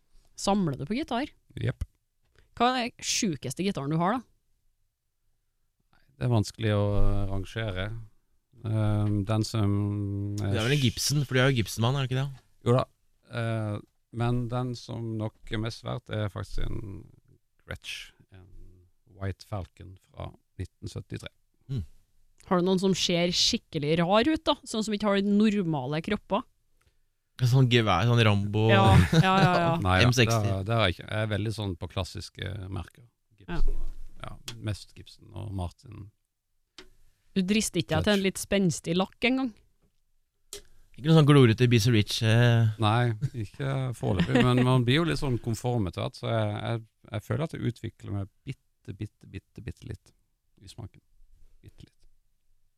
samler 0.42 0.76
du 0.80 0.86
på 0.90 0.98
gitar? 0.98 1.30
Jepp. 1.62 1.86
Hva 2.58 2.72
er 2.76 2.90
den 2.90 3.06
sjukeste 3.06 3.64
gitaren 3.66 3.94
du 3.94 3.98
har, 4.02 4.18
da? 4.20 4.28
Det 6.20 6.28
er 6.28 6.34
vanskelig 6.36 6.74
å 6.78 6.82
rangere. 7.32 7.88
Um, 8.62 9.22
den 9.26 9.42
som 9.48 9.72
Det 10.38 10.52
er 10.52 10.68
vel 10.68 10.76
en 10.76 10.82
Gibson, 10.84 11.24
for 11.26 11.34
du 11.34 11.42
er 11.42 11.48
jo 11.50 11.56
Gibson-mann, 11.62 11.96
er 11.98 12.06
det 12.06 12.12
ikke 12.12 12.20
det? 12.22 12.44
Jo 12.68 12.76
da. 12.76 12.84
Uh, 13.32 13.78
men 14.14 14.44
den 14.52 14.76
som 14.78 15.16
nok 15.18 15.50
er 15.56 15.62
mest 15.64 15.82
verdt, 15.88 16.12
er 16.14 16.30
faktisk 16.30 16.62
en 16.68 16.82
Gretsch. 17.66 18.12
En 18.36 18.46
White 19.18 19.48
Falcon 19.50 19.96
fra 20.12 20.28
1973. 20.66 21.30
Har 22.50 22.60
du 22.60 22.66
noen 22.68 22.80
som 22.82 22.94
ser 22.98 23.32
skikkelig 23.32 23.94
rar 24.02 24.28
ut, 24.28 24.42
da? 24.44 24.56
Sånn 24.68 24.84
som 24.84 24.94
ikke 24.96 25.08
har 25.08 25.22
normale 25.24 26.02
kropper? 26.04 26.42
Sånn 27.48 27.70
gevær, 27.72 28.04
sånn 28.10 28.20
Rambo 28.28 28.66
Ja, 28.70 28.82
ja, 29.16 29.22
ja. 29.24 29.54
ja. 29.62 29.70
Nei, 29.86 30.02
da, 30.04 30.10
M60. 30.10 30.26
det, 30.26 30.52
har- 30.52 30.66
det 30.68 30.76
har 30.76 30.84
jeg 30.90 30.96
ikke. 30.98 31.06
Jeg 31.08 31.22
er 31.26 31.30
veldig 31.32 31.54
sånn 31.56 31.72
på 31.80 31.88
klassiske 31.94 32.52
merker. 32.70 33.06
Gibson. 33.40 33.80
Ja. 34.22 34.34
mest 34.68 34.92
Gibson 34.98 35.32
og 35.34 35.48
Martin. 35.58 36.10
Du 37.34 37.42
drister 37.48 37.80
ikke 37.82 38.02
deg 38.02 38.10
til 38.10 38.14
en 38.20 38.26
litt 38.28 38.42
spenstig 38.42 38.98
lakk 39.00 39.26
engang? 39.32 39.54
Ikke 40.98 41.08
noe 41.08 41.16
sånn 41.22 41.30
glorete 41.30 41.70
Be 41.72 41.80
Rich. 41.96 42.20
Eh. 42.28 42.68
Nei, 42.84 43.14
ikke 43.46 43.72
foreløpig. 43.98 44.44
Men 44.44 44.62
man 44.68 44.84
blir 44.86 45.00
jo 45.00 45.06
litt 45.08 45.22
sånn 45.22 45.40
konform 45.42 45.88
etter 45.90 46.04
hvert, 46.04 46.20
så 46.20 46.28
jeg, 46.30 46.52
jeg, 46.68 46.84
jeg 47.16 47.26
føler 47.30 47.46
at 47.48 47.56
jeg 47.56 47.72
utvikler 47.72 48.18
meg 48.20 48.30
bitte, 48.46 48.94
bitte, 49.00 49.30
bitte, 49.32 49.64
bitte 49.66 49.88
litt 49.94 50.14
i 50.64 50.70
smaken. 50.72 51.02
Bitte 51.62 51.84
litt. 51.86 51.96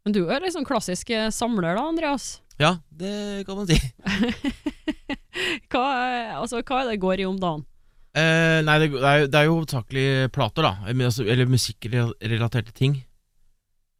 Men 0.05 0.13
du 0.17 0.21
er 0.27 0.41
liksom 0.43 0.65
klassisk 0.67 1.09
eh, 1.15 1.29
samler, 1.31 1.75
da, 1.77 1.83
Andreas. 1.87 2.41
Ja, 2.59 2.75
det 2.93 3.45
kan 3.47 3.57
man 3.57 3.67
si. 3.69 3.77
hva, 5.71 5.83
er- 5.83 6.33
altså, 6.41 6.59
hva 6.61 6.81
er 6.83 6.91
det 6.93 6.99
går 7.03 7.23
i 7.23 7.27
om 7.29 7.39
dagen? 7.41 7.63
Eh, 8.13 8.59
nei, 8.67 8.75
det, 8.83 8.91
det 8.93 9.07
er 9.09 9.19
jo- 9.23 9.29
det 9.33 9.39
er 9.39 9.47
jo 9.47 9.55
hovedsakelig 9.57 10.07
plater, 10.35 10.67
da. 10.67 10.73
Altså- 10.91 11.25
Eller 11.25 11.49
musikkrelaterte 11.49 12.73
ting. 12.77 12.99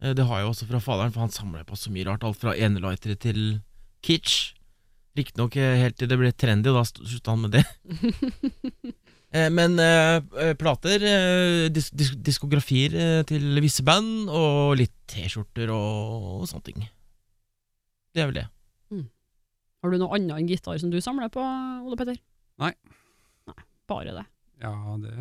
Eh, 0.04 0.14
det 0.14 0.26
har 0.30 0.42
jeg 0.44 0.50
også 0.52 0.68
fra 0.70 0.80
faderen, 0.84 1.14
for 1.16 1.24
han 1.26 1.34
samler 1.34 1.64
på 1.66 1.76
så 1.80 1.90
mye 1.94 2.06
rart. 2.12 2.24
Alt 2.28 2.38
fra 2.44 2.54
enelightere 2.56 3.16
til 3.18 3.40
kitsch. 4.06 4.54
Riktignok 5.18 5.56
eh, 5.62 5.76
helt 5.82 5.98
til 5.98 6.10
det 6.10 6.18
ble 6.20 6.32
trendy, 6.34 6.70
og 6.74 6.82
da 6.82 6.86
slutta 7.08 7.34
han 7.34 7.42
med 7.48 7.52
det. 7.58 7.66
Eh, 9.34 9.50
men 9.50 9.80
eh, 9.82 10.20
eh, 10.44 10.54
plater, 10.60 11.02
eh, 11.02 11.68
dis 11.74 11.88
dis 11.98 12.12
diskografier 12.22 13.24
til 13.26 13.62
visse 13.66 13.82
band, 13.86 14.30
og 14.30 14.76
litt 14.78 14.94
T-skjorter 15.10 15.72
og, 15.74 16.44
og 16.44 16.44
sånne 16.50 16.68
ting. 16.68 16.84
Det 18.14 18.22
er 18.22 18.30
vel 18.30 18.44
det. 18.44 18.50
Har 19.84 19.92
du 19.92 19.98
noe 20.00 20.16
annet 20.16 20.38
enn 20.38 20.48
gitar 20.48 20.78
som 20.80 20.94
du 20.94 21.00
samler 21.04 21.28
på, 21.34 21.42
Ole 21.44 21.98
Petter? 22.00 22.16
Nei. 22.62 22.70
Nei, 23.50 23.66
bare 23.90 24.14
det. 24.16 24.24
Ja, 24.64 24.72
det 25.02 25.12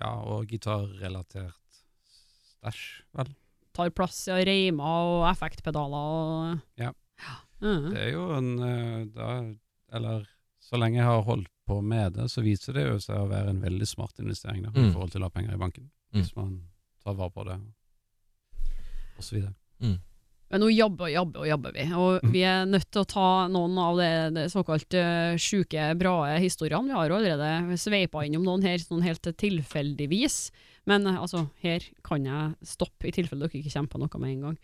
Ja, 0.00 0.16
og 0.32 0.48
gitarrelatert 0.50 1.78
stæsj, 2.56 2.80
vel. 3.14 3.30
Tar 3.76 3.92
plass 3.94 4.24
i 4.32 4.40
reimer 4.48 5.12
og 5.12 5.28
effektpedaler 5.30 6.08
og 6.16 6.80
Ja. 6.80 6.90
Mhm. 7.60 7.92
Det 7.92 8.00
er 8.02 8.10
jo 8.16 8.24
en 8.34 8.50
da, 9.14 9.28
Eller 9.94 10.26
så 10.58 10.80
lenge 10.80 10.98
jeg 10.98 11.06
har 11.06 11.22
holdt 11.22 11.51
på 11.68 11.80
med 11.82 12.12
det, 12.14 12.28
så 12.30 12.42
viser 12.42 12.74
det 12.74 12.86
jo 12.88 12.98
seg 12.98 13.16
å 13.22 13.28
være 13.30 13.50
en 13.54 13.60
veldig 13.62 13.86
smart 13.88 14.18
investering 14.18 14.62
da, 14.64 14.70
i 14.74 14.80
Mm. 14.82 14.92
forhold 14.92 15.12
til 15.12 15.22
å 15.22 15.28
ha 15.30 15.30
penger 15.30 15.54
i 15.54 15.58
banken. 15.60 15.90
Mm. 16.14 16.20
Hvis 16.22 16.36
man 16.36 16.60
tar 17.04 17.14
vare 17.14 17.30
på 17.30 17.44
det, 17.46 17.58
og 19.18 19.22
så 19.24 19.36
videre. 19.36 19.54
Men 20.52 20.60
nå 20.60 20.66
jobber 20.68 21.06
og 21.08 21.12
jobber 21.14 21.40
og 21.40 21.46
jobber 21.48 21.72
vi, 21.72 21.84
og 21.96 22.20
Mm. 22.22 22.32
vi 22.32 22.40
er 22.44 22.66
nødt 22.66 22.90
til 22.92 23.00
å 23.02 23.06
ta 23.08 23.48
noen 23.48 23.78
av 23.78 23.96
de, 23.96 24.34
de 24.34 24.48
såkalt 24.52 24.92
uh, 24.92 25.32
sjuke, 25.40 25.96
bra 25.96 26.36
historiene. 26.36 26.88
Vi 26.88 26.92
har 26.92 27.08
jo 27.08 27.16
allerede 27.16 27.78
sveipa 27.80 28.20
innom 28.26 28.44
noen 28.44 28.62
her 28.62 28.76
sånn 28.76 29.00
helt 29.02 29.22
tilfeldigvis, 29.22 30.50
men 30.84 31.06
eh, 31.06 31.16
altså, 31.16 31.48
her 31.62 31.80
kan 32.04 32.24
jeg 32.26 32.54
stoppe 32.68 33.08
i 33.08 33.12
tilfelle 33.12 33.48
dere 33.48 33.62
ikke 33.62 33.72
kommer 33.72 33.88
på 33.88 33.98
noe 34.02 34.20
med 34.20 34.30
en 34.36 34.42
gang. 34.42 34.58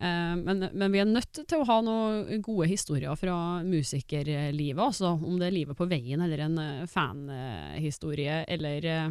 Eh, 0.00 0.34
men, 0.38 0.68
men 0.72 0.92
vi 0.94 1.00
er 1.02 1.08
nødt 1.10 1.40
til 1.42 1.58
å 1.58 1.66
ha 1.66 1.78
noen 1.82 2.42
gode 2.44 2.68
historier 2.70 3.16
fra 3.18 3.36
musikerlivet, 3.66 4.78
altså 4.84 5.14
om 5.16 5.38
det 5.40 5.48
er 5.48 5.56
livet 5.56 5.78
på 5.78 5.88
veien 5.90 6.22
eller 6.22 6.44
en 6.44 6.58
eh, 6.62 6.84
fanhistorie 6.90 8.44
eller 8.46 8.86
eh, 8.86 9.08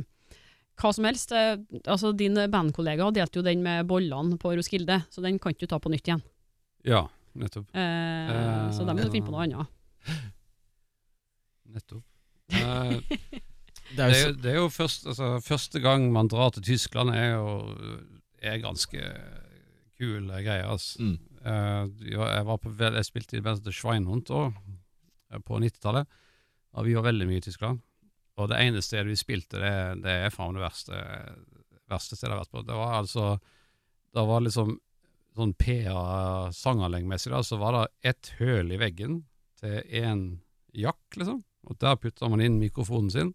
hva 0.77 0.93
som 0.93 1.07
helst. 1.09 1.33
Eh, 1.35 1.57
altså, 1.85 2.13
din 2.15 2.39
bandkollega 2.53 3.09
delte 3.15 3.41
jo 3.41 3.45
den 3.47 3.63
med 3.65 3.87
bollene 3.89 4.39
på 4.39 4.55
Roskilde, 4.55 5.01
så 5.11 5.23
den 5.25 5.39
kan 5.43 5.57
du 5.57 5.67
ta 5.67 5.79
på 5.81 5.91
nytt 5.91 6.07
igjen. 6.07 6.23
Ja, 6.87 7.03
nettopp. 7.35 7.67
Eh, 7.75 8.69
så 8.75 8.87
da 8.87 8.95
må 8.95 9.03
du 9.03 9.11
finne 9.11 9.27
på 9.27 9.35
noe 9.35 9.47
annet. 9.47 9.75
Nettopp. 11.75 12.05
Eh, 12.55 12.95
Det 13.87 13.95
det, 13.95 14.03
er 14.03 14.13
jo 14.19 14.27
jo, 14.27 14.31
det 14.43 14.49
er 14.51 14.57
jo 14.59 14.69
først, 14.71 15.05
altså, 15.07 15.27
første 15.43 15.79
gang 15.79 16.09
man 16.11 16.27
drar 16.27 16.49
til 16.55 16.63
Tyskland, 16.63 17.11
er 17.15 17.37
jo 17.37 17.53
er 18.43 18.57
ganske 18.59 18.99
kul 19.97 20.29
greie. 20.29 20.63
Altså. 20.63 21.03
Mm. 21.03 21.17
Eh, 21.43 21.83
jeg, 22.13 22.45
var 22.47 22.61
på, 22.61 22.73
jeg 22.79 23.07
spilte 23.07 23.37
i 23.37 23.43
bandet 23.43 23.65
til 23.67 23.75
Schweinhund 23.75 24.29
også, 24.29 24.73
eh, 25.31 25.43
på 25.43 25.59
90-tallet, 25.63 26.17
og 26.77 26.87
vi 26.87 26.95
var 26.97 27.07
veldig 27.07 27.27
mye 27.29 27.41
i 27.41 27.45
Tyskland. 27.45 27.83
Og 28.37 28.51
det 28.51 28.59
ene 28.61 28.83
stedet 28.85 29.09
vi 29.09 29.17
spilte, 29.17 29.61
det, 29.61 30.01
det 30.03 30.17
er 30.27 30.33
faen 30.33 30.57
det 30.57 30.61
verste, 30.61 30.97
verste 31.89 32.17
stedet 32.17 32.31
jeg 32.31 32.35
har 32.35 32.43
vært 32.43 32.53
på. 32.53 32.65
Det 32.67 32.77
var 32.77 32.99
altså 32.99 33.37
Det 34.13 34.23
var 34.25 34.43
liksom 34.45 34.77
sånn 35.37 35.53
PA-sanganleggmessig, 35.61 37.31
da, 37.33 37.43
så 37.45 37.59
var 37.61 37.75
det 37.75 38.11
ett 38.13 38.31
høl 38.39 38.71
i 38.73 38.79
veggen 38.81 39.19
til 39.59 39.81
én 39.93 40.23
jakk, 40.73 41.19
liksom. 41.19 41.43
Og 41.67 41.77
der 41.81 41.99
putta 42.01 42.29
man 42.31 42.41
inn 42.41 42.57
mikrofonen 42.61 43.11
sin. 43.13 43.33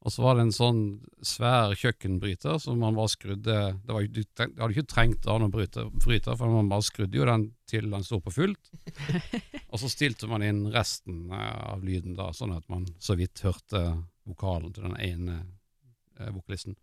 Og 0.00 0.12
så 0.14 0.22
var 0.24 0.36
det 0.38 0.46
en 0.46 0.54
sånn 0.54 0.80
svær 1.26 1.74
kjøkkenbryter 1.76 2.56
som 2.62 2.78
man 2.80 2.96
bare 2.96 3.12
skrudde 3.12 3.56
det 3.84 3.92
var, 3.92 4.06
Du 4.08 4.22
hadde 4.40 4.72
ikke 4.72 4.88
trengt 4.88 5.26
å 5.28 5.34
ha 5.34 5.42
noen 5.42 5.52
bryter, 5.52 5.90
bryter, 5.92 6.38
for 6.40 6.48
man 6.48 6.70
bare 6.72 6.86
skrudde 6.86 7.20
jo 7.20 7.26
den 7.28 7.50
til 7.68 7.90
den 7.92 8.06
sto 8.06 8.16
på 8.24 8.32
fullt. 8.32 8.70
og 9.70 9.82
så 9.82 9.90
stilte 9.92 10.30
man 10.30 10.44
inn 10.46 10.62
resten 10.72 11.26
eh, 11.28 11.58
av 11.74 11.84
lyden, 11.84 12.16
da, 12.16 12.30
sånn 12.32 12.56
at 12.56 12.64
man 12.72 12.88
så 12.96 13.18
vidt 13.20 13.44
hørte 13.44 13.82
vokalen 14.24 14.72
til 14.72 14.88
den 14.88 14.96
ene 15.04 15.36
eh, 16.16 16.32
vokalisten. 16.32 16.78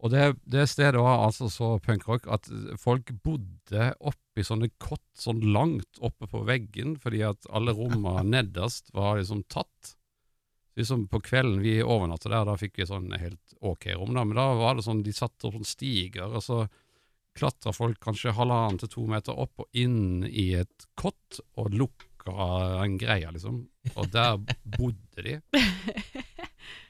Og 0.00 0.14
det, 0.14 0.22
det 0.48 0.64
stedet 0.70 1.02
var 1.02 1.26
altså 1.26 1.50
så 1.52 1.74
punkrock 1.84 2.28
at 2.32 2.46
folk 2.80 3.10
bodde 3.24 3.90
oppi 3.98 4.44
sånne 4.46 4.70
kott 4.80 5.04
sånn 5.18 5.42
langt 5.52 5.98
oppe 6.00 6.30
på 6.30 6.46
veggen, 6.48 6.94
fordi 7.02 7.26
at 7.26 7.50
alle 7.52 7.74
rommene 7.76 8.22
nederst 8.38 8.94
var 8.96 9.18
liksom 9.18 9.42
tatt. 9.50 9.96
Liksom 10.78 11.08
på 11.10 11.20
kvelden 11.24 11.58
vi 11.64 11.80
overnatta 11.82 12.30
der, 12.30 12.44
da 12.46 12.54
fikk 12.60 12.78
vi 12.78 12.86
sånn 12.88 13.10
helt 13.18 13.56
ok 13.58 13.88
rom, 13.96 14.14
da, 14.14 14.24
men 14.24 14.38
da 14.38 14.46
var 14.58 14.78
det 14.78 14.86
sånn, 14.86 15.02
de 15.04 15.14
satte 15.14 15.48
opp 15.48 15.58
sånn 15.58 15.68
stiger, 15.68 16.30
og 16.30 16.44
så 16.44 16.60
klatra 17.36 17.72
folk 17.74 18.00
kanskje 18.02 18.34
halvannen 18.36 18.78
til 18.80 18.90
to 18.92 19.06
meter 19.10 19.38
opp 19.38 19.64
og 19.64 19.78
inn 19.78 20.24
i 20.26 20.50
et 20.60 20.86
kott 20.98 21.40
og 21.58 21.74
lukka 21.74 22.34
en 22.84 22.96
greie, 23.00 23.30
liksom. 23.34 23.62
Og 23.94 24.10
der 24.12 24.38
bodde 24.64 25.24
de. 25.24 25.38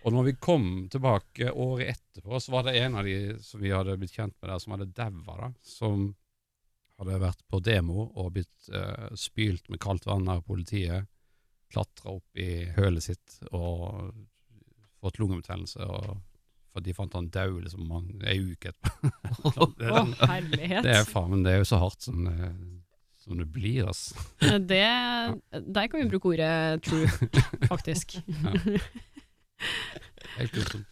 Og 0.04 0.14
når 0.14 0.30
vi 0.30 0.32
kom 0.40 0.64
tilbake 0.92 1.50
året 1.52 1.92
etterpå, 1.92 2.38
så 2.40 2.54
var 2.54 2.66
det 2.66 2.78
en 2.80 2.96
av 2.96 3.04
de 3.04 3.36
som 3.44 3.60
vi 3.60 3.72
hadde 3.72 3.98
blitt 4.00 4.14
kjent 4.16 4.34
med 4.40 4.48
der, 4.48 4.60
som 4.62 4.74
hadde 4.74 4.88
daua, 4.96 5.36
da. 5.36 5.48
Som 5.60 6.06
hadde 7.00 7.20
vært 7.20 7.44
på 7.48 7.60
demo 7.64 8.06
og 8.08 8.32
blitt 8.36 8.70
uh, 8.72 9.12
spylt 9.16 9.68
med 9.72 9.80
kaldt 9.80 10.08
vann 10.08 10.28
av 10.28 10.42
politiet. 10.48 11.08
Klatra 11.70 12.16
opp 12.16 12.40
i 12.42 12.66
hølet 12.76 13.06
sitt 13.06 13.38
og 13.50 14.10
fått 15.00 15.20
lungebetennelse. 15.22 15.86
Og 15.86 16.18
for 16.70 16.86
de 16.86 16.94
fant 16.94 17.14
han 17.18 17.30
død 17.32 17.62
liksom 17.64 17.90
ei 18.30 18.36
uke 18.42 18.72
etterpå. 18.72 19.70
det, 19.80 19.90
Å, 19.90 20.04
herlighet. 20.26 20.84
det 20.86 20.94
er 21.00 21.08
faen, 21.08 21.42
det 21.46 21.56
er 21.56 21.64
jo 21.64 21.70
så 21.72 21.80
hardt 21.82 22.06
som 22.06 22.28
som 23.20 23.38
det 23.38 23.46
blir, 23.52 23.84
altså. 23.84 24.14
Det, 24.40 24.80
der 25.74 25.86
kan 25.86 26.00
vi 26.00 26.08
bruke 26.08 26.28
ordet 26.32 26.82
true, 26.82 27.08
faktisk. 27.72 28.16
Helt 30.38 30.54
grusomt. 30.54 30.86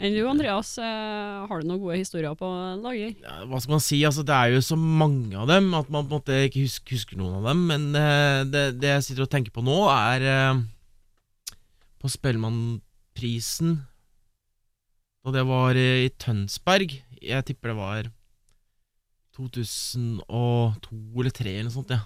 Enn 0.00 0.14
du, 0.16 0.22
Andreas, 0.28 0.70
eh, 0.80 1.46
har 1.48 1.60
du 1.60 1.68
noen 1.68 1.80
gode 1.82 1.98
historier 2.00 2.34
på 2.38 2.48
lager? 2.82 3.12
Ja, 3.20 3.42
hva 3.48 3.60
skal 3.60 3.76
man 3.76 3.84
si? 3.84 3.98
Altså, 4.08 4.24
det 4.26 4.36
er 4.36 4.54
jo 4.54 4.62
så 4.64 4.78
mange 4.78 5.36
av 5.38 5.50
dem 5.50 5.72
at 5.76 5.90
man 5.92 6.06
på 6.06 6.14
en 6.14 6.20
måte 6.20 6.38
ikke 6.46 6.64
husker, 6.64 6.96
husker 6.96 7.20
noen 7.20 7.40
av 7.40 7.50
dem. 7.50 7.64
Men 7.68 7.88
eh, 7.98 8.40
det, 8.48 8.64
det 8.82 8.94
jeg 8.94 9.06
sitter 9.08 9.26
og 9.26 9.32
tenker 9.32 9.54
på 9.54 9.64
nå, 9.66 9.78
er 9.92 10.26
eh, 10.32 10.62
på 12.02 12.10
Spellemannprisen 12.10 13.76
Da 15.22 15.36
det 15.36 15.44
var 15.50 15.78
i 15.78 16.08
Tønsberg. 16.18 16.96
Jeg 17.22 17.48
tipper 17.50 17.72
det 17.72 17.78
var 17.78 18.10
2002 19.36 20.24
eller 20.32 21.36
2003 21.36 21.52
eller 21.52 21.68
noe 21.68 21.76
sånt, 21.76 21.94
ja. 21.94 22.02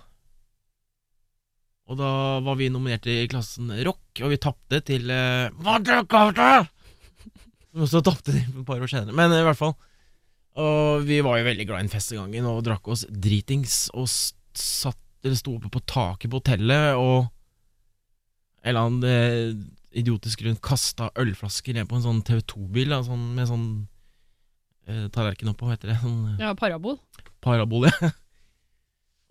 Og 1.87 1.99
da 2.01 2.11
var 2.43 2.57
vi 2.59 2.66
nominert 2.72 3.07
i 3.07 3.20
klassen 3.30 3.70
rock, 3.87 4.03
og 4.18 4.32
vi 4.32 4.39
tapte 4.43 4.80
til 4.87 5.07
uh, 5.07 5.55
Hva 5.62 5.78
dere 5.87 6.66
Som 7.76 7.84
også 7.84 8.00
tapte 8.06 8.32
de 8.32 8.40
et 8.40 8.64
par 8.64 8.80
år 8.80 8.88
senere. 8.88 9.12
Men 9.16 9.34
i 9.36 9.42
hvert 9.44 9.58
fall. 9.60 9.74
Og 10.56 11.02
vi 11.04 11.18
var 11.20 11.36
jo 11.36 11.44
veldig 11.50 11.66
glad 11.68 11.82
i 11.82 11.84
en 11.84 11.92
fest 11.92 12.14
den 12.14 12.22
gangen 12.22 12.46
og 12.48 12.62
drakk 12.64 12.88
oss 12.88 13.02
dritings 13.12 13.90
og 13.92 14.08
satt 14.08 14.96
eller 15.26 15.36
sto 15.36 15.56
oppe 15.58 15.68
på 15.74 15.82
taket 15.90 16.30
på 16.32 16.38
hotellet 16.40 16.94
og 16.96 17.26
en 18.64 18.70
eller 18.70 18.86
annen 18.86 19.04
eh, 19.10 19.50
idiotisk 20.00 20.40
grunn 20.44 20.56
kasta 20.62 21.10
ølflasker 21.18 21.76
ned 21.76 21.88
på 21.90 21.98
en 21.98 22.04
sånn 22.06 22.22
TV2-bil 22.26 22.94
da, 22.94 23.02
sånn, 23.04 23.26
med 23.36 23.50
sånn 23.50 23.66
eh, 24.88 25.06
tallerken 25.14 25.50
oppå, 25.52 25.66
hva 25.68 25.76
heter 25.76 25.92
det? 25.92 25.98
Sånn 26.02 26.22
eh, 26.32 26.40
Ja, 26.46 26.54
parabol. 26.58 26.96
parabol, 27.44 27.88
ja. 27.90 28.10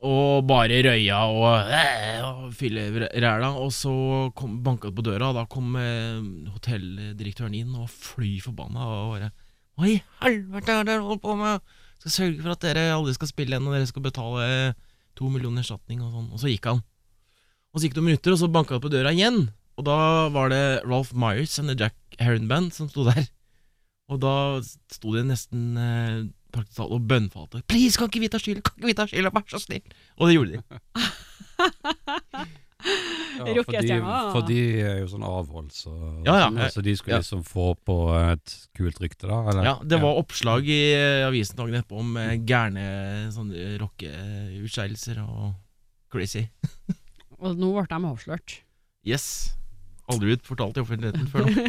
Og 0.03 0.43
bare 0.45 0.81
røya 0.83 1.21
og, 1.31 1.69
eh, 1.71 2.19
og 2.25 2.51
fylle 2.53 3.07
ræla. 3.07 3.53
Og 3.61 3.71
så 3.73 3.93
kom, 4.35 4.59
banka 4.63 4.91
det 4.91 4.97
på 4.97 5.05
døra, 5.07 5.31
og 5.31 5.39
da 5.39 5.45
kom 5.49 5.75
eh, 5.79 6.19
hotelldirektøren 6.51 7.55
inn 7.55 7.75
og 7.79 7.89
fly 7.89 8.35
forbanna 8.43 8.85
og 8.85 9.15
bare 9.15 9.31
Hva 9.75 9.87
i 9.91 9.95
helvete 10.23 10.71
er 10.71 10.83
det 10.83 10.91
dere 10.93 11.03
holder 11.03 11.23
på 11.23 11.35
med? 11.39 11.73
Skal 11.99 12.13
sørge 12.13 12.43
for 12.43 12.53
at 12.53 12.63
dere 12.63 12.83
aldri 12.95 13.15
skal 13.15 13.31
spille 13.31 13.55
igjen, 13.55 13.67
og 13.67 13.75
dere 13.75 13.89
skal 13.89 14.05
betale 14.05 14.75
to 15.15 15.31
millioner 15.31 15.63
erstatning 15.63 16.03
og 16.03 16.11
sånn. 16.13 16.29
Og 16.31 16.43
så 16.43 16.51
gikk 16.51 16.69
han. 16.69 16.83
Og 17.73 17.79
så 17.79 17.87
gikk 17.87 17.95
det 17.95 18.03
noen 18.03 18.11
minutter, 18.13 18.35
og 18.35 18.39
så 18.39 18.51
banka 18.51 18.77
det 18.77 18.85
på 18.85 18.91
døra 18.93 19.11
igjen. 19.15 19.49
Og 19.75 19.87
da 19.87 19.97
var 20.31 20.51
det 20.51 20.63
Ralph 20.87 21.15
Myers 21.15 21.57
and 21.59 21.71
the 21.71 21.75
Jack 21.75 21.95
Herron 22.19 22.47
Band 22.47 22.71
som 22.75 22.87
sto 22.91 23.03
der. 23.07 23.25
Og 24.11 24.21
da 24.21 24.61
sto 24.93 25.15
de 25.15 25.23
nesten 25.25 25.75
eh, 25.81 26.23
praktisk 26.55 26.79
talt 26.81 26.93
og 26.95 27.05
bønnfalte. 27.09 27.61
Please, 27.69 27.97
kan 27.99 28.09
ikke 28.11 28.23
vi 28.25 28.31
ta 28.33 28.39
skylda? 28.41 28.63
Kan 28.65 28.77
ikke 28.79 28.91
vi 28.91 28.97
ta 28.97 29.05
skylda? 29.11 29.31
Vær 29.35 29.47
så 29.51 29.61
snill. 29.63 29.83
Og 30.19 30.29
det 30.29 30.37
gjorde 30.37 30.51
de. 30.55 30.59
Ja, 33.35 33.63
for, 33.65 33.71
de, 33.73 33.95
for 34.31 34.43
de 34.47 34.57
er 34.85 34.99
jo 35.01 35.07
sånn 35.09 35.23
avholds 35.25 35.79
så, 35.87 35.91
Ja, 36.27 36.35
ja. 36.45 36.67
så 36.71 36.83
de 36.85 36.93
skulle 36.95 37.15
Ja. 37.17 37.21
liksom 37.23 37.41
få 37.47 37.71
på 37.87 37.95
et 38.19 38.53
kult 38.77 38.99
rykte, 39.01 39.25
da? 39.27 39.39
Eller? 39.49 39.63
Ja, 39.65 39.73
det 39.83 39.97
var 40.03 40.19
oppslag 40.21 40.67
i 40.69 40.77
eh, 40.93 41.25
avisen 41.27 41.57
dagen 41.57 41.75
etterpå 41.79 41.99
om 42.03 42.13
eh, 42.21 42.35
gærne 42.47 42.85
sånne 43.33 43.73
rockeutskeielser 43.81 45.19
og 45.25 45.55
crazy. 46.13 46.45
Og 47.41 47.57
nå 47.59 47.73
ble 47.75 47.83
de 47.89 47.99
avslørt. 48.07 48.59
Yes. 49.05 49.25
Aldri 50.07 50.31
blitt 50.31 50.45
fortalt 50.47 50.77
i 50.77 50.83
offentligheten 50.85 51.27
før 51.27 51.49
nå. 51.49 51.51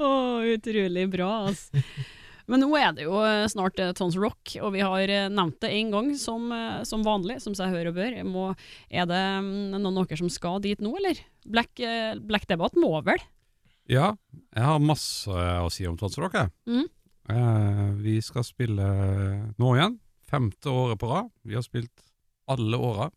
Å, 0.00 0.10
utrolig 0.54 1.06
bra, 1.12 1.30
altså. 1.50 1.80
Men 2.48 2.64
nå 2.64 2.70
er 2.78 2.94
det 2.96 3.08
jo 3.08 3.18
eh, 3.24 3.48
snart 3.50 3.80
eh, 3.82 3.92
Tons 3.96 4.16
Rock, 4.20 4.54
og 4.62 4.72
vi 4.76 4.84
har 4.84 5.12
eh, 5.12 5.28
nevnt 5.32 5.58
det 5.64 5.72
en 5.76 5.90
gang 5.94 6.12
som, 6.20 6.48
som 6.88 7.04
vanlig, 7.06 7.40
som 7.44 7.56
seg 7.56 7.74
hør 7.74 7.90
og 7.90 7.98
bør. 7.98 8.16
Må, 8.28 8.46
er 8.88 9.10
det 9.10 9.20
mm, 9.44 9.76
noen 9.76 9.90
av 9.92 10.06
dere 10.06 10.22
som 10.22 10.30
skal 10.32 10.62
dit 10.64 10.80
nå, 10.80 10.94
eller? 11.00 11.20
Black, 11.50 11.80
Black 12.28 12.46
Debate 12.50 12.80
må 12.80 12.92
vel? 13.04 13.20
Ja, 13.90 14.12
jeg 14.54 14.64
har 14.64 14.82
masse 14.82 15.34
å 15.34 15.70
si 15.72 15.86
om 15.88 15.96
Tons 15.98 16.18
Rock. 16.20 16.36
jeg. 16.38 16.52
Mm. 16.70 16.88
Eh, 17.30 17.88
vi 18.00 18.18
skal 18.24 18.46
spille 18.46 18.86
nå 19.58 19.72
igjen. 19.76 19.98
Femte 20.30 20.70
året 20.70 21.00
på 21.00 21.10
rad. 21.10 21.30
Vi 21.46 21.56
har 21.58 21.64
spilt 21.66 22.04
alle 22.50 22.78
åra. 22.78 23.10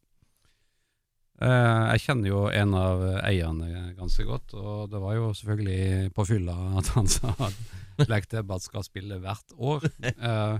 Eh, 1.43 1.85
jeg 1.93 2.03
kjenner 2.05 2.29
jo 2.29 2.41
en 2.47 2.75
av 2.77 3.01
eierne 3.25 3.89
ganske 3.97 4.23
godt, 4.27 4.53
og 4.55 4.91
det 4.91 4.99
var 5.03 5.17
jo 5.17 5.31
selvfølgelig 5.35 6.11
på 6.15 6.25
fylla 6.29 6.55
at 6.79 6.91
han 6.95 7.09
sa 7.15 7.33
at 7.49 8.05
Black 8.05 8.29
Debate 8.31 8.63
skal 8.63 8.85
spille 8.85 9.19
hvert 9.23 9.55
år. 9.57 9.83
Eh, 10.13 10.55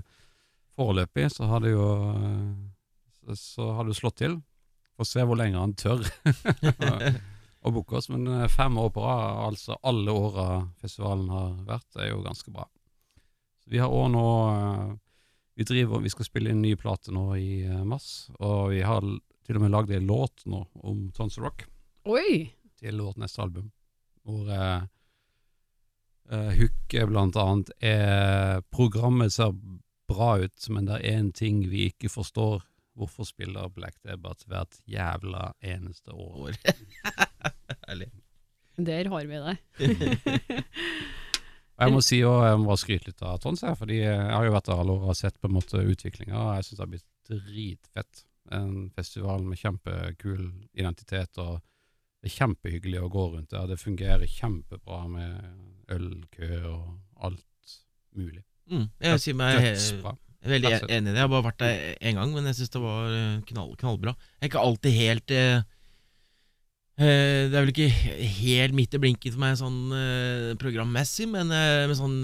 foreløpig 0.76 1.30
så 1.32 1.48
har 1.48 1.64
det 1.64 1.72
jo 1.72 1.88
eh, 2.12 3.32
så, 3.38 3.70
har 3.78 3.88
det 3.88 3.96
slått 3.96 4.20
til. 4.20 4.36
Får 4.98 5.08
se 5.08 5.24
hvor 5.24 5.40
lenge 5.40 5.58
han 5.58 5.72
tør 5.78 6.04
å 7.64 7.72
booke 7.72 7.96
oss, 7.96 8.10
men 8.12 8.44
fem 8.52 8.76
år 8.78 8.92
på 8.92 9.02
rad, 9.02 9.40
altså 9.48 9.78
alle 9.88 10.12
åra 10.12 10.48
festivalen 10.82 11.30
har 11.32 11.54
vært, 11.64 11.88
er 11.96 12.12
jo 12.12 12.20
ganske 12.26 12.52
bra. 12.52 12.68
Så 13.64 13.72
vi 13.72 13.80
har 13.80 13.88
òg 13.88 14.10
nå 14.12 14.26
Vi 15.54 15.62
driver, 15.62 16.02
vi 16.02 16.10
skal 16.10 16.26
spille 16.26 16.50
inn 16.50 16.60
ny 16.60 16.74
plate 16.76 17.14
nå 17.14 17.28
i 17.38 17.62
mars, 17.86 18.28
og 18.42 18.74
vi 18.74 18.82
har 18.82 19.06
til 19.44 19.58
og 19.58 19.64
med 19.64 19.74
lagd 19.74 19.92
en 19.94 20.08
låt 20.08 20.44
nå 20.50 20.64
om 20.82 21.06
Tons 21.16 21.38
of 21.38 21.46
Rock 21.46 21.66
Oi! 22.08 22.50
til 22.80 23.00
vårt 23.00 23.20
neste 23.20 23.40
album, 23.44 23.70
hvor 24.26 24.48
eh, 24.52 24.82
Hooke 26.28 26.58
hooket 26.58 27.08
blant 27.10 27.36
annet 27.36 27.70
er 27.84 28.62
Programmet 28.72 29.32
ser 29.32 29.54
bra 30.08 30.34
ut, 30.40 30.68
men 30.72 30.88
det 30.88 30.98
er 30.98 31.18
én 31.18 31.30
ting 31.32 31.62
vi 31.70 31.86
ikke 31.90 32.10
forstår. 32.12 32.64
Hvorfor 32.94 33.26
spiller 33.26 33.72
Black 33.72 33.96
Debate 34.06 34.46
hvert 34.48 34.76
jævla 34.86 35.52
eneste 35.64 36.12
år? 36.12 36.54
Herlig. 37.88 38.10
Der 38.76 39.08
har 39.10 39.26
vi 39.26 39.40
det. 39.44 39.56
Jeg 41.74 41.90
må 41.90 42.00
si 42.06 42.20
også, 42.22 42.46
jeg 42.46 42.58
må 42.60 42.68
bare 42.68 42.80
skryte 42.84 43.10
litt 43.10 43.24
av 43.26 43.40
Tons 43.42 43.64
her, 43.66 43.74
fordi 43.78 43.96
jeg 43.98 44.14
har 44.30 44.46
jo 44.46 44.52
vært 44.54 44.68
der 44.68 44.82
alle 44.82 44.94
år 44.94 45.02
og 45.02 45.10
har 45.10 45.18
sett 45.18 45.40
på 45.42 45.50
en 45.50 45.56
måte 45.56 45.82
utviklinga, 45.82 46.36
og 46.38 46.52
jeg 46.54 46.68
syns 46.68 46.76
det 46.76 46.84
har 46.84 46.92
blitt 46.92 47.08
dritfett. 47.30 48.22
En 48.52 48.90
festival 48.92 49.44
med 49.46 49.56
kjempekul 49.56 50.42
identitet, 50.76 51.38
og 51.40 51.62
det 52.20 52.28
er 52.30 52.36
kjempehyggelig 52.38 53.00
å 53.04 53.12
gå 53.12 53.24
rundt 53.34 53.50
der. 53.52 53.68
Det 53.68 53.80
fungerer 53.80 54.28
kjempebra 54.28 55.02
med 55.08 55.92
ølkø 55.92 56.50
og 56.70 57.24
alt 57.24 57.74
mulig. 58.16 58.44
Mm, 58.70 58.86
jeg 59.04 59.20
sier 59.20 59.36
meg 59.36 59.58
Dødsbra. 59.60 60.14
veldig 60.48 60.70
enig 60.88 61.10
i 61.10 61.12
det. 61.12 61.16
Jeg 61.18 61.24
har 61.24 61.32
bare 61.32 61.46
vært 61.50 61.60
der 61.60 61.96
én 62.00 62.16
gang, 62.20 62.32
men 62.32 62.48
jeg 62.48 62.56
syns 62.60 62.72
det 62.72 62.82
var 62.84 63.12
eh, 63.12 63.40
knall, 63.50 63.74
knallbra. 63.80 64.14
Jeg 64.38 64.46
er 64.46 64.52
ikke 64.52 64.64
alltid 64.64 64.96
helt 64.96 65.34
eh, 65.36 65.64
eh, 66.96 67.42
Det 67.50 67.58
er 67.58 67.58
vel 67.58 67.72
ikke 67.74 67.90
helt 68.38 68.78
midt 68.80 68.96
i 68.96 69.02
blinken 69.04 69.34
for 69.34 69.44
meg 69.44 69.60
sånn 69.60 69.78
eh, 69.98 70.50
programmessig, 70.60 71.28
men 71.32 71.52
eh, 71.52 71.84
med 71.90 72.00
sånn 72.00 72.18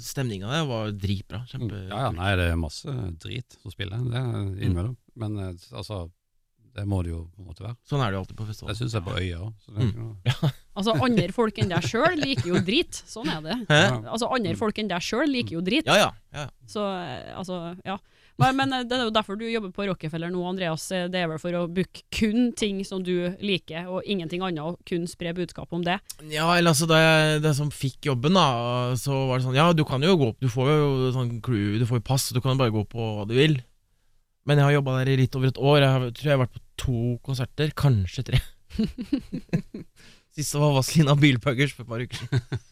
stemninga 0.00 0.48
der 0.52 0.68
var 0.68 0.92
dritbra. 0.96 1.44
Kjempe 1.52 1.84
Ja, 1.90 2.06
ja, 2.06 2.10
nei, 2.16 2.32
det 2.40 2.48
er 2.54 2.60
masse 2.60 2.96
drit 3.20 3.58
som 3.60 3.74
spiller, 3.74 4.00
det 4.08 4.24
innimellom. 4.64 4.96
Men 5.18 5.38
eh, 5.38 5.70
altså, 5.76 6.06
det 6.72 6.84
må 6.88 7.02
det 7.04 7.12
jo 7.12 7.26
på 7.34 7.42
en 7.42 7.48
måte 7.50 7.64
være. 7.66 7.76
Sånn 7.88 8.00
er 8.00 8.10
det 8.10 8.16
jo 8.16 8.22
alltid 8.22 8.38
på 8.38 8.46
festival. 8.48 8.72
Det 8.72 8.78
syns 8.80 8.94
jeg 8.96 9.04
på 9.04 9.16
øya 9.18 9.42
òg. 9.44 9.72
Mm. 9.76 10.52
Altså, 10.72 10.94
andre 11.04 11.26
folk 11.36 11.58
enn 11.60 11.68
deg 11.68 11.84
sjøl 11.84 12.14
liker 12.16 12.46
jo 12.48 12.60
drit. 12.64 12.96
Sånn 13.04 13.28
er 13.28 13.42
det. 13.44 13.56
Hæ? 13.68 13.80
Altså, 14.08 14.30
andre 14.32 14.54
folk 14.56 14.78
enn 14.80 14.88
deg 14.88 15.04
sjøl 15.04 15.28
liker 15.28 15.58
jo 15.58 15.60
drit. 15.66 15.84
Ja, 15.84 15.98
ja. 16.00 16.06
ja. 16.32 16.46
Så, 16.64 16.86
eh, 16.96 17.28
altså, 17.36 17.58
ja. 17.84 17.98
Men, 18.40 18.56
men 18.56 18.72
eh, 18.72 18.86
det 18.88 18.96
er 18.96 19.02
jo 19.04 19.12
derfor 19.12 19.36
du 19.36 19.44
jobber 19.50 19.74
på 19.76 19.84
Rockefeller 19.90 20.32
nå, 20.32 20.40
Andreas. 20.48 20.86
Det 20.88 21.20
er 21.20 21.28
vel 21.28 21.42
for 21.42 21.58
å 21.58 21.66
booke 21.68 22.06
kun 22.16 22.54
ting 22.56 22.80
som 22.88 23.02
du 23.04 23.34
liker, 23.44 23.84
og 23.92 24.08
ingenting 24.08 24.40
annet, 24.40 24.64
og 24.64 24.80
kun 24.88 25.04
spre 25.10 25.34
budskap 25.36 25.76
om 25.76 25.84
det. 25.84 25.98
Ja, 26.32 26.48
eller 26.56 26.72
altså 26.72 26.88
Da 26.88 27.02
jeg 27.02 27.42
det 27.44 27.52
som 27.58 27.68
fikk 27.68 28.08
jobben, 28.08 28.40
da, 28.40 28.96
så 28.96 29.26
var 29.28 29.38
det 29.38 29.44
sånn 29.44 29.58
Ja, 29.58 29.68
du 29.76 29.84
kan 29.88 30.00
jo 30.00 30.16
gå 30.16 30.32
opp, 30.32 30.40
du 30.40 30.48
får 30.52 30.72
jo 30.72 31.12
sånn 31.18 31.36
crew, 31.44 31.76
du 31.82 31.84
får 31.88 32.00
jo 32.00 32.06
pass, 32.08 32.30
du 32.32 32.40
kan 32.40 32.56
jo 32.56 32.62
bare 32.64 32.72
gå 32.72 32.86
på 32.88 33.12
hva 33.18 33.28
du 33.28 33.36
vil. 33.36 33.60
Men 34.48 34.58
jeg 34.58 34.66
har 34.66 34.74
jobba 34.76 34.96
der 34.98 35.12
i 35.12 35.18
litt 35.20 35.36
over 35.38 35.52
et 35.52 35.60
år. 35.60 35.78
Jeg 35.84 35.94
har, 35.94 36.06
tror 36.18 36.28
jeg 36.28 36.34
har 36.34 36.42
vært 36.42 36.56
på 36.56 36.62
to 36.82 37.00
konserter, 37.26 37.72
kanskje 37.78 38.24
tre. 38.26 38.40
Siste 40.36 40.60
var 40.60 40.74
Vazelina 40.78 41.14
Bilpuggers 41.18 41.74
for 41.76 41.84
et 41.84 41.90
par 41.92 42.02
uker 42.02 42.22
siden. 42.22 42.62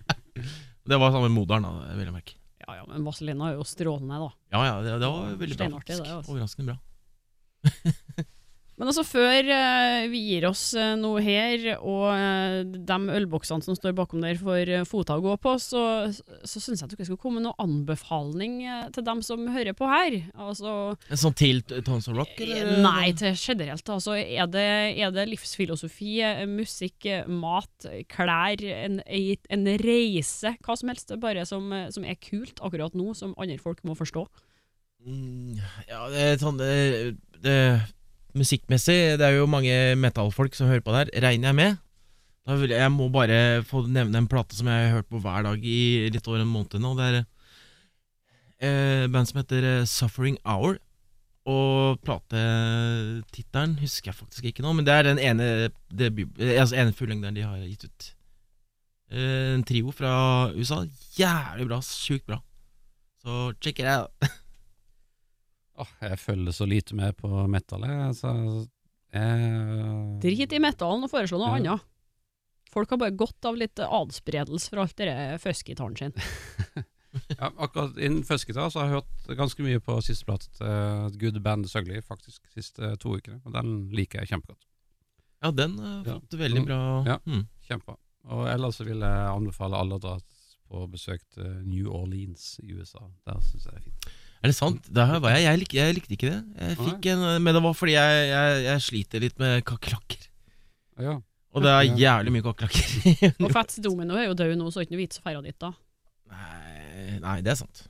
det 0.92 1.00
var 1.00 1.14
sammen 1.14 1.30
med 1.30 1.36
moderen, 1.40 1.66
da, 1.66 1.94
vil 1.96 2.06
jeg 2.06 2.14
merke. 2.14 2.36
Ja 2.62 2.80
ja, 2.80 2.88
men 2.90 3.06
Vazelina 3.06 3.50
er 3.50 3.58
jo 3.58 3.66
strålende, 3.66 4.18
da. 4.20 4.32
Ja, 4.54 4.64
ja, 4.68 4.74
det, 4.84 4.96
det 5.02 5.12
var 5.14 5.38
veldig 5.40 5.58
bra. 5.58 5.70
Faktisk. 5.78 6.02
det, 6.04 6.16
altså. 6.18 6.34
Overraskende 6.34 6.74
bra. 6.74 8.26
Men 8.78 8.92
altså, 8.92 9.02
før 9.02 9.48
eh, 9.50 10.04
vi 10.12 10.20
gir 10.22 10.44
oss 10.46 10.68
eh, 10.78 10.92
noe 10.98 11.18
her, 11.24 11.64
og 11.82 12.04
eh, 12.12 12.60
de 12.62 12.98
ølboksene 13.18 13.64
som 13.66 13.74
står 13.74 13.96
bakom 13.98 14.22
der 14.22 14.38
får 14.38 14.70
fota 14.86 15.16
å 15.18 15.24
gå 15.24 15.34
på, 15.42 15.56
så, 15.58 15.82
så 16.14 16.62
syns 16.62 16.84
jeg 16.84 16.86
at 16.86 16.94
dere 16.94 17.08
skal 17.08 17.18
komme 17.18 17.40
med 17.40 17.48
noen 17.48 17.58
anbefaling 17.64 18.60
til 18.94 19.06
dem 19.08 19.22
som 19.26 19.48
hører 19.50 19.74
på 19.74 19.90
her. 19.90 20.20
Altså 20.38 20.76
En 21.10 21.22
sånn 21.24 21.36
til 21.38 21.64
Tons 21.66 22.06
of 22.06 22.20
Rock, 22.20 22.38
eller? 22.44 22.76
Nei, 22.84 23.10
til 23.18 23.34
generelt. 23.34 23.90
Altså, 23.98 24.14
er, 24.14 24.46
det, 24.54 24.66
er 24.94 25.14
det 25.14 25.26
livsfilosofi, 25.32 26.20
musikk, 26.46 27.10
mat, 27.26 27.88
klær, 28.14 28.62
en, 28.62 29.02
en 29.02 29.70
reise, 29.82 30.54
hva 30.62 30.78
som 30.78 30.94
helst, 30.94 31.16
bare 31.18 31.42
som, 31.50 31.74
som 31.90 32.06
er 32.06 32.20
kult 32.22 32.62
akkurat 32.62 32.94
nå, 32.94 33.10
som 33.18 33.34
andre 33.42 33.58
folk 33.58 33.82
må 33.88 33.98
forstå? 33.98 34.28
Mm, 35.06 35.58
ja, 35.86 36.06
det 36.10 36.24
er 36.24 36.40
sånn 36.40 36.58
det, 36.58 36.72
det, 37.42 37.58
Musikkmessig, 38.38 39.18
det 39.18 39.26
er 39.26 39.36
jo 39.36 39.50
mange 39.50 39.74
metallfolk 39.98 40.56
som 40.56 40.70
hører 40.70 40.84
på 40.84 40.94
det 40.94 41.00
her, 41.02 41.12
regner 41.28 41.50
jeg 41.50 41.58
med. 41.58 41.78
Jeg, 42.48 42.70
jeg 42.72 42.92
må 42.94 43.08
bare 43.12 43.62
få 43.68 43.82
nevne 43.90 44.22
en 44.22 44.28
plate 44.30 44.56
som 44.56 44.70
jeg 44.70 44.86
har 44.86 45.00
hørt 45.00 45.10
på 45.10 45.20
hver 45.20 45.44
dag 45.44 45.64
i 45.64 46.08
litt 46.14 46.28
over 46.30 46.40
en 46.40 46.52
måned 46.52 46.80
nå. 46.80 46.94
Det 46.96 47.08
er 47.08 47.18
eh, 48.64 49.08
band 49.12 49.28
som 49.28 49.42
heter 49.42 49.66
eh, 49.68 49.88
Suffering 49.88 50.38
Hour. 50.48 50.78
Og 51.48 52.00
platetittelen 52.04 53.78
husker 53.80 54.10
jeg 54.10 54.18
faktisk 54.18 54.48
ikke 54.50 54.64
nå, 54.64 54.74
men 54.76 54.84
det 54.84 54.94
er 54.94 55.06
den 55.06 55.20
ene, 55.22 55.70
debut, 55.88 56.32
eh, 56.40 56.56
altså 56.60 56.76
ene 56.76 56.96
fullengderen 56.96 57.36
de 57.36 57.46
har 57.46 57.62
gitt 57.64 57.86
ut. 57.88 58.10
Eh, 59.12 59.54
en 59.54 59.64
trio 59.64 59.92
fra 59.92 60.50
USA. 60.56 60.82
Jævlig 61.18 61.68
bra. 61.70 61.80
Sjukt 61.84 62.26
bra. 62.28 62.42
Så 63.24 63.52
check 63.60 63.78
it 63.78 63.86
out. 63.86 64.12
Åh, 65.78 65.92
jeg 66.02 66.18
følger 66.18 66.52
så 66.56 66.66
lite 66.66 66.94
med 66.98 67.16
på 67.16 67.28
metal, 67.50 67.84
jeg. 67.86 68.14
Så 68.18 68.32
jeg 69.14 70.20
Drit 70.22 70.52
i 70.52 70.58
metallen 70.62 71.06
og 71.06 71.10
foreslå 71.12 71.38
noe 71.40 71.54
Ja. 71.54 71.56
annet. 71.78 71.84
Folk 72.68 72.90
har 72.92 72.98
bare 73.00 73.16
godt 73.16 73.46
av 73.48 73.56
litt 73.56 73.80
adspredelse 73.80 74.68
for 74.68 74.82
alt 74.82 74.96
det 75.00 75.40
fuzzgitaren 75.40 75.96
sin. 75.96 76.12
Ja, 77.38 77.48
akkurat 77.56 77.96
innen 77.96 78.20
fuzzgitar 78.22 78.68
så 78.70 78.82
har 78.82 78.90
jeg 78.90 78.98
hørt 79.00 79.38
ganske 79.38 79.64
mye 79.64 79.80
på 79.82 79.94
siste 80.04 80.26
plate 80.28 80.50
til 80.58 81.16
Good 81.18 81.38
Band 81.42 81.64
Søgli, 81.66 82.02
faktisk, 82.04 82.44
siste 82.52 82.90
to 83.00 83.14
ukene. 83.16 83.40
Og 83.48 83.54
den 83.56 83.88
liker 83.96 84.20
jeg 84.20 84.28
kjempegodt. 84.34 84.66
Ja, 85.42 85.50
den 85.50 85.78
har 85.80 86.04
Ja. 86.04 86.18
fått 86.20 86.36
veldig 86.38 86.66
bra 86.66 86.78
Ja. 87.08 87.16
mm. 87.26 87.46
kjempa. 87.66 87.96
Og 88.28 88.46
ellers 88.52 88.76
så 88.76 88.84
vil 88.84 89.00
jeg 89.00 89.32
anbefale 89.32 89.80
alle 89.80 89.96
å 89.96 90.00
dra 90.04 90.18
på 90.68 90.84
besøk 90.92 91.24
til 91.32 91.48
New 91.64 91.88
Orleans 91.90 92.60
i 92.62 92.74
USA. 92.76 93.00
Der 93.26 93.40
syns 93.40 93.64
jeg 93.64 93.72
det 93.72 93.80
er 93.80 93.86
fint. 93.88 94.08
Er 94.38 94.52
det 94.52 94.54
sant? 94.54 94.86
Jeg. 94.94 95.42
Jeg, 95.42 95.58
lik, 95.58 95.74
jeg 95.74 95.96
likte 95.96 96.14
ikke 96.14 96.30
det. 96.30 96.40
Jeg 96.62 96.78
fikk 96.78 97.08
en, 97.12 97.24
men 97.42 97.56
det 97.56 97.62
var 97.64 97.74
fordi 97.74 97.96
jeg, 97.96 98.28
jeg, 98.30 98.60
jeg 98.68 98.84
sliter 98.86 99.24
litt 99.24 99.40
med 99.42 99.64
kakerlakker. 99.66 100.28
Ja. 101.02 101.16
Og 101.56 101.64
det 101.64 101.72
er 101.74 101.98
jævlig 101.98 102.34
mye 102.36 102.46
kakerlakker. 102.46 103.34
Og 103.44 103.52
Fats 103.54 103.80
Domino 103.82 104.18
er 104.18 104.28
jo 104.28 104.36
død 104.38 104.54
nå, 104.60 104.70
så 104.70 104.78
det 104.78 104.84
er 104.84 104.88
ikke 104.88 104.96
noe 104.96 105.02
vits 105.02 105.18
å 105.18 105.26
feire 105.26 105.44
dit 105.46 105.58
da. 105.58 105.72
nei, 106.30 107.18
nei, 107.24 107.36
det 107.42 107.54
er 107.54 107.60
sant. 107.64 107.86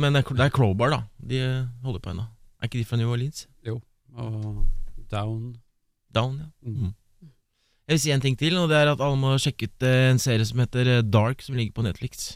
Men 0.00 0.18
det 0.18 0.24
er, 0.26 0.50
Crowbar, 0.50 0.96
da. 0.96 1.02
De 1.30 1.42
holder 1.84 2.02
på 2.02 2.14
ennå. 2.14 2.26
Er 2.58 2.70
ikke 2.70 2.80
de 2.80 2.88
fra 2.88 2.98
New 2.98 3.12
Orleans? 3.12 3.46
Jo. 3.66 3.78
Og 4.18 4.64
Down 5.12 5.52
Down, 6.10 6.40
ja. 6.42 6.48
Mm. 6.66 6.90
Mm. 6.90 6.96
Jeg 7.86 7.94
vil 7.94 8.00
si 8.02 8.12
en 8.14 8.22
ting 8.22 8.36
til, 8.38 8.56
og 8.58 8.68
det 8.70 8.78
er 8.78 8.90
at 8.92 9.02
alle 9.02 9.18
må 9.18 9.36
sjekke 9.42 9.66
ut 9.66 9.86
eh, 9.86 10.08
en 10.10 10.18
serie 10.22 10.46
som 10.46 10.58
heter 10.62 10.90
eh, 10.90 11.04
Dark, 11.06 11.42
som 11.42 11.56
ligger 11.58 11.74
på 11.74 11.84
Netflix. 11.86 12.32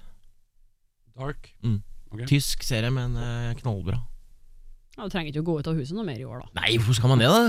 Dark. 1.19 1.53
Mm. 1.63 1.81
Ok. 2.15 2.25
Tysk 2.31 2.63
serie, 2.67 2.91
men 2.95 3.17
eh, 3.19 3.53
knallbra. 3.61 4.01
Ja, 4.95 5.05
du 5.05 5.11
trenger 5.11 5.33
ikke 5.33 5.43
å 5.43 5.49
gå 5.49 5.57
ut 5.61 5.71
av 5.71 5.79
huset 5.79 5.97
noe 5.99 6.07
mer 6.07 6.21
i 6.23 6.27
år, 6.29 6.45
da. 6.45 6.61
Nei, 6.61 6.77
hvorfor 6.79 7.01
skal 7.01 7.11
man 7.11 7.23
det, 7.23 7.31
da? 7.33 7.49